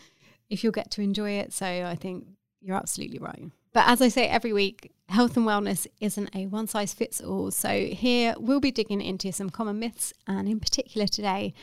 if 0.49 0.63
you'll 0.63 0.71
get 0.73 0.89
to 0.91 1.01
enjoy 1.03 1.31
it. 1.31 1.53
So 1.53 1.65
I 1.65 1.95
think 1.95 2.25
you're 2.61 2.77
absolutely 2.77 3.19
right. 3.19 3.51
But 3.73 3.87
as 3.87 4.01
I 4.01 4.07
say 4.07 4.27
every 4.27 4.53
week, 4.53 4.91
health 5.09 5.37
and 5.37 5.45
wellness 5.45 5.87
isn't 6.01 6.35
a 6.35 6.47
one 6.47 6.67
size 6.67 6.93
fits 6.93 7.21
all. 7.21 7.51
So 7.51 7.85
here 7.85 8.33
we'll 8.39 8.59
be 8.59 8.71
digging 8.71 9.01
into 9.01 9.31
some 9.31 9.49
common 9.49 9.79
myths, 9.79 10.13
and 10.25 10.47
in 10.47 10.59
particular 10.59 11.07
today, 11.07 11.53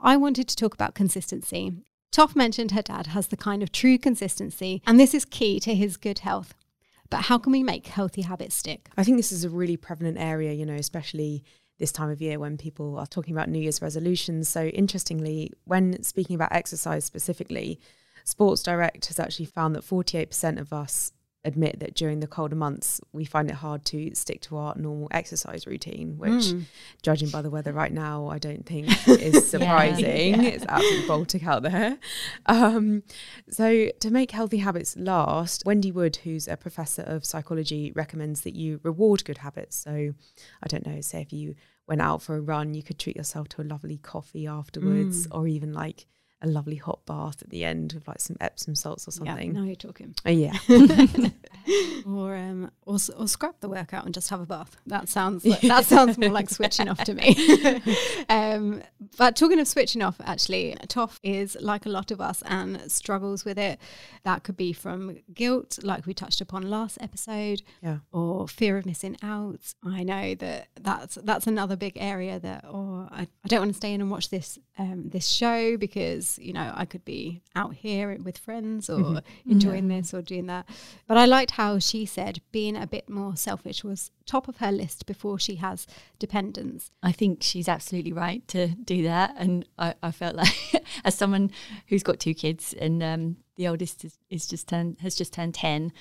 I 0.00 0.16
wanted 0.16 0.48
to 0.48 0.56
talk 0.56 0.74
about 0.74 0.94
consistency. 0.94 1.72
Toff 2.12 2.36
mentioned 2.36 2.70
her 2.70 2.82
dad 2.82 3.08
has 3.08 3.26
the 3.28 3.36
kind 3.36 3.62
of 3.62 3.72
true 3.72 3.98
consistency, 3.98 4.82
and 4.86 4.98
this 4.98 5.14
is 5.14 5.24
key 5.24 5.60
to 5.60 5.74
his 5.74 5.96
good 5.96 6.20
health. 6.20 6.54
But 7.10 7.22
how 7.22 7.38
can 7.38 7.52
we 7.52 7.62
make 7.62 7.86
healthy 7.86 8.22
habits 8.22 8.56
stick? 8.56 8.88
I 8.96 9.04
think 9.04 9.16
this 9.16 9.32
is 9.32 9.44
a 9.44 9.50
really 9.50 9.76
prevalent 9.76 10.18
area, 10.18 10.52
you 10.52 10.66
know, 10.66 10.74
especially 10.74 11.44
this 11.78 11.92
time 11.92 12.10
of 12.10 12.20
year 12.20 12.38
when 12.38 12.56
people 12.56 12.98
are 12.98 13.06
talking 13.06 13.34
about 13.34 13.48
New 13.48 13.58
Year's 13.58 13.82
resolutions. 13.82 14.48
So, 14.48 14.66
interestingly, 14.66 15.52
when 15.64 16.02
speaking 16.02 16.34
about 16.34 16.52
exercise 16.52 17.04
specifically, 17.04 17.78
Sports 18.26 18.60
Direct 18.64 19.06
has 19.06 19.20
actually 19.20 19.46
found 19.46 19.76
that 19.76 19.84
48% 19.84 20.58
of 20.60 20.72
us 20.72 21.12
admit 21.44 21.78
that 21.78 21.94
during 21.94 22.18
the 22.18 22.26
colder 22.26 22.56
months, 22.56 23.00
we 23.12 23.24
find 23.24 23.48
it 23.48 23.54
hard 23.54 23.84
to 23.84 24.12
stick 24.16 24.40
to 24.40 24.56
our 24.56 24.74
normal 24.76 25.06
exercise 25.12 25.64
routine, 25.64 26.18
which, 26.18 26.52
judging 27.02 27.28
by 27.28 27.40
the 27.40 27.50
weather 27.50 27.72
right 27.72 27.92
now, 27.92 28.26
I 28.26 28.38
don't 28.38 28.66
think 28.66 28.88
is 29.08 29.48
surprising. 29.48 30.42
Yeah. 30.42 30.48
It's 30.48 30.66
absolutely 30.68 31.06
Baltic 31.06 31.46
out 31.46 31.62
there. 31.62 31.98
Um, 32.46 33.04
so, 33.48 33.90
to 34.00 34.10
make 34.10 34.32
healthy 34.32 34.56
habits 34.56 34.96
last, 34.96 35.64
Wendy 35.64 35.92
Wood, 35.92 36.16
who's 36.24 36.48
a 36.48 36.56
professor 36.56 37.02
of 37.02 37.24
psychology, 37.24 37.92
recommends 37.94 38.40
that 38.40 38.56
you 38.56 38.80
reward 38.82 39.24
good 39.24 39.38
habits. 39.38 39.76
So, 39.76 40.14
I 40.64 40.66
don't 40.66 40.84
know, 40.84 41.00
say 41.00 41.22
if 41.22 41.32
you 41.32 41.54
went 41.86 42.02
out 42.02 42.22
for 42.22 42.34
a 42.34 42.40
run, 42.40 42.74
you 42.74 42.82
could 42.82 42.98
treat 42.98 43.14
yourself 43.14 43.48
to 43.50 43.62
a 43.62 43.64
lovely 43.64 43.98
coffee 43.98 44.48
afterwards, 44.48 45.28
or 45.30 45.46
even 45.46 45.72
like 45.72 46.06
a 46.42 46.46
lovely 46.46 46.76
hot 46.76 47.00
bath 47.06 47.40
at 47.42 47.50
the 47.50 47.64
end 47.64 47.92
with 47.94 48.06
like 48.06 48.20
some 48.20 48.36
Epsom 48.40 48.74
salts 48.74 49.08
or 49.08 49.10
something. 49.10 49.54
Yeah, 49.54 49.60
now 49.60 49.66
you're 49.66 49.74
talking. 49.74 50.14
Oh, 50.24 50.30
yeah. 50.30 50.52
or 52.06 52.36
um 52.36 52.70
or, 52.84 52.96
or 53.18 53.26
scrap 53.26 53.58
the 53.60 53.68
workout 53.68 54.04
and 54.04 54.14
just 54.14 54.30
have 54.30 54.40
a 54.40 54.46
bath 54.46 54.76
that 54.86 55.08
sounds 55.16 55.44
like, 55.44 55.60
that 55.62 55.84
sounds 55.84 56.16
more 56.16 56.30
like 56.30 56.48
switching 56.48 56.88
off 56.88 57.02
to 57.02 57.12
me 57.14 57.34
um 58.28 58.82
but 59.18 59.34
talking 59.34 59.58
of 59.58 59.66
switching 59.66 60.00
off 60.02 60.20
actually 60.24 60.76
toff 60.88 61.18
is 61.24 61.56
like 61.60 61.84
a 61.84 61.88
lot 61.88 62.10
of 62.12 62.20
us 62.20 62.42
and 62.46 62.80
struggles 62.90 63.44
with 63.44 63.58
it 63.58 63.80
that 64.22 64.44
could 64.44 64.56
be 64.56 64.72
from 64.72 65.16
guilt 65.34 65.78
like 65.82 66.06
we 66.06 66.14
touched 66.14 66.40
upon 66.40 66.62
last 66.70 66.98
episode 67.00 67.62
Yeah. 67.82 67.98
or 68.12 68.46
fear 68.46 68.76
of 68.78 68.86
missing 68.86 69.16
out 69.22 69.74
i 69.84 70.04
know 70.04 70.34
that 70.36 70.68
that's 70.80 71.16
that's 71.16 71.46
another 71.48 71.74
big 71.76 71.94
area 71.96 72.38
that 72.38 72.64
oh 72.64 73.08
i, 73.10 73.22
I 73.22 73.48
don't 73.48 73.60
want 73.60 73.72
to 73.72 73.76
stay 73.76 73.92
in 73.92 74.00
and 74.00 74.10
watch 74.10 74.30
this 74.30 74.58
um 74.78 75.08
this 75.08 75.26
show 75.26 75.76
because 75.76 76.25
because 76.26 76.44
you 76.44 76.52
know 76.52 76.72
I 76.74 76.84
could 76.84 77.04
be 77.04 77.42
out 77.54 77.74
here 77.74 78.16
with 78.22 78.38
friends 78.38 78.88
or 78.90 79.22
enjoying 79.46 79.88
this 79.88 80.12
or 80.12 80.22
doing 80.22 80.46
that. 80.46 80.66
But 81.06 81.16
I 81.16 81.26
liked 81.26 81.52
how 81.52 81.78
she 81.78 82.06
said 82.06 82.40
being 82.52 82.76
a 82.76 82.86
bit 82.86 83.08
more 83.08 83.36
selfish 83.36 83.84
was 83.84 84.10
top 84.24 84.48
of 84.48 84.56
her 84.58 84.72
list 84.72 85.06
before 85.06 85.38
she 85.38 85.56
has 85.56 85.86
dependents. 86.18 86.90
I 87.02 87.12
think 87.12 87.42
she's 87.42 87.68
absolutely 87.68 88.12
right 88.12 88.46
to 88.48 88.68
do 88.68 89.02
that. 89.04 89.34
And 89.36 89.66
I, 89.78 89.94
I 90.02 90.10
felt 90.10 90.36
like, 90.36 90.84
as 91.04 91.14
someone 91.14 91.50
who's 91.88 92.02
got 92.02 92.18
two 92.18 92.34
kids 92.34 92.74
and 92.78 93.02
um, 93.02 93.36
the 93.56 93.68
oldest 93.68 94.04
is, 94.04 94.18
is 94.30 94.46
just 94.46 94.68
turned 94.68 94.98
has 95.00 95.14
just 95.14 95.32
turned 95.32 95.54
ten, 95.54 95.92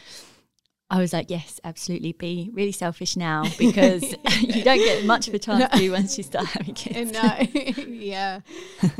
I 0.89 0.99
was 0.99 1.13
like, 1.13 1.31
yes, 1.31 1.59
absolutely. 1.63 2.11
Be 2.13 2.51
really 2.53 2.71
selfish 2.71 3.15
now 3.17 3.45
because 3.57 4.03
you 4.41 4.63
don't 4.63 4.77
get 4.77 5.03
much 5.05 5.27
of 5.27 5.33
a 5.33 5.39
chance 5.39 5.65
to 5.79 5.89
once 5.89 6.17
you 6.17 6.23
start 6.23 6.45
having 6.45 6.75
kids. 6.75 7.11
No, 7.11 7.37
yeah, 7.87 8.41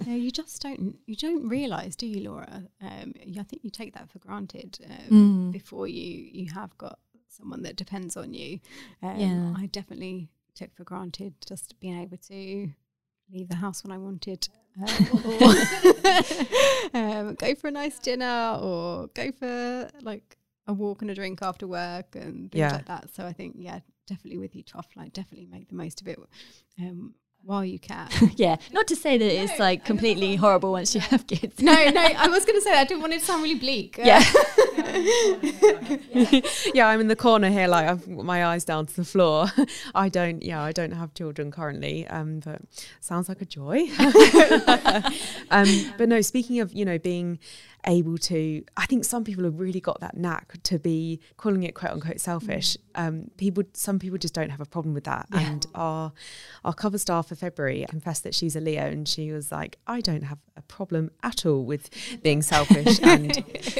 no, 0.06 0.16
you 0.16 0.32
just 0.32 0.62
don't. 0.62 0.98
You 1.06 1.16
don't 1.16 1.48
realise, 1.48 1.96
do 1.96 2.08
you, 2.08 2.30
Laura? 2.30 2.64
Um, 2.82 3.14
I 3.40 3.44
think 3.44 3.64
you 3.64 3.70
take 3.70 3.94
that 3.94 4.10
for 4.10 4.20
granted 4.20 4.80
um, 4.90 5.52
before 5.52 5.88
you 5.88 6.04
you 6.32 6.52
have 6.54 6.76
got 6.78 6.98
someone 7.28 7.62
that 7.64 7.76
depends 7.76 8.18
on 8.18 8.34
you. 8.34 8.60
Um, 9.04 9.20
Yeah. 9.20 9.54
I 9.58 9.68
definitely 9.68 10.30
took 10.56 10.74
for 10.76 10.84
granted 10.86 11.34
just 11.46 11.80
being 11.80 12.02
able 12.02 12.18
to 12.18 12.70
leave 13.32 13.50
the 13.50 13.56
house 13.58 13.84
when 13.84 13.92
I 13.92 13.98
wanted. 13.98 14.48
Um, 14.82 15.08
or 15.24 17.00
um, 17.00 17.36
go 17.36 17.56
for 17.56 17.68
a 17.68 17.72
nice 17.72 18.00
dinner 18.00 18.58
or 18.62 19.08
go 19.14 19.32
for 19.32 19.90
like 20.02 20.38
a 20.68 20.74
walk 20.74 21.01
and 21.01 21.11
a 21.11 21.16
drink 21.16 21.39
after 21.41 21.68
work 21.68 22.16
and 22.16 22.51
things 22.51 22.59
Yeah. 22.59 22.74
like 22.74 22.86
that. 22.88 23.09
So 23.13 23.26
I 23.26 23.34
think, 23.34 23.55
yeah, 23.57 23.80
definitely 24.07 24.39
with 24.39 24.55
each 24.55 24.72
Toff, 24.72 24.88
like 24.95 25.13
definitely 25.13 25.47
make 25.47 25.70
the 25.70 25.76
most 25.76 26.01
of 26.01 26.07
it 26.07 26.18
um, 26.80 27.13
while 27.43 27.63
you 27.63 27.78
can. 27.80 28.09
yeah, 28.36 28.55
not 28.74 28.88
to 28.88 28.95
say 28.95 29.18
that 29.18 29.26
it's 29.43 29.59
like 29.59 29.86
completely 29.86 30.36
horrible 30.36 30.72
once 30.72 30.95
you 30.95 31.01
have 31.01 31.28
kids. 31.28 31.61
no, 31.61 31.72
no, 31.74 32.01
I 32.18 32.28
was 32.28 32.45
going 32.45 32.57
to 32.57 32.61
say 32.61 32.72
that. 32.72 32.82
I 32.82 32.84
didn't 32.86 33.01
want 33.01 33.13
it 33.13 33.20
to 33.20 33.26
sound 33.26 33.43
really 33.43 33.59
bleak. 33.59 33.97
Yeah. 33.99 34.24
yeah, 36.74 36.88
I'm 36.88 36.99
in 37.01 37.07
the 37.07 37.16
corner 37.16 37.49
here, 37.49 37.68
like 37.68 37.88
I've 37.88 38.05
got 38.16 38.26
my 38.26 38.45
eyes 38.47 38.66
down 38.66 38.86
to 38.88 38.95
the 38.95 39.05
floor. 39.05 39.47
I 39.93 40.09
don't, 40.09 40.41
yeah, 40.43 40.61
I 40.61 40.72
don't 40.72 40.91
have 40.91 41.13
children 41.13 41.51
currently, 41.51 42.07
um, 42.07 42.39
but 42.39 42.61
sounds 42.99 43.30
like 43.30 43.41
a 43.41 43.45
joy. 43.45 43.88
um, 45.51 45.66
but 45.97 46.09
no, 46.09 46.22
speaking 46.22 46.59
of, 46.59 46.74
you 46.74 46.86
know, 46.86 46.97
being 46.97 47.39
able 47.88 48.18
to, 48.18 48.64
I 48.78 48.86
think 48.86 49.06
some 49.06 49.24
people 49.24 49.44
have 49.44 49.60
really 49.60 49.80
got 49.80 50.00
that 50.02 50.18
knack 50.18 50.62
to 50.64 50.80
be 50.80 51.20
calling 51.38 51.64
it 51.64 51.76
quote 51.76 51.92
unquote 51.92 52.20
selfish. 52.20 52.78
Um, 52.96 53.30
people, 53.38 53.64
some 53.74 54.00
people 54.00 54.18
just 54.18 54.34
don't 54.34 54.50
have 54.50 54.62
a 54.62 54.66
problem 54.66 54.94
with 54.94 55.04
that. 55.06 55.28
And 55.32 55.66
our 55.76 56.12
our 56.64 56.74
cover 56.74 56.98
star 56.98 57.24
for 57.24 57.36
February 57.36 57.86
confessed 57.90 58.24
that 58.24 58.34
she's 58.34 58.56
a 58.56 58.60
Leo, 58.62 58.84
and 58.86 59.08
she 59.08 59.32
was 59.32 59.52
like, 59.52 59.78
I 59.88 60.02
don't 60.02 60.24
have 60.24 60.40
a 60.58 60.62
problem 60.64 61.12
at 61.24 61.46
all 61.46 61.64
with 61.66 61.90
being 62.24 62.42
selfish 62.42 63.00
and 63.04 63.36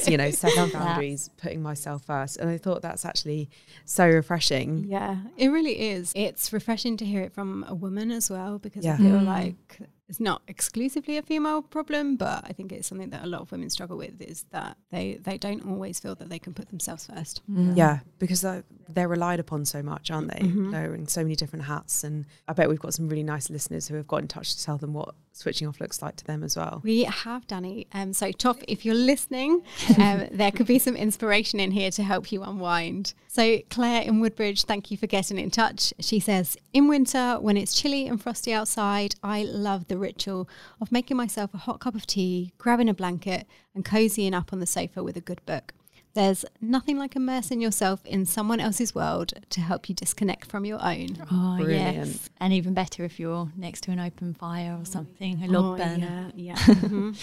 you 0.08 0.18
know 0.18 0.30
setting 0.32 0.70
boundaries, 0.70 1.30
putting 1.38 1.62
myself 1.64 2.03
first. 2.06 2.38
And 2.38 2.49
I 2.49 2.58
thought 2.58 2.82
that's 2.82 3.06
actually 3.06 3.49
so 3.86 4.08
refreshing. 4.08 4.86
Yeah, 4.88 5.18
it 5.38 5.49
really 5.49 5.80
is. 5.80 6.12
It's 6.16 6.51
refreshing 6.53 6.97
to 6.97 7.06
hear 7.06 7.22
it 7.22 7.34
from 7.34 7.66
a 7.68 7.74
woman 7.74 8.12
as 8.12 8.30
well 8.30 8.60
because 8.60 8.86
I 8.86 8.89
Yeah. 8.89 8.97
feel 8.97 9.22
like 9.22 9.80
it's 10.08 10.20
not 10.20 10.41
exclusively 10.47 11.18
a 11.18 11.22
female 11.22 11.62
problem, 11.62 12.16
but 12.16 12.43
I 12.47 12.53
think 12.53 12.72
it's 12.72 12.88
something 12.88 13.10
that 13.10 13.24
a 13.24 13.28
lot 13.28 13.41
of 13.41 13.51
women 13.51 13.70
struggle 13.70 13.97
with 13.97 14.22
is 14.22 14.45
that 14.51 14.78
they, 14.91 15.20
they 15.22 15.38
don't 15.38 15.66
always 15.66 15.99
feel 15.99 16.16
that 16.16 16.30
they 16.30 16.39
can 16.39 16.53
put 16.53 16.70
themselves 16.70 17.08
first. 17.08 17.41
Yeah, 17.47 17.99
because 18.20 18.45
uh, 18.45 18.62
they're 18.88 19.08
relied 19.08 19.39
upon 19.39 19.66
so 19.66 19.82
much, 19.82 20.12
aren't 20.12 20.32
they? 20.32 20.39
Mm-hmm. 20.39 20.72
They're 20.72 20.89
wearing 20.89 21.08
so 21.08 21.24
many 21.24 21.36
different 21.36 21.66
hats, 21.66 22.03
and 22.03 22.26
I 22.47 22.53
bet 22.53 22.70
we've 22.70 22.80
got 22.80 22.93
some 22.93 23.10
really 23.10 23.24
nice 23.24 23.49
listeners 23.49 23.88
who 23.88 23.95
have 23.95 24.08
got 24.08 24.22
in 24.22 24.28
touch 24.28 24.56
to 24.56 24.64
tell 24.64 24.78
them 24.78 24.93
what 24.93 25.16
switching 25.36 25.68
off 25.68 25.82
looks 25.82 26.01
like 26.01 26.16
to 26.16 26.26
them 26.26 26.43
as 26.43 26.56
well. 26.56 26.82
We 26.84 27.03
have, 27.03 27.45
Danny. 27.47 27.88
Um, 27.93 28.14
so, 28.14 28.32
Toff, 28.32 28.58
if 28.68 28.86
you're 28.86 28.95
listening, 28.95 29.64
um, 29.99 30.28
there 30.32 30.51
could 30.51 30.68
be 30.68 30.80
some 30.80 30.95
inspiration 30.95 31.60
in 31.60 31.72
here 31.72 31.91
to 31.91 32.03
help 32.03 32.32
you 32.32 32.43
unwind. 32.43 33.14
So, 33.28 33.60
Claire 33.70 34.03
in 34.03 34.22
Woodbridge, 34.22 34.64
thank 34.64 34.91
you 34.91 34.97
for 34.97 35.08
getting 35.08 35.38
in 35.38 35.51
touch. 35.51 35.93
She 35.99 36.20
says, 36.20 36.58
In 36.74 36.88
winter, 36.88 37.38
when 37.39 37.58
it's 37.58 37.80
chilly 37.80 38.08
and 38.08 38.22
frosty 38.22 38.53
outside, 38.53 39.16
I 39.24 39.43
love 39.43 39.88
the 39.88 39.95
ritual 39.98 40.48
of 40.82 40.91
making 40.91 41.18
myself 41.18 41.54
a 41.54 41.58
hot 41.58 41.80
cup 41.80 41.96
of 41.96 42.06
tea, 42.08 42.52
grabbing 42.58 42.89
a 42.89 42.93
blanket, 42.93 43.48
and 43.74 43.84
cozying 43.86 44.34
up 44.34 44.52
on 44.54 44.60
the 44.60 44.66
sofa 44.66 45.04
with 45.04 45.16
a 45.18 45.22
good 45.22 45.46
book. 45.46 45.74
There's 46.14 46.46
nothing 46.62 46.98
like 46.98 47.16
immersing 47.18 47.60
yourself 47.60 48.06
in 48.06 48.26
someone 48.26 48.62
else's 48.62 48.96
world 48.96 49.34
to 49.50 49.60
help 49.60 49.89
you 49.89 49.96
disconnect 49.96 50.50
from 50.50 50.64
your 50.64 50.82
own. 50.82 51.08
Oh, 51.30 51.58
Brilliant. 51.58 51.98
yes. 52.08 52.30
And 52.39 52.54
even 52.54 52.74
better 52.74 53.04
if 53.04 53.20
you're 53.20 53.52
next 53.58 53.82
to 53.82 53.91
an 53.91 54.00
open 54.00 54.34
fire 54.34 54.78
or 54.80 54.86
something, 54.86 55.43
a 55.43 55.48
log 55.48 55.66
Oh, 55.66 55.84
burner. 55.84 56.32
yeah, 56.34 56.56
yeah. 56.56 56.56
Mhm. 56.76 57.18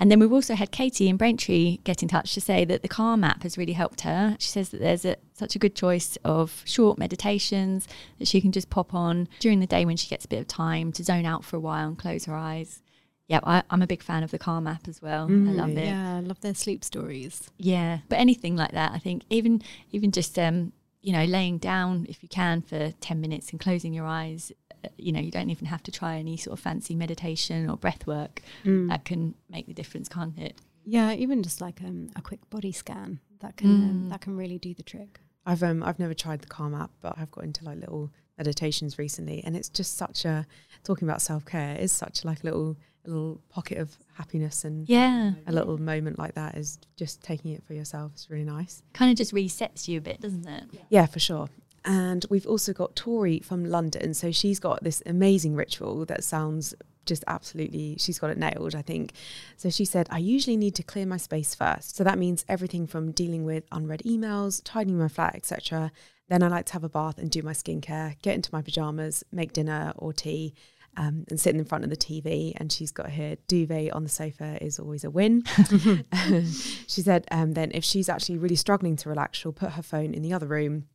And 0.00 0.10
then 0.10 0.18
we've 0.18 0.32
also 0.32 0.54
had 0.54 0.70
Katie 0.70 1.08
in 1.10 1.18
Braintree 1.18 1.78
get 1.84 2.02
in 2.02 2.08
touch 2.08 2.32
to 2.32 2.40
say 2.40 2.64
that 2.64 2.80
the 2.80 2.88
Calm 2.88 3.22
app 3.22 3.42
has 3.42 3.58
really 3.58 3.74
helped 3.74 4.00
her. 4.00 4.34
She 4.38 4.48
says 4.48 4.70
that 4.70 4.80
there's 4.80 5.04
a, 5.04 5.16
such 5.34 5.54
a 5.54 5.58
good 5.58 5.76
choice 5.76 6.16
of 6.24 6.62
short 6.64 6.98
meditations 6.98 7.86
that 8.18 8.26
she 8.26 8.40
can 8.40 8.50
just 8.50 8.70
pop 8.70 8.94
on 8.94 9.28
during 9.40 9.60
the 9.60 9.66
day 9.66 9.84
when 9.84 9.98
she 9.98 10.08
gets 10.08 10.24
a 10.24 10.28
bit 10.28 10.40
of 10.40 10.48
time 10.48 10.90
to 10.92 11.04
zone 11.04 11.26
out 11.26 11.44
for 11.44 11.56
a 11.56 11.60
while 11.60 11.86
and 11.86 11.98
close 11.98 12.24
her 12.24 12.34
eyes. 12.34 12.80
Yeah, 13.28 13.40
I, 13.44 13.62
I'm 13.68 13.82
a 13.82 13.86
big 13.86 14.02
fan 14.02 14.24
of 14.24 14.30
the 14.30 14.38
Calm 14.38 14.66
app 14.66 14.88
as 14.88 15.02
well. 15.02 15.26
I 15.26 15.32
love 15.32 15.70
it. 15.70 15.84
yeah, 15.84 16.16
I 16.16 16.20
love 16.20 16.40
their 16.40 16.54
sleep 16.54 16.82
stories. 16.82 17.50
Yeah, 17.58 17.98
but 18.08 18.18
anything 18.18 18.56
like 18.56 18.72
that, 18.72 18.92
I 18.92 18.98
think 18.98 19.22
even 19.30 19.62
even 19.92 20.10
just 20.10 20.36
um, 20.36 20.72
you 21.02 21.12
know 21.12 21.24
laying 21.24 21.58
down 21.58 22.06
if 22.08 22.24
you 22.24 22.28
can 22.28 22.60
for 22.62 22.90
ten 23.00 23.20
minutes 23.20 23.50
and 23.50 23.60
closing 23.60 23.92
your 23.92 24.06
eyes. 24.06 24.50
You 24.96 25.12
know, 25.12 25.20
you 25.20 25.30
don't 25.30 25.50
even 25.50 25.66
have 25.66 25.82
to 25.84 25.92
try 25.92 26.16
any 26.16 26.36
sort 26.36 26.58
of 26.58 26.62
fancy 26.62 26.94
meditation 26.94 27.68
or 27.68 27.76
breath 27.76 28.06
work. 28.06 28.42
That 28.64 29.04
can 29.04 29.34
make 29.48 29.66
the 29.66 29.74
difference, 29.74 30.08
can't 30.08 30.38
it? 30.38 30.58
Yeah, 30.84 31.12
even 31.12 31.42
just 31.42 31.60
like 31.60 31.80
um, 31.82 32.10
a 32.16 32.22
quick 32.22 32.48
body 32.50 32.72
scan 32.72 33.20
that 33.40 33.56
can 33.56 33.82
um, 33.82 34.08
that 34.08 34.20
can 34.20 34.36
really 34.36 34.58
do 34.58 34.74
the 34.74 34.82
trick. 34.82 35.20
I've 35.46 35.62
um 35.62 35.82
I've 35.82 35.98
never 35.98 36.14
tried 36.14 36.40
the 36.40 36.46
Calm 36.46 36.74
app, 36.74 36.90
but 37.00 37.14
I've 37.18 37.30
got 37.30 37.44
into 37.44 37.64
like 37.64 37.78
little 37.78 38.10
meditations 38.38 38.98
recently, 38.98 39.42
and 39.44 39.56
it's 39.56 39.68
just 39.68 39.96
such 39.96 40.24
a 40.24 40.46
talking 40.84 41.06
about 41.08 41.22
self 41.22 41.44
care 41.44 41.76
is 41.76 41.92
such 41.92 42.24
like 42.24 42.42
a 42.42 42.46
little 42.46 42.76
a 43.06 43.08
little 43.08 43.40
pocket 43.48 43.78
of 43.78 43.96
happiness 44.14 44.64
and 44.64 44.88
Yeah, 44.88 45.32
a 45.46 45.52
little 45.52 45.78
moment 45.78 46.18
like 46.18 46.34
that 46.34 46.56
is 46.56 46.78
just 46.96 47.22
taking 47.22 47.52
it 47.52 47.62
for 47.64 47.72
yourself. 47.74 48.12
It's 48.14 48.28
really 48.30 48.44
nice. 48.44 48.82
kind 48.92 49.10
of 49.10 49.16
just 49.16 49.32
resets 49.34 49.88
you 49.88 49.98
a 49.98 50.00
bit, 50.02 50.20
doesn't 50.20 50.46
it? 50.46 50.64
Yeah, 50.90 51.06
for 51.06 51.18
sure. 51.18 51.48
And 51.84 52.26
we've 52.28 52.46
also 52.46 52.72
got 52.72 52.96
Tori 52.96 53.40
from 53.40 53.64
London. 53.64 54.14
So 54.14 54.32
she's 54.32 54.60
got 54.60 54.84
this 54.84 55.02
amazing 55.06 55.54
ritual 55.54 56.04
that 56.06 56.24
sounds 56.24 56.74
just 57.06 57.24
absolutely, 57.26 57.96
she's 57.98 58.18
got 58.18 58.30
it 58.30 58.38
nailed, 58.38 58.74
I 58.74 58.82
think. 58.82 59.12
So 59.56 59.70
she 59.70 59.84
said, 59.84 60.06
I 60.10 60.18
usually 60.18 60.56
need 60.56 60.74
to 60.76 60.82
clear 60.82 61.06
my 61.06 61.16
space 61.16 61.54
first. 61.54 61.96
So 61.96 62.04
that 62.04 62.18
means 62.18 62.44
everything 62.48 62.86
from 62.86 63.12
dealing 63.12 63.44
with 63.44 63.64
unread 63.72 64.02
emails, 64.04 64.60
tidying 64.64 64.98
my 64.98 65.08
flat, 65.08 65.34
etc. 65.34 65.90
Then 66.28 66.42
I 66.42 66.48
like 66.48 66.66
to 66.66 66.72
have 66.74 66.84
a 66.84 66.88
bath 66.88 67.18
and 67.18 67.30
do 67.30 67.42
my 67.42 67.52
skincare, 67.52 68.20
get 68.22 68.34
into 68.34 68.50
my 68.52 68.62
pajamas, 68.62 69.24
make 69.32 69.52
dinner 69.52 69.92
or 69.96 70.12
tea. 70.12 70.54
Um, 70.96 71.24
and 71.30 71.38
sitting 71.38 71.60
in 71.60 71.66
front 71.66 71.84
of 71.84 71.90
the 71.90 71.96
TV, 71.96 72.52
and 72.56 72.72
she's 72.72 72.90
got 72.90 73.12
her 73.12 73.36
duvet 73.46 73.92
on 73.92 74.02
the 74.02 74.08
sofa 74.08 74.58
is 74.60 74.80
always 74.80 75.04
a 75.04 75.10
win. 75.10 75.44
she 76.88 77.00
said, 77.00 77.26
um, 77.30 77.52
then 77.52 77.70
if 77.72 77.84
she's 77.84 78.08
actually 78.08 78.38
really 78.38 78.56
struggling 78.56 78.96
to 78.96 79.08
relax, 79.08 79.38
she'll 79.38 79.52
put 79.52 79.70
her 79.70 79.84
phone 79.84 80.12
in 80.14 80.22
the 80.22 80.32
other 80.32 80.48
room 80.48 80.88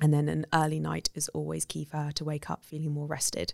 and 0.00 0.12
then 0.12 0.28
an 0.28 0.46
early 0.52 0.80
night 0.80 1.10
is 1.14 1.28
always 1.30 1.64
key 1.64 1.84
for 1.84 1.96
her 1.98 2.12
to 2.12 2.24
wake 2.24 2.48
up 2.50 2.64
feeling 2.64 2.92
more 2.92 3.06
rested. 3.06 3.52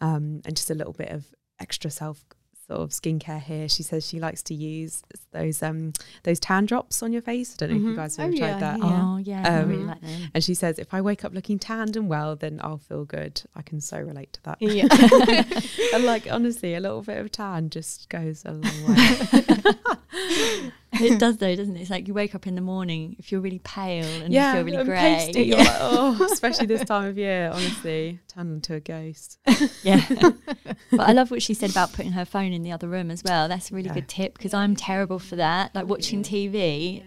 Um, 0.00 0.40
and 0.44 0.56
just 0.56 0.70
a 0.70 0.74
little 0.74 0.92
bit 0.94 1.10
of 1.10 1.26
extra 1.58 1.90
self 1.90 2.24
sort 2.66 2.80
of 2.80 2.90
skincare 2.90 3.40
here. 3.42 3.68
She 3.68 3.82
says 3.82 4.06
she 4.06 4.20
likes 4.20 4.42
to 4.44 4.54
use 4.54 5.02
those 5.32 5.60
um 5.62 5.92
those 6.22 6.38
tan 6.38 6.66
drops 6.66 7.02
on 7.02 7.12
your 7.12 7.20
face. 7.20 7.52
I 7.54 7.56
don't 7.66 7.70
know 7.70 7.76
if 7.76 7.82
you 7.82 7.88
Mhm. 7.92 7.96
guys 7.96 8.18
Oh, 8.18 8.22
have 8.22 8.30
tried 8.36 8.46
yeah, 8.48 8.58
that. 8.60 8.78
yeah. 8.78 9.04
Oh 9.04 9.16
yeah, 9.16 9.42
I 9.44 9.60
really 9.62 9.82
Um, 9.82 9.86
like 9.88 10.00
them. 10.00 10.30
And 10.34 10.44
she 10.44 10.54
says 10.54 10.78
if 10.78 10.94
I 10.94 11.00
wake 11.00 11.24
up 11.24 11.34
looking 11.34 11.58
tanned 11.58 11.96
and 11.96 12.08
well, 12.08 12.36
then 12.36 12.60
I'll 12.62 12.78
feel 12.78 13.04
good. 13.04 13.42
I 13.56 13.62
can 13.62 13.80
so 13.80 13.98
relate 13.98 14.32
to 14.34 14.42
that. 14.44 14.58
Yeah. 14.62 14.86
and 15.94 16.04
like 16.04 16.30
honestly, 16.30 16.74
a 16.74 16.80
little 16.80 17.02
bit 17.02 17.18
of 17.18 17.32
tan 17.32 17.70
just 17.70 18.08
goes 18.08 18.44
a 18.46 18.52
long 18.52 18.84
way. 18.86 19.74
it 20.92 21.18
does 21.18 21.36
though, 21.38 21.54
doesn't 21.54 21.76
it? 21.76 21.80
It's 21.80 21.90
like 21.90 22.08
you 22.08 22.14
wake 22.14 22.34
up 22.34 22.46
in 22.46 22.54
the 22.54 22.60
morning 22.60 23.16
if 23.18 23.30
you're 23.30 23.40
really 23.40 23.60
pale 23.60 24.04
and 24.22 24.32
yeah, 24.32 24.50
you 24.58 24.64
feel 24.64 24.64
really 24.74 24.84
grey. 24.84 25.30
you're 25.34 25.58
like, 25.58 25.68
oh, 25.80 26.28
especially 26.30 26.66
this 26.66 26.84
time 26.84 27.08
of 27.08 27.16
year. 27.18 27.50
Honestly, 27.52 28.18
turn 28.28 28.52
into 28.52 28.74
a 28.74 28.80
ghost. 28.80 29.38
Yeah. 29.82 30.04
but 30.90 31.00
I 31.00 31.12
love 31.12 31.30
what 31.30 31.42
she 31.42 31.54
said 31.54 31.70
about 31.70 31.92
putting 31.92 32.12
her 32.12 32.24
phone 32.24 32.52
in 32.52 32.62
the 32.62 32.72
other 32.72 32.88
room 32.88 33.10
as 33.10 33.22
well. 33.24 33.48
That's 33.48 33.70
a 33.70 33.74
really 33.74 33.88
Yeah. 33.88 33.94
good 33.94 34.08
tip 34.08 34.34
because 34.34 34.52
I'm 34.54 34.76
terrible 34.76 35.18
for 35.18 35.36
that. 35.36 35.74
Like 35.74 35.86
watching 35.86 36.22
TV, 36.22 37.02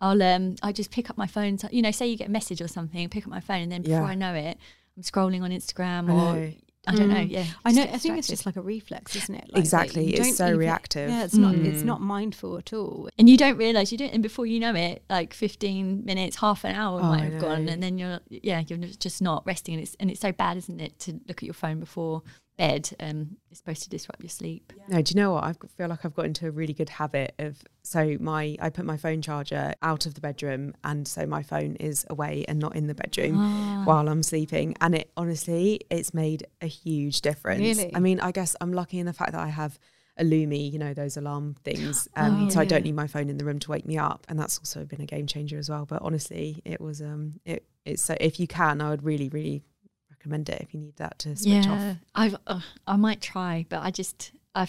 I'll 0.00 0.22
um 0.22 0.56
I 0.62 0.72
just 0.72 0.90
pick 0.90 1.10
up 1.10 1.16
my 1.18 1.26
phone. 1.26 1.56
To, 1.58 1.68
you 1.74 1.82
know, 1.82 1.90
say 1.90 2.06
you 2.06 2.16
get 2.16 2.28
a 2.28 2.30
message 2.32 2.60
or 2.60 2.68
something, 2.68 3.08
pick 3.08 3.24
up 3.24 3.30
my 3.30 3.40
phone, 3.40 3.62
and 3.62 3.72
then 3.72 3.82
before 3.82 3.98
Yeah. 4.00 4.04
I 4.04 4.14
know 4.14 4.34
it, 4.34 4.58
I'm 4.96 5.02
scrolling 5.02 5.42
on 5.42 5.50
Instagram 5.50 6.12
or. 6.12 6.52
I 6.86 6.96
don't 6.96 7.08
know. 7.10 7.14
Mm. 7.14 7.30
Yeah, 7.30 7.44
I 7.64 7.70
know. 7.70 7.82
I 7.82 7.98
think 7.98 8.18
it's 8.18 8.26
just 8.26 8.44
like 8.44 8.56
a 8.56 8.60
reflex, 8.60 9.14
isn't 9.14 9.34
it? 9.34 9.50
Like 9.52 9.60
Exactly, 9.60 10.14
it's 10.14 10.36
so 10.36 10.46
even- 10.48 10.58
reactive. 10.58 11.10
Yeah, 11.10 11.24
it's 11.24 11.34
not. 11.34 11.54
It's 11.54 11.82
Mm. 11.82 11.86
not 11.86 12.00
mindful 12.00 12.58
at 12.58 12.72
all. 12.72 13.08
and 13.18 13.28
you 13.28 13.36
don't 13.36 13.56
realize 13.56 13.92
you 13.92 13.98
don't, 13.98 14.12
and 14.12 14.22
before 14.22 14.46
you 14.46 14.58
know 14.58 14.74
it, 14.74 15.04
like 15.08 15.32
15 15.32 16.04
minutes, 16.04 16.36
half 16.36 16.64
an 16.64 16.74
hour 16.74 16.98
Oh, 17.00 17.04
might 17.04 17.22
have 17.32 17.40
gone, 17.40 17.68
and 17.68 17.80
then 17.82 17.98
you're 17.98 18.18
yeah, 18.28 18.64
you're 18.66 18.78
just 18.78 19.22
not 19.22 19.46
resting, 19.46 19.74
and 19.74 19.82
it's 19.84 19.94
and 20.00 20.10
it's 20.10 20.20
so 20.20 20.32
bad, 20.32 20.56
isn't 20.56 20.80
it, 20.80 20.98
to 21.00 21.12
look 21.28 21.38
at 21.38 21.44
your 21.44 21.54
phone 21.54 21.78
before 21.78 22.22
bed. 22.62 22.90
Um, 23.00 23.36
it's 23.50 23.58
supposed 23.60 23.82
to 23.84 23.90
disrupt 23.90 24.22
your 24.22 24.30
sleep. 24.30 24.72
No, 24.88 25.02
do 25.02 25.12
you 25.14 25.20
know 25.20 25.32
what? 25.32 25.44
I 25.44 25.52
feel 25.76 25.88
like 25.88 26.04
I've 26.04 26.14
got 26.14 26.26
into 26.26 26.46
a 26.46 26.50
really 26.50 26.72
good 26.74 26.88
habit 26.88 27.34
of 27.38 27.62
so 27.82 28.16
my 28.20 28.56
I 28.60 28.70
put 28.70 28.84
my 28.84 28.96
phone 28.96 29.20
charger 29.22 29.74
out 29.82 30.06
of 30.06 30.14
the 30.14 30.20
bedroom, 30.20 30.74
and 30.84 31.06
so 31.06 31.26
my 31.26 31.42
phone 31.42 31.76
is 31.76 32.06
away 32.08 32.44
and 32.48 32.58
not 32.58 32.76
in 32.76 32.86
the 32.86 32.94
bedroom 32.94 33.36
Ah. 33.38 33.82
while 33.84 34.08
I'm 34.08 34.22
sleeping. 34.22 34.74
And 34.80 34.94
it 34.94 35.10
honestly, 35.16 35.80
it's 35.90 36.14
made 36.14 36.46
a 36.60 36.66
huge 36.66 37.20
difference. 37.20 37.60
Really? 37.60 37.94
I 37.94 38.00
mean, 38.00 38.20
I 38.20 38.30
guess 38.32 38.54
I'm 38.60 38.72
lucky 38.72 38.98
in 38.98 39.06
the 39.06 39.12
fact 39.12 39.32
that 39.32 39.40
I 39.40 39.48
have 39.48 39.78
a 40.18 40.24
Lumie, 40.24 40.70
you 40.70 40.78
know, 40.78 40.92
those 40.92 41.16
alarm 41.16 41.56
things. 41.64 42.06
Um, 42.16 42.46
Oh, 42.46 42.48
so 42.50 42.60
I 42.60 42.64
don't 42.66 42.84
need 42.84 42.94
my 42.94 43.06
phone 43.06 43.28
in 43.30 43.38
the 43.38 43.44
room 43.44 43.58
to 43.60 43.70
wake 43.70 43.86
me 43.86 43.96
up, 43.98 44.26
and 44.28 44.38
that's 44.38 44.58
also 44.58 44.84
been 44.84 45.00
a 45.00 45.06
game 45.06 45.26
changer 45.26 45.58
as 45.58 45.68
well. 45.70 45.86
But 45.86 46.02
honestly, 46.02 46.60
it 46.64 46.80
was 46.80 47.00
um, 47.00 47.40
it 47.44 47.64
it's 47.84 48.02
so 48.02 48.14
if 48.20 48.38
you 48.38 48.46
can, 48.46 48.80
I 48.80 48.90
would 48.90 49.02
really 49.04 49.28
really 49.30 49.64
recommend 50.22 50.48
it 50.48 50.60
if 50.60 50.72
you 50.72 50.80
need 50.80 50.96
that 50.96 51.18
to 51.20 51.36
switch 51.36 51.66
off. 51.66 51.80
Yeah, 51.80 51.94
I've 52.14 52.36
uh, 52.46 52.60
I 52.86 52.96
might 52.96 53.20
try, 53.20 53.66
but 53.68 53.82
I 53.82 53.90
just 53.90 54.30
I 54.54 54.68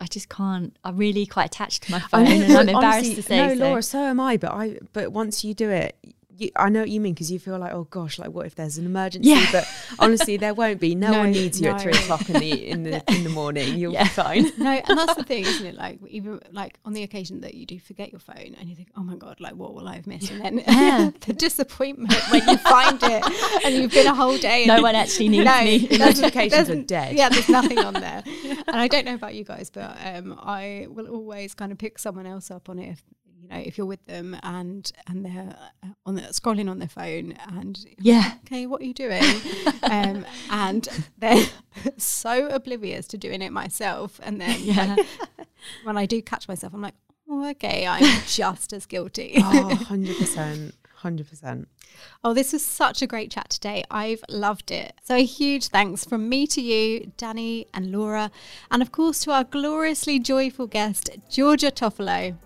I 0.00 0.06
just 0.06 0.28
can't. 0.28 0.76
I'm 0.84 0.96
really 0.96 1.24
quite 1.24 1.46
attached 1.46 1.84
to 1.84 1.92
my 1.92 2.00
phone, 2.00 2.26
I 2.26 2.30
and 2.32 2.52
I'm 2.52 2.68
embarrassed 2.68 3.06
honestly- 3.06 3.14
to 3.14 3.22
say 3.22 3.36
No, 3.36 3.54
so. 3.54 3.60
Laura, 3.64 3.82
so 3.82 3.98
am 4.00 4.20
I. 4.20 4.36
But 4.36 4.52
I, 4.52 4.78
but 4.92 5.12
once 5.12 5.44
you 5.44 5.54
do 5.54 5.70
it, 5.70 5.96
you, 6.38 6.50
I 6.56 6.68
know 6.68 6.80
what 6.80 6.88
you 6.88 7.00
mean 7.00 7.14
because 7.14 7.30
you 7.30 7.38
feel 7.38 7.58
like, 7.58 7.72
oh 7.72 7.84
gosh, 7.84 8.18
like 8.18 8.30
what 8.30 8.46
if 8.46 8.54
there's 8.54 8.78
an 8.78 8.86
emergency? 8.86 9.28
Yeah. 9.30 9.46
But 9.52 9.66
honestly, 9.98 10.36
there 10.36 10.54
won't 10.54 10.80
be. 10.80 10.94
No, 10.94 11.10
No, 11.12 11.18
one 11.20 11.32
needs 11.32 11.60
you 11.60 11.68
at 11.70 11.80
three 11.80 11.92
o'clock 11.92 12.28
in 12.30 12.40
the 12.40 12.68
in 12.68 12.82
the 12.84 13.02
in 13.08 13.24
the 13.24 13.30
morning. 13.30 13.76
You'll 13.76 13.92
Yeah. 13.92 14.04
be 14.04 14.08
fine. 14.10 14.52
no, 14.58 14.70
and 14.70 14.98
that's 14.98 15.14
the 15.14 15.24
thing, 15.24 15.44
isn't 15.44 15.66
it? 15.66 15.74
Like 15.74 15.98
even 16.08 16.40
like 16.52 16.78
on 16.84 16.92
the 16.92 17.02
occasion 17.02 17.40
that 17.40 17.54
you 17.54 17.66
do 17.66 17.78
forget 17.78 18.12
your 18.12 18.20
phone 18.20 18.54
and 18.58 18.68
you 18.68 18.74
think, 18.76 18.88
oh 18.96 19.02
my 19.02 19.16
god, 19.16 19.40
like 19.40 19.54
what 19.54 19.74
will 19.74 19.88
I 19.88 19.96
have 19.96 20.06
missed? 20.06 20.30
And 20.30 20.40
then 20.40 20.58
Yeah. 20.66 21.10
the 21.26 21.32
disappointment 21.32 22.12
when 22.30 22.46
you 22.48 22.56
find 22.58 22.98
it 23.02 23.64
and 23.64 23.74
you've 23.74 23.92
been 23.92 24.06
a 24.06 24.14
whole 24.14 24.38
day. 24.38 24.64
And 24.64 24.68
No 24.76 24.82
one 24.82 24.94
actually 24.94 25.28
needs 25.28 25.44
no, 25.44 25.64
me. 25.64 25.88
Notifications 25.98 26.70
are 26.70 26.82
dead. 26.82 27.16
Yeah, 27.16 27.28
there's 27.28 27.48
nothing 27.48 27.78
on 27.78 27.94
there. 27.94 28.22
And 28.68 28.76
I 28.76 28.88
don't 28.88 29.04
know 29.04 29.14
about 29.14 29.34
you 29.34 29.44
guys, 29.44 29.70
but 29.70 29.96
um, 30.04 30.38
I 30.40 30.86
will 30.90 31.08
always 31.08 31.54
kind 31.54 31.72
of 31.72 31.78
pick 31.78 31.98
someone 31.98 32.26
else 32.26 32.50
up 32.50 32.68
on 32.68 32.78
it. 32.78 32.90
If, 32.90 33.02
you 33.50 33.54
know, 33.56 33.62
if 33.64 33.78
you're 33.78 33.86
with 33.86 34.04
them 34.06 34.36
and 34.42 34.90
and 35.06 35.24
they're 35.24 35.56
uh, 35.82 35.86
on 36.06 36.14
the, 36.16 36.22
scrolling 36.22 36.70
on 36.70 36.78
their 36.78 36.88
phone 36.88 37.32
and 37.50 37.78
Yeah. 37.98 38.32
okay, 38.44 38.66
what 38.66 38.80
are 38.82 38.84
you 38.84 38.94
doing? 38.94 39.22
um, 39.82 40.24
and 40.50 40.88
they're 41.18 41.46
so 41.96 42.48
oblivious 42.48 43.06
to 43.08 43.18
doing 43.18 43.42
it 43.42 43.52
myself. 43.52 44.20
And 44.22 44.40
then 44.40 44.60
Yeah. 44.62 44.96
like, 44.96 45.06
when 45.84 45.96
I 45.96 46.06
do 46.06 46.20
catch 46.22 46.48
myself, 46.48 46.74
I'm 46.74 46.82
like, 46.82 46.94
oh, 47.28 47.48
okay, 47.50 47.86
I'm 47.86 48.22
just 48.26 48.72
as 48.72 48.86
guilty. 48.86 49.34
Oh, 49.38 49.68
100 49.68 50.16
percent, 50.18 50.74
hundred 50.96 51.28
percent. 51.28 51.68
Oh, 52.22 52.32
this 52.34 52.52
was 52.52 52.64
such 52.64 53.02
a 53.02 53.06
great 53.06 53.30
chat 53.30 53.50
today. 53.50 53.82
I've 53.90 54.22
loved 54.28 54.70
it. 54.70 54.92
So, 55.04 55.16
a 55.16 55.24
huge 55.24 55.68
thanks 55.68 56.04
from 56.04 56.28
me 56.28 56.46
to 56.48 56.60
you, 56.60 57.12
Danny 57.16 57.66
and 57.74 57.90
Laura, 57.90 58.30
and 58.70 58.82
of 58.82 58.92
course 58.92 59.20
to 59.20 59.32
our 59.32 59.44
gloriously 59.44 60.18
joyful 60.18 60.66
guest, 60.66 61.10
Georgia 61.30 61.70
Toffolo. 61.70 62.36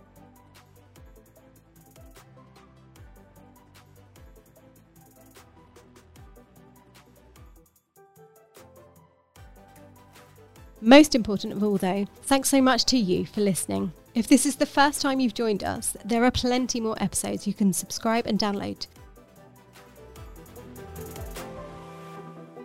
Most 10.85 11.15
important 11.15 11.53
of 11.53 11.63
all, 11.63 11.77
though, 11.77 12.07
thanks 12.23 12.49
so 12.49 12.61
much 12.61 12.85
to 12.87 12.99
you 12.99 13.25
for 13.25 13.41
listening. 13.41 13.93
If 14.17 14.27
this 14.27 14.45
is 14.45 14.57
the 14.57 14.67
first 14.67 15.01
time 15.01 15.21
you've 15.21 15.33
joined 15.33 15.63
us, 15.63 15.97
there 16.05 16.25
are 16.25 16.33
plenty 16.33 16.81
more 16.81 17.01
episodes 17.01 17.47
you 17.47 17.55
can 17.55 17.73
subscribe 17.73 18.27
and 18.27 18.37
download. 18.37 18.89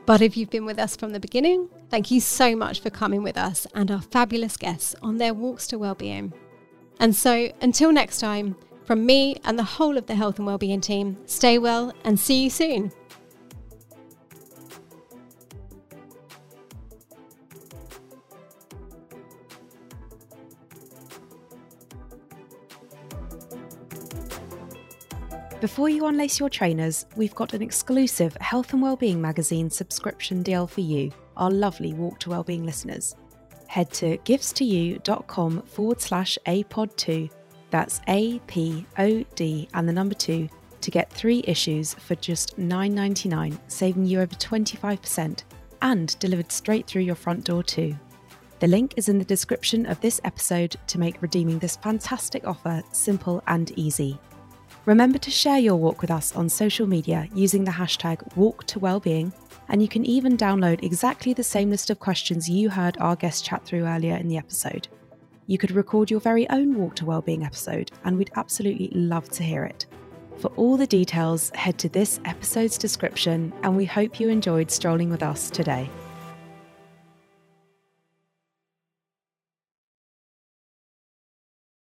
But 0.08 0.24
if 0.24 0.36
you've 0.36 0.50
been 0.50 0.66
with 0.66 0.80
us 0.80 0.96
from 0.96 1.12
the 1.12 1.20
beginning, 1.20 1.70
thank 1.92 2.10
you 2.10 2.20
so 2.20 2.56
much 2.56 2.80
for 2.80 2.90
coming 2.90 3.22
with 3.22 3.38
us 3.38 3.68
and 3.76 3.92
our 3.92 4.02
fabulous 4.02 4.58
guests 4.58 4.96
on 5.04 5.18
their 5.18 5.36
walks 5.36 5.68
to 5.68 5.78
wellbeing. 5.78 6.34
And 7.00 7.16
so, 7.16 7.52
until 7.62 7.92
next 7.92 8.20
time, 8.20 8.56
from 8.84 9.06
me 9.06 9.40
and 9.44 9.60
the 9.60 9.64
whole 9.64 9.96
of 9.96 10.08
the 10.08 10.16
health 10.16 10.40
and 10.40 10.48
wellbeing 10.48 10.82
team, 10.82 11.18
stay 11.28 11.60
well 11.60 11.94
and 12.04 12.20
see 12.20 12.46
you 12.46 12.50
soon. 12.50 12.92
Before 25.60 25.90
you 25.90 26.04
unlace 26.04 26.40
your 26.40 26.52
trainers, 26.52 27.08
we've 27.16 27.34
got 27.34 27.56
an 27.56 27.64
exclusive 27.64 28.38
Health 28.40 28.74
and 28.74 28.82
Wellbeing 28.82 29.20
magazine 29.20 29.72
subscription 29.72 30.44
deal 30.44 30.68
for 30.68 30.82
you, 30.82 31.12
our 31.36 31.50
lovely 31.50 31.94
Walk 31.94 32.20
to 32.20 32.30
Wellbeing 32.30 32.64
listeners. 32.64 33.16
Head 33.66 33.92
to 33.94 34.20
giftstoyou.com 34.20 35.64
forward 35.64 36.00
slash 36.00 36.38
APOD2, 36.46 37.32
that's 37.72 38.02
A 38.08 38.38
P 38.46 38.86
O 39.00 39.24
D 39.34 39.68
and 39.74 39.90
the 39.90 39.94
number 39.94 40.14
2, 40.14 40.48
to 40.80 40.92
get 40.92 41.12
three 41.12 41.44
issues 41.48 41.96
for 41.96 42.14
just 42.14 42.60
$9.99, 42.60 43.58
saving 43.68 44.06
you 44.06 44.22
over 44.22 44.36
25% 44.36 45.42
and 45.82 46.20
delivered 46.20 46.52
straight 46.52 46.86
through 46.86 47.02
your 47.02 47.16
front 47.16 47.46
door 47.46 47.64
too. 47.64 47.96
The 48.60 48.68
link 48.68 48.94
is 48.96 49.10
in 49.10 49.18
the 49.18 49.26
description 49.26 49.88
of 49.88 50.00
this 50.02 50.22
episode 50.24 50.76
to 50.86 51.00
make 51.00 51.22
redeeming 51.24 51.58
this 51.58 51.78
fantastic 51.78 52.46
offer 52.46 52.84
simple 52.92 53.44
and 53.48 53.72
easy. 53.76 54.20
Remember 54.88 55.18
to 55.18 55.30
share 55.30 55.60
your 55.60 55.76
walk 55.76 56.00
with 56.00 56.10
us 56.10 56.34
on 56.34 56.48
social 56.48 56.88
media 56.88 57.28
using 57.36 57.66
the 57.66 57.72
hashtag 57.72 58.20
WalkToWellbeing, 58.36 59.34
and 59.68 59.82
you 59.82 59.88
can 59.90 60.06
even 60.06 60.38
download 60.38 60.82
exactly 60.82 61.34
the 61.34 61.44
same 61.44 61.70
list 61.70 61.90
of 61.90 62.00
questions 62.00 62.50
you 62.50 62.70
heard 62.70 62.98
our 63.02 63.18
guest 63.18 63.44
chat 63.44 63.66
through 63.66 63.86
earlier 63.86 64.16
in 64.16 64.30
the 64.30 64.38
episode. 64.38 64.88
You 65.46 65.58
could 65.58 65.72
record 65.72 66.10
your 66.10 66.22
very 66.22 66.50
own 66.50 66.74
Walk 66.74 66.96
to 66.96 67.06
Wellbeing 67.06 67.44
episode, 67.44 67.92
and 68.06 68.18
we'd 68.18 68.32
absolutely 68.38 68.90
love 68.94 69.28
to 69.32 69.44
hear 69.44 69.66
it. 69.66 69.88
For 70.38 70.48
all 70.56 70.78
the 70.78 70.88
details, 70.88 71.50
head 71.50 71.78
to 71.80 71.90
this 71.90 72.22
episode's 72.24 72.78
description, 72.78 73.52
and 73.64 73.76
we 73.76 73.84
hope 73.84 74.22
you 74.22 74.30
enjoyed 74.30 74.72
strolling 74.72 75.10
with 75.10 75.22
us 75.22 75.50
today. 75.50 75.90